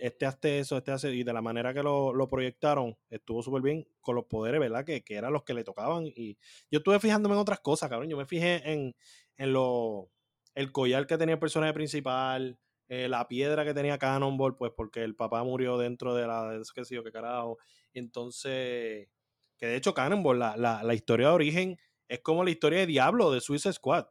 [0.01, 3.87] este hace eso, este hace, y de la manera que lo, proyectaron, estuvo súper bien
[4.01, 4.85] con los poderes, ¿verdad?
[4.85, 6.07] Que, eran los que le tocaban.
[6.07, 6.37] Y
[6.71, 8.09] yo estuve fijándome en otras cosas, cabrón.
[8.09, 8.95] Yo me fijé en,
[9.37, 10.11] en lo,
[10.55, 15.03] el collar que tenía el personaje principal, eh, la piedra que tenía Cannonball, pues porque
[15.03, 17.59] el papá murió dentro de la, de qué sé yo, qué carajo.
[17.95, 19.09] Entonces,
[19.57, 22.87] que de hecho Cannonball, la, la, la historia de origen, es como la historia de
[22.87, 24.07] Diablo de Suicide Squad.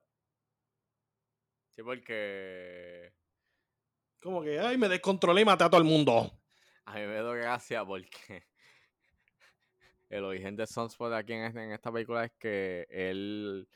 [1.69, 3.13] Sí, porque
[4.21, 6.31] como que, ay, me descontrolé y maté a todo el mundo.
[6.85, 8.45] A mí me da gracia porque
[10.09, 13.67] el origen de Sunspot aquí en, esta película es que él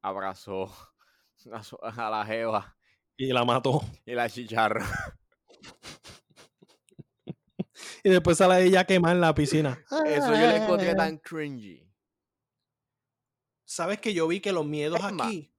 [0.00, 0.72] abrazó
[1.82, 2.76] a, la Jeva.
[3.16, 3.82] Y la mató.
[4.06, 4.86] Y la chicharra.
[8.02, 9.78] y después sale ella a quemar en la piscina.
[10.06, 11.89] Eso yo le encontré tan cringy.
[13.80, 15.50] ¿Sabes que yo vi que los miedos aquí?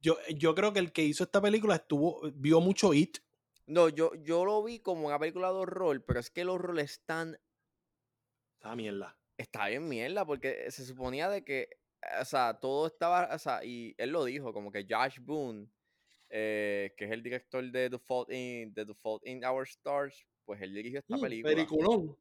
[0.00, 3.18] Yo, yo creo que el que hizo esta película estuvo, vio mucho It
[3.70, 6.90] no, yo, yo lo vi como una película de horror, pero es que los roles
[6.90, 7.38] están.
[8.54, 9.16] Está mierda.
[9.36, 11.68] Está bien mierda, porque se suponía de que.
[12.20, 13.32] O sea, todo estaba.
[13.32, 15.68] O sea, y él lo dijo, como que Josh Boone,
[16.30, 20.60] eh, que es el director de The Fault in, The Fault in Our Stars, pues
[20.62, 21.54] él dirigió esta mm, película.
[21.54, 22.18] Peliculón.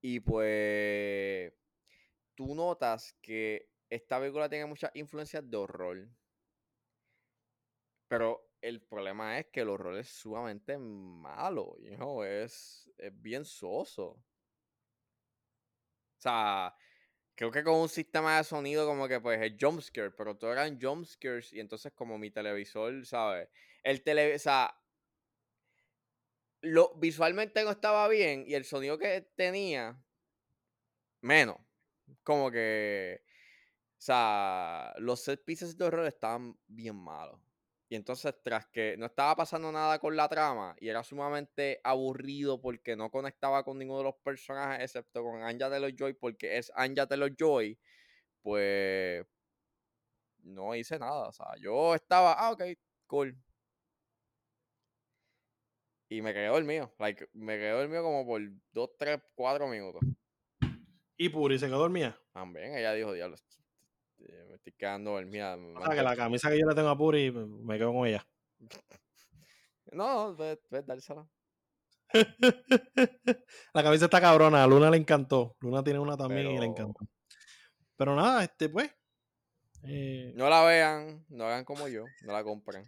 [0.00, 1.52] Y pues.
[2.36, 6.08] Tú notas que esta película tiene muchas influencias de horror.
[8.08, 14.04] Pero el problema es que el horror es sumamente malo, you es, es bien soso.
[16.18, 16.74] O sea,
[17.34, 20.80] creo que con un sistema de sonido como que pues el jumpscare, pero todo eran
[20.80, 23.48] jumpscares y entonces como mi televisor, ¿sabes?
[23.82, 24.74] El tele, o sea,
[26.62, 30.02] lo, visualmente no estaba bien y el sonido que tenía,
[31.20, 31.58] menos.
[32.22, 33.22] Como que,
[33.98, 37.40] o sea, los set pieces de horror estaban bien malos.
[37.88, 42.60] Y entonces, tras que no estaba pasando nada con la trama y era sumamente aburrido
[42.60, 47.06] porque no conectaba con ninguno de los personajes excepto con Anja Taylor-Joy porque es Anja
[47.06, 47.78] Taylor-Joy,
[48.42, 49.24] pues
[50.42, 51.28] no hice nada.
[51.28, 52.62] O sea, yo estaba, ah, ok,
[53.06, 53.36] cool.
[56.08, 56.92] Y me quedé dormido.
[56.98, 58.40] Like, me quedé dormido como por
[58.72, 60.02] 2, 3, 4 minutos.
[61.16, 62.20] ¿Y Puri se quedó dormida?
[62.32, 63.36] También, ella dijo, diablo,
[64.48, 65.56] me estoy quedando dormida.
[65.56, 68.26] O sea, que la camisa que yo le tengo a Puri, me quedo con ella.
[69.92, 71.26] No, ves, ves, dársela.
[73.72, 75.56] la camisa está cabrona, a Luna le encantó.
[75.60, 77.06] Luna tiene una también y le encantó.
[77.96, 78.90] Pero nada, este pues.
[79.84, 82.84] Eh, no la vean, no hagan como yo, no la compren.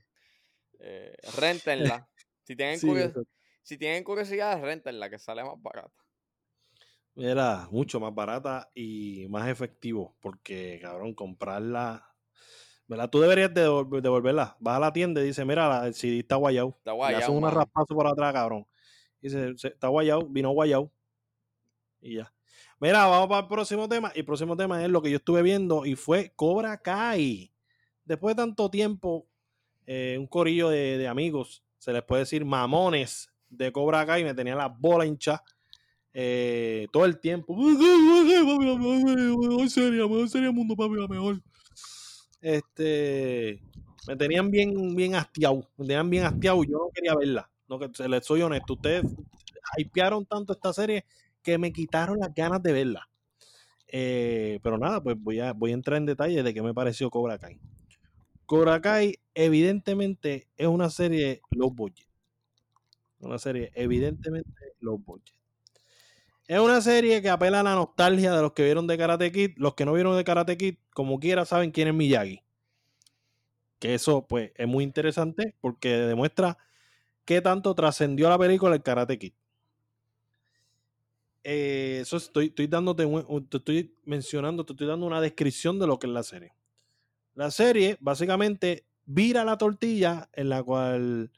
[0.80, 2.08] Eh, rentenla.
[2.42, 2.78] Si tienen,
[3.62, 6.07] si tienen curiosidad, rentenla, que sale más barata.
[7.18, 12.14] Era mucho más barata y más efectivo, porque, cabrón, comprarla.
[12.86, 13.10] ¿Verdad?
[13.10, 14.56] Tú deberías devolverla.
[14.60, 16.76] Vas a la tienda y dices, mira, el CD está guayado.
[16.78, 17.18] Está guayado.
[17.18, 18.66] Le haces un raspazo por atrás, cabrón.
[19.20, 20.92] Dice, está guayado, vino guayado.
[22.00, 22.32] Y ya.
[22.80, 24.12] Mira, vamos para el próximo tema.
[24.14, 27.52] Y el próximo tema es lo que yo estuve viendo y fue Cobra Kai.
[28.04, 29.26] Después de tanto tiempo,
[29.86, 34.54] eh, un corillo de, amigos, se les puede decir mamones de Cobra Kai, me tenía
[34.54, 35.42] la bola hincha
[36.20, 37.56] eh, todo el tiempo.
[39.68, 41.40] sería, sería mundo, papi, mejor.
[42.40, 43.62] Este,
[44.08, 46.64] me tenían bien, bien hastiado, me tenían bien hastiado.
[46.64, 47.48] Yo no quería verla.
[47.68, 48.72] No, que les soy honesto.
[48.72, 49.04] Ustedes
[49.76, 51.04] hypearon tanto esta serie
[51.40, 53.08] que me quitaron las ganas de verla.
[53.86, 57.10] Eh, pero nada, pues voy a, voy a entrar en detalle de qué me pareció
[57.10, 57.60] Cobra Kai.
[58.44, 62.08] Cobra Kai, evidentemente, es una serie low budget.
[63.20, 64.50] Una serie, evidentemente,
[64.80, 65.37] low budget.
[66.48, 69.50] Es una serie que apela a la nostalgia de los que vieron de Karate Kid.
[69.58, 72.42] Los que no vieron de Karate Kid, como quiera, saben quién es Miyagi.
[73.78, 76.56] Que eso, pues, es muy interesante porque demuestra
[77.26, 79.34] qué tanto trascendió la película el Karate Kid.
[81.44, 83.06] Eh, eso estoy, dándote,
[83.50, 86.54] te estoy mencionando, te estoy dando una descripción de lo que es la serie.
[87.34, 91.30] La serie básicamente vira la tortilla en la cual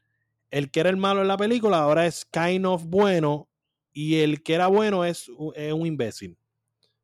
[0.53, 3.50] el que era el malo en la película ahora es kind of bueno
[3.93, 6.37] y el que era bueno es, un imbécil.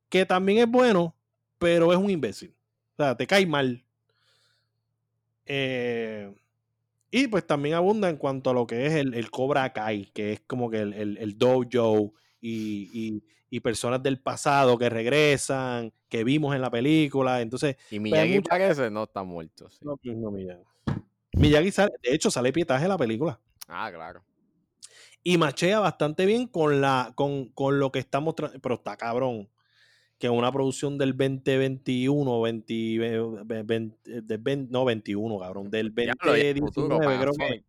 [0.09, 1.17] Que también es bueno,
[1.59, 2.55] pero es un imbécil.
[2.97, 3.85] O sea, te cae mal.
[5.47, 6.35] Eh,
[7.11, 10.41] y pues también abunda en cuanto a lo que es el, Cobra Kai, que es
[10.41, 13.23] como que el, dojo y,
[13.63, 17.41] personas del pasado que regresan, que vimos en la película.
[17.41, 19.69] Entonces, y pues, Miyagi parece no está muerto.
[19.81, 20.63] No, no, Miyagi.
[21.33, 23.41] Miyagi sale, de hecho, sale pietaje en la película.
[23.69, 24.23] Ah, claro.
[25.29, 28.61] Y machea bastante bien con, la, con, con lo que mostrando.
[28.61, 29.51] Pero está cabrón
[30.21, 37.65] que una producción del 2021, 20, 20, no 21, cabrón, del 2019, creo que.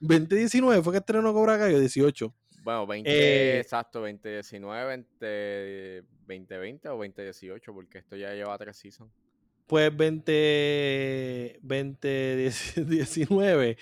[0.00, 2.34] 2019 fue que estrenó Cobra Kai 18.
[2.62, 9.10] Bueno, 20, eh, exacto, 2019, 20, 2020 o 2018, porque esto ya lleva tres seasons.
[9.66, 13.78] Pues 20, 2019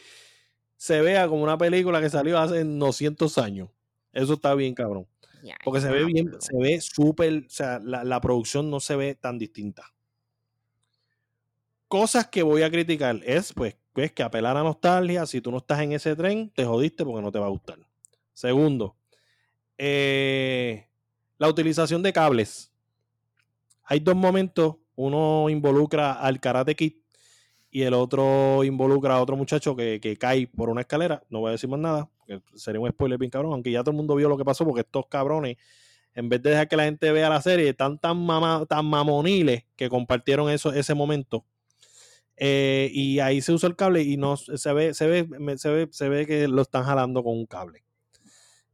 [0.84, 3.70] se vea como una película que salió hace 200 años.
[4.12, 5.06] Eso está bien, cabrón.
[5.64, 9.38] Porque se ve bien, se ve súper, o sea, la, producción no se ve tan
[9.38, 9.94] distinta.
[11.88, 15.56] Cosas que voy a criticar es, pues, pues, que apelar a nostalgia, si tú no
[15.56, 17.78] estás en ese tren, te jodiste porque no te va a gustar.
[18.34, 18.94] Segundo,
[19.78, 20.86] eh,
[21.38, 22.70] la utilización de cables.
[23.84, 27.03] Hay dos momentos, uno involucra al Karate Kid
[27.74, 31.24] y el otro involucra a otro muchacho que, cae por una escalera.
[31.28, 32.08] No voy a decir más nada,
[32.54, 34.82] sería un spoiler bien cabrón, aunque ya todo el mundo vio lo que pasó, porque
[34.82, 35.56] estos cabrones,
[36.14, 38.24] en vez de dejar que la gente vea la serie, están tan,
[38.68, 41.44] tan mamoniles que compartieron eso, ese momento.
[42.36, 45.26] Eh, y ahí se usa el cable y no se ve, se ve,
[45.58, 47.82] se ve, se ve que lo están jalando con un cable.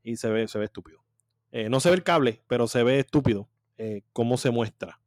[0.03, 1.03] Y se ve, se ve estúpido.
[1.53, 3.49] Eh, no se ve el cable, pero se ve estúpido
[3.79, 5.01] eh, cómo se muestra.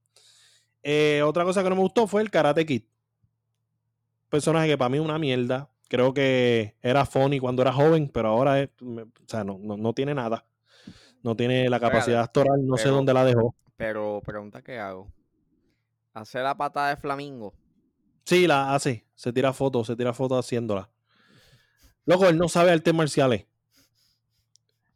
[1.24, 2.86] otra cosa que no me gustó fue el Karate Kid
[4.34, 5.69] personaje que para mí es una mierda.
[5.88, 10.15] Creo que era funny cuando era joven, pero ahora es, o sea, no, no, tiene
[10.15, 10.43] nada.
[11.22, 13.53] No tiene la capacidad actoral, no sé dónde la dejó.
[13.77, 15.07] Pero pregunta que hago.
[16.15, 17.53] ¿Hace la patada de flamingo?
[18.26, 19.05] Sí, la hace.
[19.14, 20.89] Se tira fotos, se tira fotos haciéndola.
[22.05, 23.45] Loco, él no sabe artes marciales.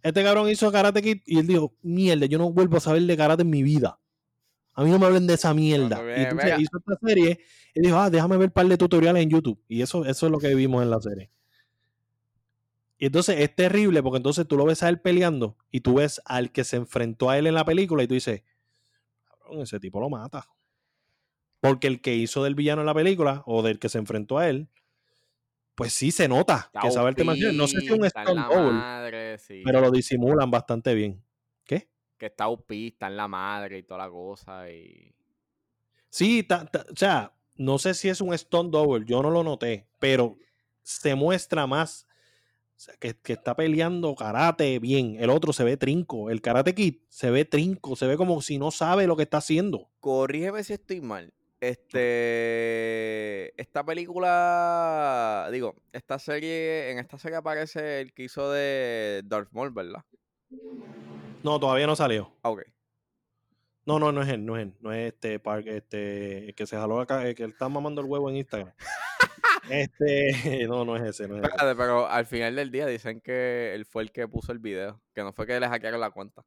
[0.01, 3.15] Este cabrón hizo karate kid y él dijo, mierda, yo no vuelvo a saber de
[3.15, 3.99] karate en mi vida.
[4.77, 5.99] A mí no me hablen de esa mierda.
[6.15, 7.39] y entonces hizo esta serie
[7.73, 9.59] y dijo, ah, déjame ver un par de tutoriales en YouTube.
[9.67, 11.31] Y eso, eso es lo que vimos en la serie.
[12.99, 16.21] Y entonces es terrible porque entonces tú lo ves a él peleando y tú ves
[16.25, 18.43] al que se enfrentó a él en la película y tú dices,
[19.27, 20.47] cabrón, ese tipo lo mata.
[21.59, 24.47] Porque el que hizo del villano en la película o del que se enfrentó a
[24.47, 24.69] él,
[25.73, 27.33] pues sí se nota que sabe el tema.
[27.51, 28.45] No sé si es un Stone
[29.65, 31.23] pero lo disimulan bastante bien
[32.17, 34.69] que está UPI, está en la madre y toda la cosa.
[34.71, 35.13] Y...
[36.09, 40.37] Sí, o sea, no sé si es un Stone Double, yo no lo noté, pero
[40.83, 42.07] se muestra más
[42.99, 45.17] que, está peleando karate bien.
[45.19, 46.29] El otro se ve trinco.
[46.29, 49.37] El karate kid se ve trinco, se ve como si no sabe lo que está
[49.37, 49.89] haciendo.
[49.99, 51.33] Corrígeme si estoy mal.
[51.59, 51.99] Este.
[53.59, 55.49] Esta película.
[55.51, 56.91] Digo, esta serie.
[56.91, 60.03] En esta serie aparece el que hizo de Darth Maul, ¿verdad?
[61.47, 62.29] No, todavía no salió.
[62.43, 62.63] Ah, ok.
[63.85, 64.73] No, no, no es él, no es él.
[64.81, 68.01] No es este Park, este, el que se jaló acá, el que él está mamando
[68.01, 68.73] el huevo en Instagram.
[69.69, 70.33] este,
[70.67, 71.47] no, no es ese, no es ese.
[71.47, 75.01] Espérate, pero al final del día dicen que él fue el que puso el video.
[75.13, 76.43] Que no fue que le hackearon la cuenta.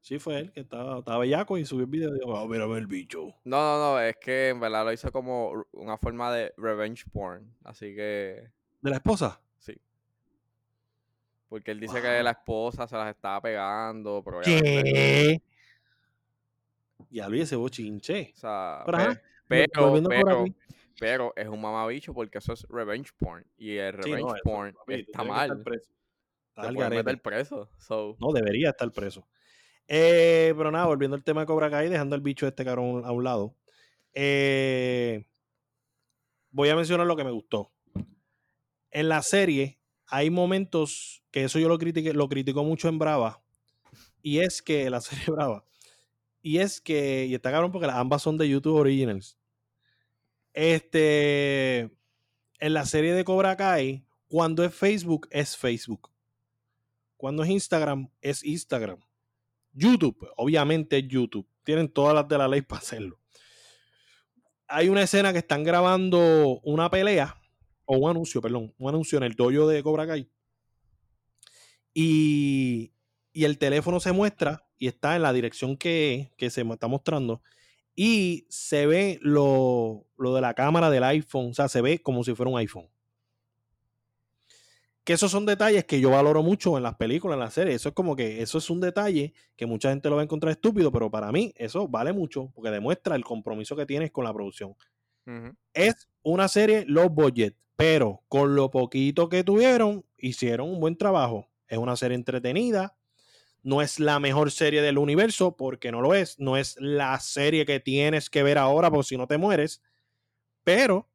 [0.00, 2.62] Sí, fue él que estaba, estaba bellaco y subió el video y dijo, a ver,
[2.62, 3.34] a ver el bicho.
[3.44, 7.54] No, no, no, es que en verdad lo hizo como una forma de revenge porn.
[7.64, 8.48] Así que.
[8.80, 9.42] ¿De la esposa?
[11.48, 15.40] Porque él dice que la esposa se las estaba pegando, pero ¿Qué?
[17.10, 18.32] Ya lo ese bochinche.
[18.34, 19.14] O sea, Pero,
[19.46, 20.44] pero,
[20.98, 23.46] pero, es un mamabicho porque eso es revenge porn.
[23.56, 25.50] Y el Sí, revenge no, eso, porn papi, está mal.
[25.50, 25.90] estar preso.
[26.48, 27.70] Está Te meter preso.
[27.78, 29.26] So, No, debería estar preso.
[29.86, 33.12] Eh, pero nada, volviendo al tema de Cobra Kai, dejando el bicho este cabrón a
[33.12, 33.54] un lado.
[34.12, 35.24] eh,
[36.50, 37.70] voy a mencionar lo que me gustó.
[38.90, 39.77] En la serie
[40.08, 43.42] hay momentos que eso yo lo critiqué, lo criticó mucho en Brava.
[44.22, 45.64] Y es que la serie Brava.
[46.40, 49.38] Y es que, y está cabrón porque ambas son de YouTube Originals.
[50.54, 51.90] Este,
[52.58, 56.10] en la serie de Cobra Kai, cuando es Facebook, es Facebook.
[57.16, 59.00] Cuando es Instagram, es Instagram.
[59.72, 61.46] YouTube, obviamente es YouTube.
[61.64, 63.18] Tienen todas las de la ley para hacerlo.
[64.66, 67.40] Hay una escena que están grabando una pelea,
[67.88, 70.28] o un anuncio, perdón, un anuncio en el dojo de Cobra Kai.
[71.94, 72.92] Y,
[73.32, 77.42] y el teléfono se muestra y está en la dirección que, que se está mostrando.
[77.96, 81.48] Y se ve lo, lo de la cámara del iPhone.
[81.50, 82.90] O sea, se ve como si fuera un iPhone.
[85.02, 87.76] Que esos son detalles que yo valoro mucho en las películas, en las series.
[87.76, 90.50] Eso es como que eso es un detalle que mucha gente lo va a encontrar
[90.50, 94.34] estúpido, pero para mí eso vale mucho porque demuestra el compromiso que tienes con la
[94.34, 94.76] producción.
[95.74, 101.48] Es una serie low budget, pero con lo poquito que tuvieron, hicieron un buen trabajo.
[101.68, 102.96] Es una serie entretenida.
[103.62, 106.38] No es la mejor serie del universo, porque no lo es.
[106.38, 109.82] No es la serie que tienes que ver ahora, porque si no te mueres.
[110.64, 111.08] Pero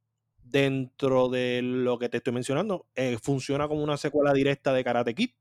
[0.43, 5.15] dentro de lo que te estoy mencionando, eh, funciona como una secuela directa de Karate
[5.15, 5.31] Kid.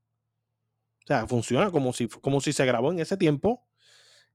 [1.04, 3.66] O sea, funciona como si, como si se grabó en ese tiempo.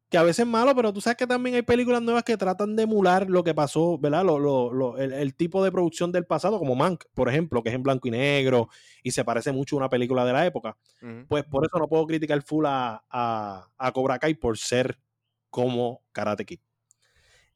[0.10, 2.78] Que a veces es malo, pero tú sabes que también hay películas nuevas que tratan
[2.78, 4.24] de emular lo que pasó, ¿verdad?
[4.24, 7.70] Lo, lo- lo- el, el tipo de producción del pasado, como Mank, por ejemplo, que
[7.70, 8.70] es en blanco y negro
[9.04, 10.78] y se parece mucho a una película de la época.
[11.28, 14.98] Pues por eso no puedo criticar full a, a, a Cobra Kai por ser
[15.50, 16.60] como Karate Kid.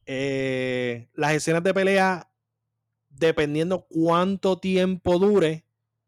[0.06, 2.30] Eh, las escenas de pelea,
[3.08, 5.64] dependiendo cuánto tiempo dure,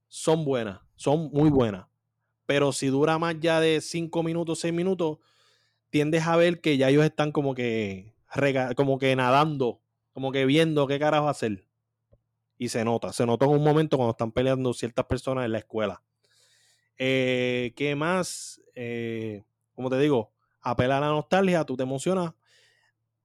[0.08, 1.86] son buenas, son muy buenas.
[2.46, 5.18] Pero si dura más ya de 5 minutos, 6 minutos,
[5.94, 8.16] tiendes a ver que ya ellos están como que,
[8.74, 9.80] como que nadando,
[10.12, 11.68] como que viendo qué carajo hacer.
[12.58, 15.58] Y se nota, se nota en un momento cuando están peleando ciertas personas en la
[15.58, 16.02] escuela.
[16.98, 18.60] Eh, ¿Qué más?
[18.74, 22.34] Eh, como te digo, apela a la nostalgia, tú te emocionas.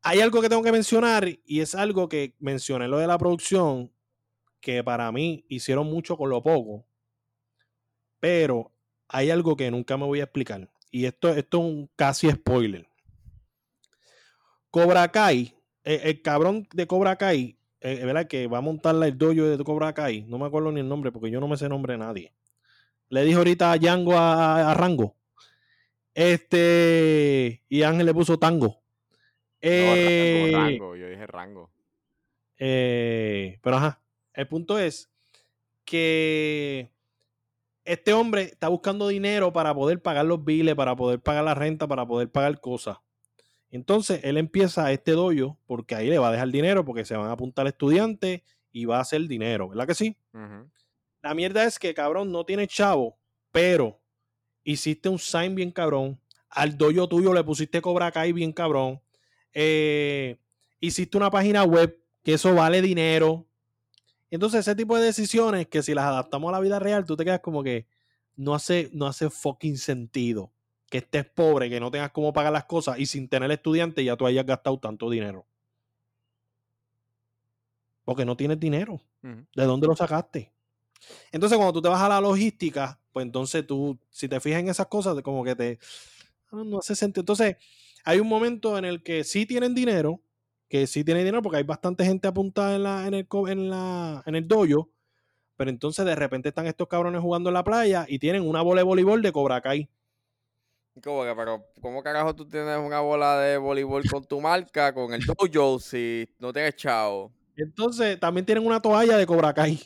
[0.04, 3.92] Hay algo que tengo que mencionar y es algo que mencioné lo de la producción,
[4.60, 6.86] que para mí hicieron mucho con lo poco,
[8.20, 8.72] pero
[9.08, 10.70] hay algo que nunca me voy a explicar.
[10.92, 12.88] Y esto, esto es un casi spoiler.
[14.72, 18.96] Cobra Kai, eh, el, cabrón de Cobra Kai, eh, es verdad que va a montar
[18.96, 21.58] el dojo de Cobra Kai, no me acuerdo ni el nombre porque yo no me
[21.58, 22.34] sé el nombre de nadie.
[23.10, 25.16] Le dijo ahorita a Django a, a Rango.
[26.14, 27.64] Este.
[27.70, 28.82] Y Ángel le puso tango.
[29.62, 31.72] Eh, No, rango, rango, yo dije rango.
[32.58, 34.02] eh, pero ajá.
[34.34, 35.10] El punto es
[35.86, 36.90] que
[37.90, 41.88] este hombre está buscando dinero para poder pagar los biles, para poder pagar la renta,
[41.88, 42.98] para poder pagar cosas.
[43.72, 47.30] Entonces él empieza este dojo porque ahí le va a dejar dinero porque se van
[47.30, 50.16] a apuntar estudiantes y va a hacer dinero, ¿verdad que sí?
[51.24, 53.18] La mierda es que, cabrón, no tiene chavo,
[53.52, 54.00] pero
[54.64, 56.22] hiciste un sign bien cabrón.
[56.48, 59.02] Al dojo tuyo le pusiste Cobra Kai bien cabrón.
[59.52, 60.38] Eh,
[60.80, 63.48] hiciste una página web que eso vale dinero.
[64.32, 67.26] Entonces, ese tipo de decisiones que si las adaptamos a la vida real, tú te
[67.26, 67.88] quedas como que
[68.36, 70.52] no hace, no hace fucking sentido.
[70.90, 74.16] Que estés pobre, que no tengas cómo pagar las cosas y sin tener estudiante ya
[74.18, 75.46] tú hayas gastado tanto dinero.
[78.04, 79.02] Porque no tienes dinero.
[79.56, 80.52] ¿De dónde lo sacaste?
[81.32, 84.70] Entonces, cuando tú te vas a la logística, pues entonces tú, si te fijas en
[84.70, 85.80] esas cosas, como que te.
[86.52, 87.22] ah, No hace sentido.
[87.22, 87.58] Entonces,
[88.04, 90.22] hay un momento en el que sí tienen dinero,
[90.70, 94.24] que sí tienen dinero, porque hay bastante gente apuntada en, la, en, el, en, la,
[94.26, 94.90] en el dojo,
[95.58, 98.82] pero entonces de repente están estos cabrones jugando en la playa y tienen una bola
[98.82, 99.90] de voleibol de Cobra Kai.
[101.04, 105.14] ¿Cómo que, pero cómo carajo tú tienes una bola de voleibol con tu marca, con
[105.14, 107.32] el dojo, si no tienes chavo?
[107.56, 109.80] Entonces, también tienen una toalla de Cobra Kai.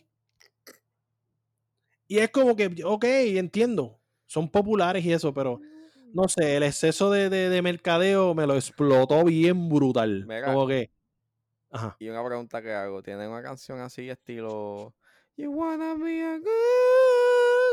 [2.07, 5.59] Y es como que, ok, entiendo, son populares y eso, pero
[6.13, 10.25] no sé, el exceso de, de, de mercadeo me lo explotó bien brutal.
[10.27, 10.53] Mira.
[10.53, 10.91] Como que,
[11.71, 11.95] ajá.
[11.99, 14.95] Y una pregunta que hago, ¿tienen una canción así estilo
[15.35, 16.49] You wanna be a good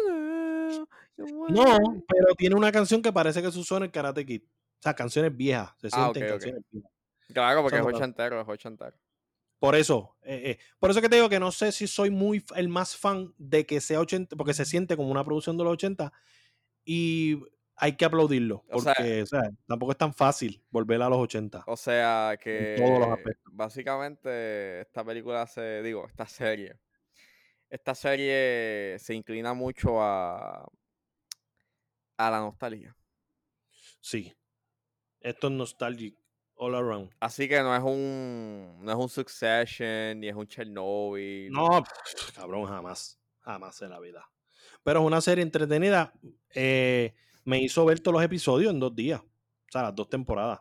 [0.07, 4.25] girl, No, be-" pero tiene una canción que parece que se usó en el Karate
[4.25, 4.43] Kid.
[4.45, 6.91] O sea, canciones viejas, se Ah, sienten canciones viejas.
[7.33, 8.97] Claro, porque es ochentero, es ochentero.
[9.59, 12.43] Por eso, eh, eh, por eso que te digo que no sé si soy muy
[12.57, 15.75] el más fan de que sea 80, porque se siente como una producción de los
[15.75, 16.15] 80
[16.83, 17.39] y
[17.81, 21.19] hay que aplaudirlo, O sea- porque o sea, tampoco es tan fácil volver a los
[21.19, 21.65] 80.
[21.66, 23.52] O sea que todos los aspectos.
[23.57, 26.78] básicamente esta película se, digo, esta serie,
[27.69, 30.69] esta serie se inclina mucho a,
[32.19, 32.97] a la nostalgia.
[34.01, 34.35] Sí.
[35.20, 36.16] Esto es nostalgic
[36.57, 37.11] all around.
[37.20, 41.51] Así que no es un, no es un Succession ni es un Chernobyl.
[41.51, 43.19] No, pff, cabrón, jamás.
[43.40, 44.28] Jamás en la vida.
[44.82, 46.12] Pero es una serie entretenida.
[46.55, 47.15] eh,
[47.51, 49.20] me hizo ver todos los episodios en dos días.
[49.20, 50.60] O sea, las dos temporadas.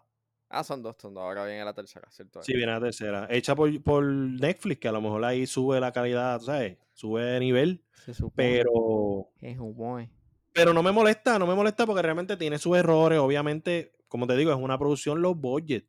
[0.49, 1.21] Ah, son dos, son dos.
[1.23, 2.41] Ahora viene la tercera, ¿cierto?
[2.41, 3.27] Sí, viene la tercera.
[3.29, 6.77] Hecha por, por Netflix, que a lo mejor ahí sube la calidad, ¿sabes?
[6.93, 7.83] Sube de nivel.
[8.03, 8.31] Se supone.
[8.35, 10.09] Pero, Se supone.
[10.51, 13.19] pero no me molesta, no me molesta porque realmente tiene sus errores.
[13.19, 15.85] Obviamente, como te digo, es una producción low budget.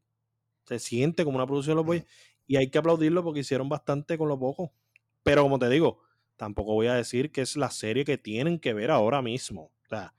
[0.67, 2.07] Se siente como una producción low budget.
[2.47, 4.75] Y hay que aplaudirlo porque hicieron bastante con lo poco.
[5.23, 6.01] Pero como te digo,
[6.37, 9.73] tampoco voy a decir que es la serie que tienen que ver ahora mismo.
[9.85, 10.13] O sea,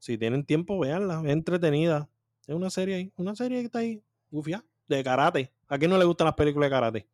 [0.00, 1.22] si tienen tiempo, véanla.
[1.24, 2.08] Es entretenida.
[2.46, 3.12] Es una serie ahí.
[3.16, 4.02] Una serie que está ahí.
[4.30, 4.64] Gufia.
[4.88, 5.52] De karate.
[5.68, 7.06] ¿A quién no le gustan las películas de karate?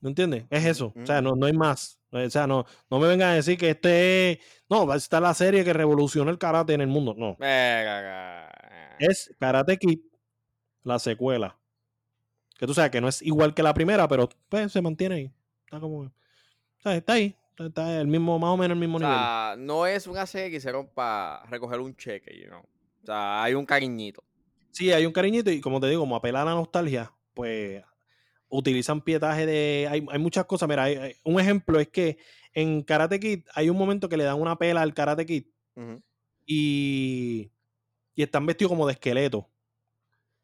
[0.00, 0.44] ¿Me entiendes?
[0.50, 0.92] Es eso.
[1.00, 2.00] O sea, no, no hay más.
[2.10, 4.38] O sea, no, no me vengan a decir que este es.
[4.68, 7.14] No, va a estar la serie que revolucionó el karate en el mundo.
[7.16, 7.32] No.
[7.32, 8.50] Acá.
[8.98, 10.00] Es Karate Kid,
[10.84, 11.58] la secuela.
[12.58, 15.32] Que tú sabes que no es igual que la primera, pero pues se mantiene ahí.
[15.66, 15.98] Está como.
[16.00, 16.12] o
[16.78, 17.36] sea, Está ahí.
[17.58, 19.14] Está, el mismo, más o menos el mismo O nivel.
[19.14, 22.60] sea, no es una serie que hicieron para recoger un cheque, you know.
[22.60, 24.24] O sea, hay un cariñito.
[24.72, 27.82] Sí, hay un cariñito y como te digo, como apela a la nostalgia, pues
[28.48, 29.86] utilizan pietaje de...
[29.88, 32.18] Hay, hay muchas cosas, mira, hay- hay- un ejemplo es que
[32.54, 35.44] en Karate Kid hay un momento que le dan una pela al Karate Kid
[36.46, 37.50] y,
[38.14, 39.48] y están vestidos como de esqueleto.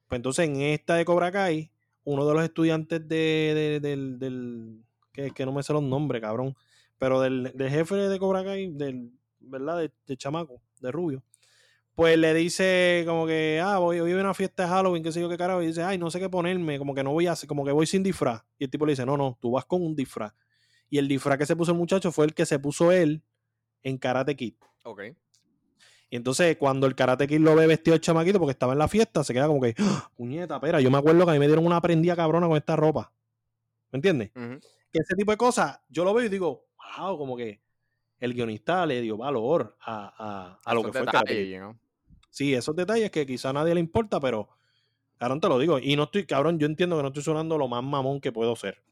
[0.09, 1.71] Pues entonces en esta de Cobra Kai,
[2.05, 3.17] uno de los estudiantes de,
[3.55, 4.83] de- del, del-
[5.13, 6.55] que, que no me sé los nombres, cabrón,
[7.01, 9.11] pero del, del jefe de Cobra Kai, del,
[9.41, 9.79] ¿verdad?
[9.79, 11.23] De, de chamaco, de rubio,
[11.95, 15.21] pues le dice como que, ah, voy, hoy hay una fiesta de Halloween, qué sé
[15.21, 17.33] yo qué carajo, y dice, ay, no sé qué ponerme, como que no voy a,
[17.33, 18.43] hacer- como que voy sin disfraz.
[18.59, 20.35] Y el tipo le dice, no, no, tú vas con un disfraz.
[20.91, 23.23] Y el disfraz que se puso el muchacho fue el que se puso él
[23.83, 24.55] en Karate Kid.
[24.85, 25.01] Ok.
[26.11, 28.89] Y entonces, cuando el Karate Kid lo ve vestido de chamaquito porque estaba en la
[28.89, 30.11] fiesta, se queda como que, ¡Ah!
[30.17, 32.77] puñeta, pera, yo me acuerdo que a mí me dieron una prendida cabrona con esta
[32.77, 33.13] ropa.
[33.93, 34.31] ¿Me entiendes?
[34.93, 36.67] Que ese tipo de cosas, yo lo veo y digo,
[36.97, 37.61] como que
[38.19, 41.77] el guionista le dio valor a, a- a lo que fue detalles, know.
[42.31, 44.49] Sí, esos detalles que quizá a nadie le importa, pero
[45.19, 45.79] cabrón, te lo digo.
[45.79, 48.55] Y no estoy, cabrón, yo entiendo que no estoy sonando lo más mamón que puedo
[48.57, 48.83] ser.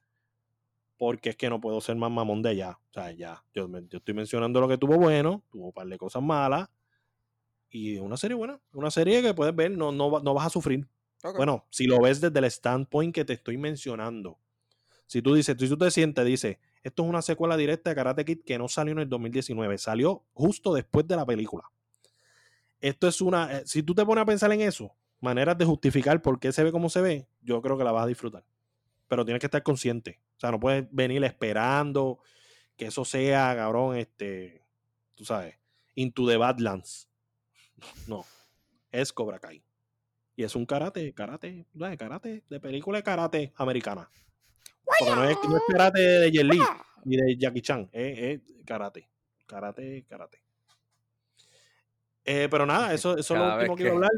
[0.96, 2.78] Porque es que no puedo ser más mamón de allá.
[2.90, 3.44] O sea, ya.
[3.54, 6.68] Yo, estoy mencionando lo que tuvo bueno, tuvo un par de cosas malas.
[7.70, 8.60] Y una serie buena.
[8.72, 10.88] Una serie que puedes ver, no, no, no vas a sufrir.
[11.36, 14.38] Bueno, si lo ves desde el standpoint que te estoy mencionando.
[15.06, 18.24] Si tú dices, si tú te sientes, dices, esto es una secuela directa de Karate
[18.24, 21.64] Kid que no salió en el 2019, salió justo después de la película.
[22.80, 26.22] Esto es una, eh, si tú te pones a pensar en eso, maneras de justificar
[26.22, 28.44] por qué se ve como se ve, yo creo que la vas a disfrutar.
[29.08, 30.20] Pero tienes que estar consciente.
[30.36, 32.20] O sea, no puedes venir esperando
[32.76, 34.62] que eso sea, cabrón, este,
[35.14, 35.56] tú sabes,
[35.94, 37.08] into the badlands.
[38.08, 38.24] No,
[38.90, 39.62] es Cobra Kai.
[40.34, 41.66] Y es un karate, karate,
[41.98, 44.08] karate, de película de karate americana.
[44.98, 46.60] Porque no es, no es karate de Jet Li
[47.04, 49.08] ni de Jackie Chan, es, es karate,
[49.46, 50.42] karate, karate.
[52.24, 54.10] Eh, pero nada, eso, eso es lo último que iba a que- hablar.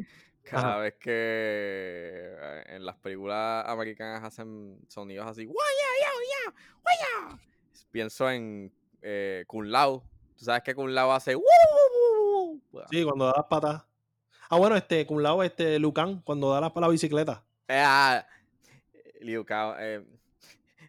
[0.42, 0.78] Cada Ajá.
[0.78, 5.60] vez que eh, en las películas americanas hacen sonidos así, "Guaya,
[6.00, 6.08] ya,
[6.50, 7.40] ya, guaya",
[7.92, 8.72] pienso en
[9.02, 10.02] eh, Kun Lao.
[10.36, 11.36] Tú sabes que Kun Lao hace.
[11.36, 12.82] "Wu, wu, wu", wu".
[12.90, 13.84] Sí, cuando da las patas.
[14.48, 17.44] Ah, bueno, este, con un lado, este, Lucan, cuando da las para la bicicleta.
[17.68, 18.26] Eh, ah,
[19.20, 20.04] Liu Kang, eh,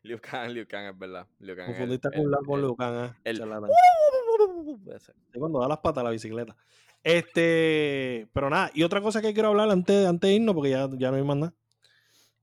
[0.03, 1.27] Liu Kang, Liu Kang, es verdad.
[1.39, 2.13] Liu Kang, el- Confundiste el-
[2.45, 3.69] con el- ah, el- charlatán.
[3.69, 4.77] ¡Uh!
[4.83, 5.15] Puede ser.
[5.31, 6.55] Sí, cuando da las patas a la bicicleta.
[7.03, 10.87] Este, pero nada, y otra cosa que quiero hablar antes, antes de irnos, porque ya,
[10.97, 11.53] ya no hay más nada.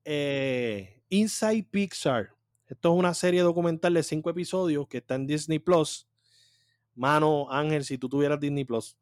[0.05, 2.31] Eh, Inside Pixar.
[2.67, 6.07] Esto es una serie documental de cinco episodios que está en Disney Plus.
[6.95, 8.97] Mano, Ángel, si tú tuvieras Disney Plus.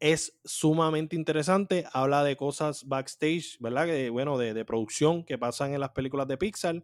[0.00, 1.84] Es sumamente interesante.
[1.92, 3.86] Habla de cosas backstage, ¿verdad?
[3.86, 6.82] Que, bueno, de, de, producción que pasan en las películas de Pixar.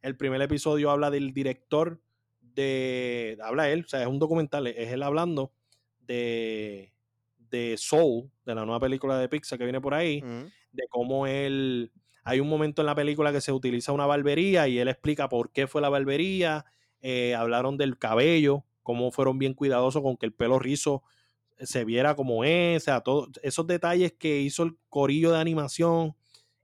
[0.00, 2.00] El primer episodio habla del director
[2.40, 3.36] de.
[3.42, 5.52] Habla él, o sea, es un documental, es él hablando
[6.00, 6.92] de,
[7.36, 10.50] de Soul, de la nueva película de Pixar que viene por ahí, Ujú.
[10.72, 11.92] de cómo él.
[12.24, 15.50] Hay un momento en la película que se utiliza una barbería y él explica por
[15.50, 16.64] qué fue la barbería.
[17.00, 21.02] Eh, hablaron del cabello, cómo fueron bien cuidadosos con que el pelo rizo
[21.62, 26.14] se viera como es, o sea, todos esos detalles que hizo el corillo de animación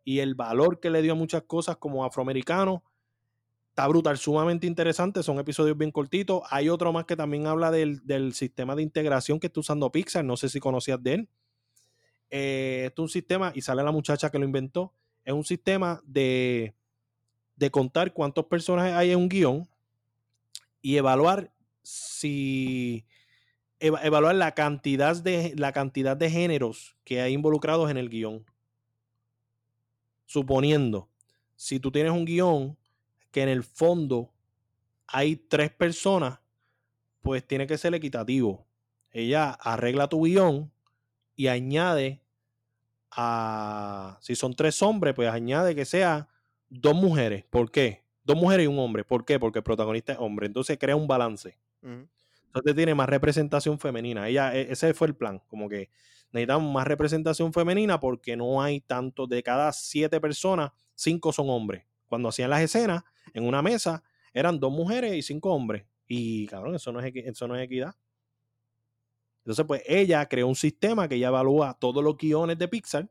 [0.05, 2.83] y el valor que le dio a muchas cosas como afroamericano.
[3.70, 5.23] Está brutal, sumamente interesante.
[5.23, 6.43] Son episodios bien cortitos.
[6.51, 10.25] Hay otro más que también habla del, del sistema de integración que está usando Pixar.
[10.25, 11.29] No sé si conocías de él.
[12.31, 14.93] Eh, esto es un sistema, y sale la muchacha que lo inventó.
[15.25, 16.75] Es un sistema de,
[17.57, 19.69] de contar cuántos personajes hay en un guion
[20.81, 21.53] y evaluar
[21.83, 23.07] si
[23.80, 28.44] eva- evaluar la cantidad de la cantidad de géneros que hay involucrados en el guion.
[30.26, 31.09] Suponiendo,
[31.56, 32.76] si tú tienes un guion
[33.30, 34.30] que en el fondo
[35.06, 36.38] hay tres personas,
[37.20, 38.66] pues tiene que ser equitativo.
[39.10, 40.70] Ella arregla tu guion
[41.34, 42.20] y añade
[43.10, 46.28] a si son tres hombres, pues añade que sea
[46.68, 47.44] dos mujeres.
[47.48, 48.05] ¿Por qué?
[48.22, 49.02] Dos mujeres y un hombre.
[49.05, 49.38] ¿Por qué?
[49.38, 50.46] Porque el protagonista es hombre.
[50.46, 51.56] Entonces crea un balance.
[52.49, 54.29] Entonces tiene más representación femenina.
[54.29, 55.41] Ella, e- ese fue el plan.
[55.49, 55.91] Como que
[56.33, 59.27] necesitamos más representación femenina porque no hay tanto.
[59.27, 61.85] De cada siete personas, cinco son hombres.
[62.07, 63.05] Cuando hacían las escenas,
[63.35, 64.03] en una mesa,
[64.33, 65.85] eran dos mujeres y cinco hombres.
[66.07, 67.95] Y cabrón, eso no es, eso no es equidad.
[69.41, 73.11] Entonces, pues ella creó un sistema que ella evalúa todos los guiones de Pixar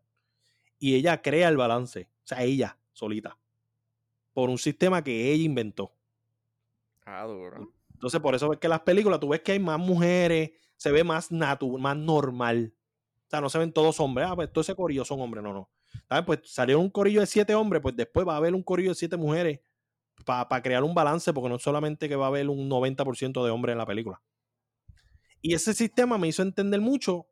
[0.80, 2.10] y ella crea el balance.
[2.24, 3.38] O sea, ella solita.
[4.34, 5.94] Por un sistema que ella inventó.
[7.06, 7.74] Ah, duro.
[7.98, 11.04] Entonces, por eso es que las películas tú ves que hay más mujeres, se ve
[11.04, 12.74] más natural, más normal.
[13.26, 14.28] O sea, no se ven todos hombres.
[14.30, 15.70] Ah, pues todo ese corillo son hombres, no, no.
[16.08, 16.26] ¿Sabes?
[16.26, 18.96] Pues salió un corillo de siete hombres, pues después va a haber un corillo de
[18.96, 19.62] siete mujeres
[20.26, 23.74] para crear un balance, porque no solamente que va a haber un 90% de hombres
[23.74, 24.22] en la película.
[25.42, 27.28] Y ese sistema me hizo entender mucho,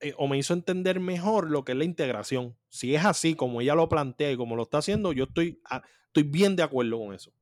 [0.00, 2.56] eh, o me hizo entender mejor lo que es la integración.
[2.68, 5.82] Si es así, como ella lo plantea y como lo está haciendo, yo estoy, ah,
[6.06, 7.32] estoy bien de acuerdo con eso.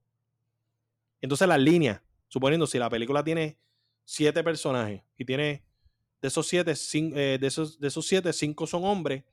[1.20, 3.58] Entonces las líneas, suponiendo si la película tiene
[4.06, 5.62] siete personajes y tiene
[6.22, 9.24] de esos siete, cin- eh, de, esos, de esos siete, cinco son hombres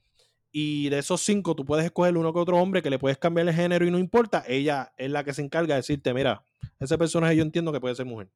[0.52, 3.48] y de esos cinco tú puedes escoger uno que otro hombre que le puedes cambiar
[3.48, 6.44] el género y no importa, ella es la que se encarga de decirte, mira,
[6.78, 8.28] ese personaje yo entiendo que puede ser mujer.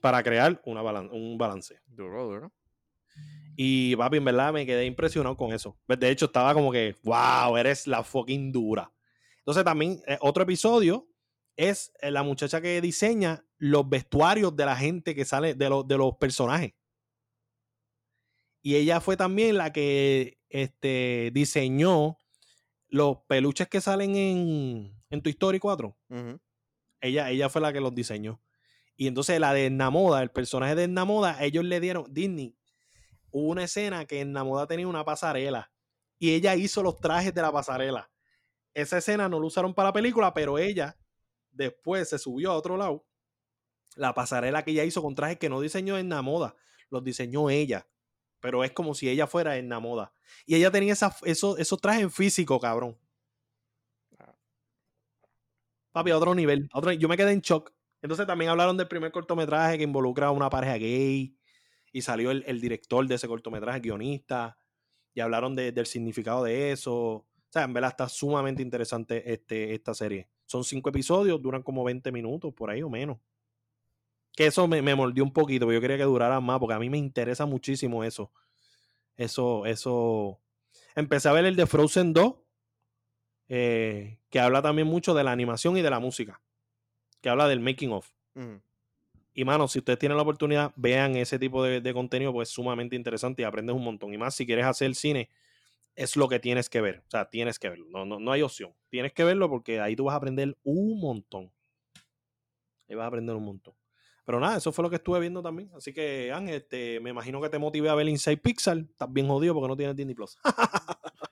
[0.00, 1.80] Para crear una balan- un balance.
[1.86, 2.52] Duro, duro.
[3.56, 5.76] Y papi, en verdad me quedé impresionado con eso.
[5.88, 8.92] De hecho, estaba como que, wow, eres la fucking dura.
[9.38, 11.07] Entonces también eh, otro episodio
[11.58, 15.86] es eh, la muchacha que diseña los vestuarios de la gente que sale, de, los
[15.86, 16.72] de los personajes.
[18.62, 22.16] Y ella fue también la que este, diseñó
[22.88, 25.96] los peluches que salen en, en Tu Story 4.
[26.08, 26.40] Ujú.
[27.00, 28.40] Ella, ella fue la que los diseñó.
[28.96, 32.56] Y entonces la de Namoda, el personaje de Namoda, ellos le dieron, Disney,
[33.32, 35.72] hubo una escena que Namoda tenía una pasarela
[36.20, 38.10] y ella hizo los trajes de la pasarela.
[38.74, 40.96] Esa escena no lo usaron para la película, pero ella
[41.52, 43.06] después se subió a otro lado.
[43.96, 46.54] La pasarela que ella hizo con trajes que no diseñó en Namoda,
[46.90, 47.88] los diseñó ella.
[48.40, 50.12] Pero es como si ella fuera en Namoda.
[50.46, 52.96] Y ella tenía esa, esos, esos trajes en físico, cabrón.
[55.92, 56.68] Papi, a otro nivel.
[56.72, 57.72] a otro- yo me quedé en shock.
[58.02, 61.36] Entonces también hablaron del primer cortometraje que involucra a una pareja gay.
[61.92, 64.56] Y salió el, el director de ese cortometraje, guionista.
[65.14, 66.94] Y hablaron de- del significado de eso.
[66.94, 70.28] O sea, en verdad está sumamente interesante este, esta serie.
[70.48, 73.18] Son cinco episodios, duran como 20 minutos, por ahí o menos.
[74.32, 76.78] Que eso me, me mordió un poquito, porque yo quería que durara más, porque a
[76.78, 78.32] mí me interesa muchísimo eso.
[79.14, 80.40] Eso, eso.
[80.96, 82.34] Empecé a ver el de Frozen 2,
[83.50, 86.40] eh, que habla también mucho de la animación y de la música.
[87.20, 88.10] Que habla del making of.
[89.34, 92.54] Y mano, si ustedes tienen la oportunidad, vean ese tipo de, de contenido, pues es
[92.54, 94.14] sumamente interesante y aprendes un montón.
[94.14, 95.28] Y más si quieres hacer cine,
[95.98, 97.02] es lo que tienes que ver.
[97.08, 97.86] O sea, tienes que verlo.
[97.90, 98.72] No, no, no hay opción.
[98.88, 101.52] Tienes que verlo porque ahí tú vas a aprender un montón.
[102.88, 103.74] Ahí vas a aprender un montón.
[104.24, 105.70] Pero nada, eso fue lo que estuve viendo también.
[105.74, 108.78] Así que, Ángel, este, me imagino que te motivé a ver Inside Pixar.
[108.78, 110.38] Estás bien jodido porque no tienes Disney Plus.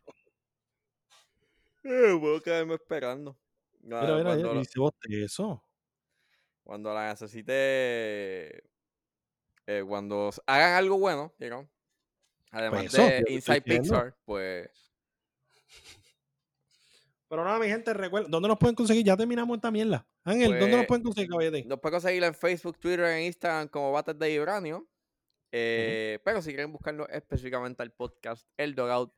[1.89, 3.39] Eh, puedo quedarme esperando.
[3.81, 5.63] Mira, mira, cuando, vos eso.
[6.65, 8.65] cuando la necesite.
[9.69, 11.69] eh, cuando hagan algo bueno, you know,
[12.51, 13.63] Además Pues eso, de Inside.
[13.63, 14.71] Pixar, pues.
[17.29, 19.05] Pero nada, mi gente, recuerda, ¿dónde nos pueden conseguir?
[19.05, 20.07] Ya terminamos esta mierda.
[20.25, 21.65] Ángel, ¿dónde nos Pues, pueden conseguir, caballete?
[21.65, 24.89] Nos pueden conseguir en Facebook, Twitter, en Instagram como Bates de Vibranio.
[25.51, 29.13] Eh, Pero si quieren buscarnos específicamente al podcast El Dogout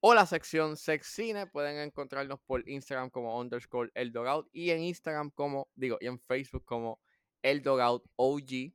[0.00, 4.82] o la sección Sex Cine, pueden encontrarnos por Instagram como underscore El Dogout y en
[4.82, 7.00] Instagram como, digo, y en Facebook como
[7.42, 8.72] El Dogout OG.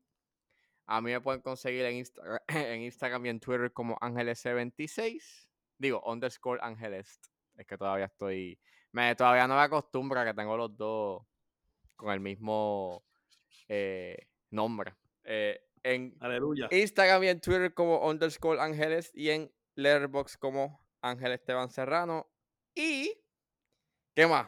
[0.85, 5.47] A mí me pueden conseguir en, Insta- en Instagram y en Twitter como Ángeles76.
[5.77, 7.19] Digo, underscore Ángeles.
[7.55, 8.59] Es que todavía estoy.
[8.91, 11.23] Me, todavía no me acostumbro a que tengo los dos
[11.95, 13.03] con el mismo
[13.67, 14.93] eh, nombre.
[15.23, 16.67] Eh, en Aleluya.
[16.71, 22.29] Instagram y en Twitter como underscore Ángeles y en Letterboxd como Ángel Esteban Serrano.
[22.75, 23.13] Y.
[24.15, 24.47] ¿Qué más?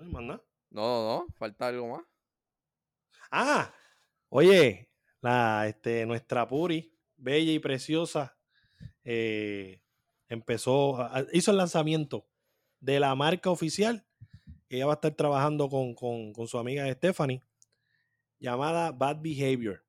[0.00, 0.42] Ay, más nada.
[0.70, 1.26] No, no, no.
[1.38, 2.04] Falta algo más.
[3.30, 3.72] Ah,
[4.28, 4.90] oye,
[5.20, 8.36] la, este, nuestra Puri, bella y preciosa,
[9.04, 9.82] eh,
[10.28, 12.26] empezó, hizo el lanzamiento
[12.80, 14.06] de la marca oficial.
[14.68, 17.42] Ella va a estar trabajando con, con- con su amiga Stephanie,
[18.38, 19.84] llamada Bad Behavior.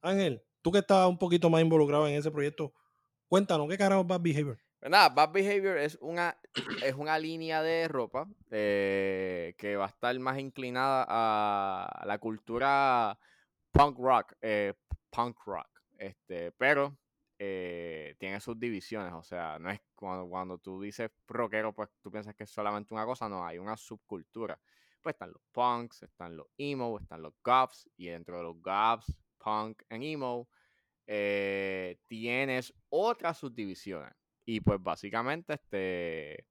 [0.00, 2.72] Ángel, tú que estabas un poquito más involucrado en ese proyecto,
[3.28, 4.58] cuéntanos, ¿qué carajo es Bad Behavior?
[4.80, 6.36] Pues nada, Bad Behavior es una,
[6.84, 13.18] es una línea de ropa eh, que va a estar más inclinada a la cultura
[13.72, 14.74] punk rock, eh,
[15.10, 15.68] punk rock,
[15.98, 16.96] este, pero
[17.38, 22.10] eh, tiene sus divisiones, o sea, no es cuando, cuando tú dices rockero, pues tú
[22.10, 24.60] piensas que es solamente una cosa, no, hay una subcultura.
[25.00, 29.12] Pues están los punks, están los emo, están los goths, y dentro de los goths,
[29.38, 30.48] punk and emo,
[31.06, 34.14] eh, tienes otras subdivisiones.
[34.44, 36.46] Y pues básicamente este,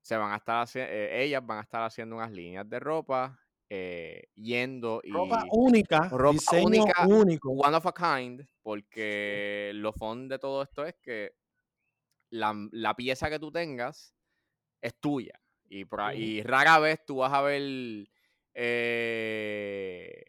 [0.00, 3.38] se van a estar haciendo, ellas van a estar haciendo unas líneas de ropa,
[3.70, 7.50] eh, yendo y Ropa única, ropa diseño única, único.
[7.50, 11.32] one of a kind, porque lo fun de todo esto es que
[12.30, 14.14] la, la pieza que tú tengas
[14.80, 15.40] es tuya.
[15.70, 18.08] Y, por ahí- y rara vez tú vas a ver
[18.54, 20.24] eh,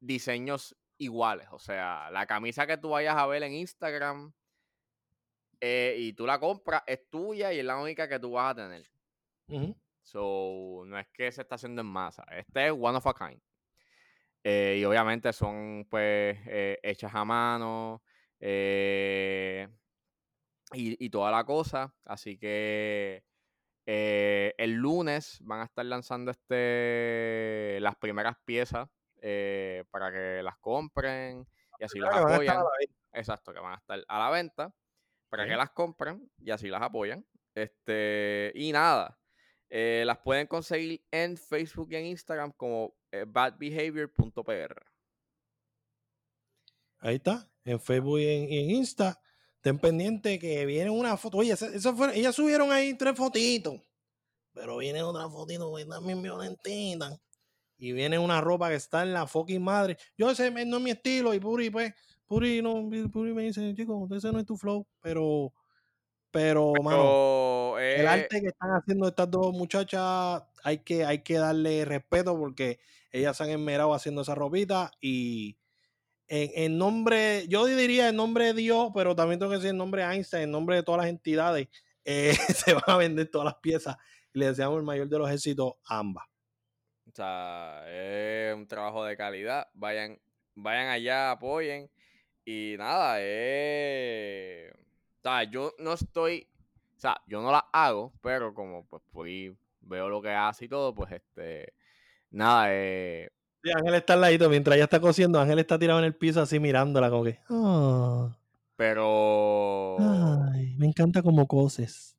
[0.00, 1.48] diseños iguales.
[1.52, 4.32] O sea, la camisa que tú vayas a ver en Instagram
[5.60, 8.54] eh, y tú la compras es tuya y es la única que tú vas a
[8.54, 8.90] tener.
[10.08, 12.24] So, no es que se está haciendo en masa.
[12.30, 13.42] Este es one of a kind.
[14.42, 18.02] Eh, y obviamente son pues eh, hechas a mano
[18.40, 19.68] eh,
[20.72, 21.94] y, y toda la cosa.
[22.06, 23.22] Así que
[23.84, 28.88] el lunes van a estar lanzando este las primeras piezas
[29.20, 31.46] eh, para que las compren
[31.78, 32.62] y así las apoyan.
[33.12, 34.72] Exacto, que van a estar a la venta
[35.28, 37.26] para que las compren y así las apoyan.
[37.54, 39.18] Este, y nada,
[39.70, 44.82] eh, las pueden conseguir en Facebook y en Instagram como eh, badbehavior.pr.
[47.00, 49.20] Ahí está, en Facebook y en, y en Insta.
[49.56, 51.38] Estén pendientes que viene una foto.
[51.38, 53.80] Oye, esa- esa fue- ellas subieron ahí tres fotitos.
[54.52, 57.16] Pero viene otra fotito que también violentita.
[57.76, 59.96] Y viene una ropa que está en la fucking madre.
[60.16, 61.32] Yo ese no es mi estilo.
[61.34, 61.92] Y Puri, pues,
[62.26, 64.86] Puri, no, Puri me dice, chico, ese no es tu flow.
[65.00, 65.52] Pero,
[66.32, 67.02] pero, mano,
[67.78, 71.84] Pero, el eh, arte que están haciendo estas dos muchachas, hay que, hay que darle
[71.84, 72.80] respeto porque
[73.12, 75.56] ellas se han esmerado haciendo esa ropita y
[76.26, 79.78] en, en nombre, yo diría en nombre de Dios, pero también tengo que decir en
[79.78, 81.68] nombre de Einstein, en nombre de todas las entidades,
[82.04, 83.96] eh, se van a vender todas las piezas
[84.32, 86.26] y le deseamos el mayor de los éxitos a ambas.
[87.06, 89.68] o sea, es un trabajo de calidad.
[89.72, 90.18] Vayan,
[90.54, 91.90] vayan allá, apoyen.
[92.44, 94.72] Y nada, eh,
[95.18, 96.48] o sea, yo no estoy,
[96.98, 100.68] o sea, yo no las hago, pero como pues ahí veo lo que hace y
[100.68, 101.72] todo, pues este,
[102.30, 103.30] nada, eh,
[103.62, 106.40] Sí, Ángel está al ladito, mientras ella está cosiendo, Ángel está tirado en el piso
[106.40, 108.36] así mirándola como que, "Ah,
[108.74, 109.96] pero...
[110.00, 112.16] ay, me encanta como coses.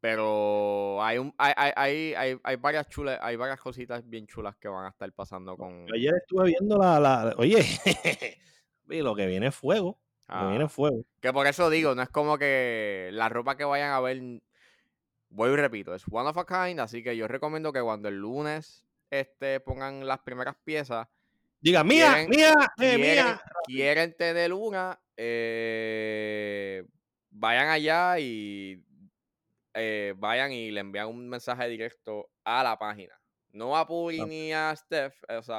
[0.00, 4.56] Pero hay un hay, hay, hay, hay, hay varias chulas, hay varias cositas bien chulas
[4.56, 7.58] que van a estar pasando con ayer estuve viendo la, la oye,
[8.90, 9.98] y lo que viene es fuego,
[10.48, 11.04] viene ah, fuego.
[11.20, 14.20] que por eso digo, no es como que la ropa que vayan a ver,
[15.28, 18.16] voy y repito, es one of a kind, así que yo recomiendo que cuando el
[18.16, 21.08] lunes este pongan las primeras piezas,
[21.60, 23.42] Diga, mía, quieren- mía, eh, quieren, mía.
[23.66, 26.84] quieren tener una, eh,
[27.30, 28.82] vayan allá y
[29.74, 33.14] eh, vayan y le envían un mensaje directo a la página.
[33.52, 34.26] No a Puri Ah.
[34.26, 35.56] ni a Steph, o sea,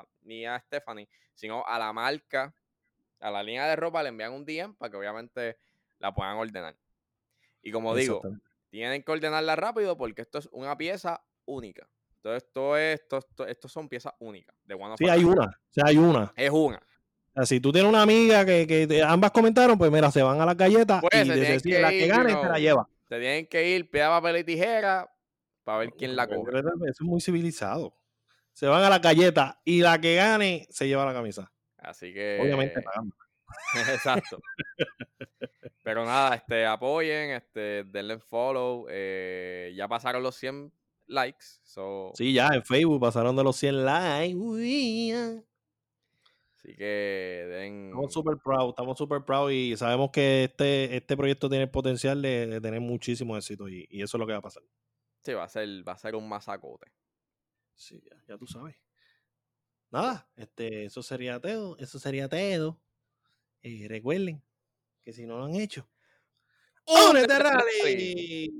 [0.00, 2.52] a- ni a Stephanie, sino a la marca,
[3.24, 5.56] a la línea de ropa, le envían un DM para que obviamente
[5.98, 6.76] la puedan ordenar.
[7.62, 8.20] Y como digo,
[8.68, 11.88] tienen que ordenarla rápido porque esto es una pieza única.
[12.16, 15.72] Entonces, esto es, esto, esto- son piezas únicas de One of Sí, hay una, o
[15.72, 16.32] sea, hay una.
[16.36, 16.76] Es una.
[16.76, 20.22] O sea, si tú tienes una amiga que, que te- ambas comentaron, pues mira, se
[20.22, 21.28] van a las galletas Pues, y
[21.70, 22.88] que la que gane you se la lleva.
[23.08, 25.10] Se tienen que ir, piedra, papel y tijera
[25.64, 26.58] para ver quién la coge.
[26.58, 27.94] Eso es muy civilizado.
[28.52, 31.50] Se van a la galleta y la que gane se lleva la camisa.
[31.84, 32.38] Así que.
[32.40, 33.14] Obviamente pagando.
[33.92, 34.40] Exacto.
[35.82, 38.86] Pero nada, este, apoyen, este, denle follow.
[38.88, 40.72] Eh, ya pasaron los 100
[41.08, 41.44] likes.
[41.62, 42.12] So...
[42.14, 45.44] Sí, ya en Facebook pasaron de los 100 likes.
[46.56, 47.86] Así que den...
[47.88, 52.22] Estamos súper proud, estamos súper proud y sabemos que este, este proyecto tiene el potencial
[52.22, 54.62] de, tener muchísimo éxito y, eso es lo que va a pasar.
[55.22, 56.90] Sí, va a ser, va a ser un masacote.
[57.74, 58.76] Sí, ya, tú sabes.
[59.94, 62.80] Nada, este, eso sería todo, eso sería todo.
[63.62, 64.42] Y recuerden
[65.04, 65.88] que si no lo han hecho,
[66.84, 68.50] ¡Únete, Rally!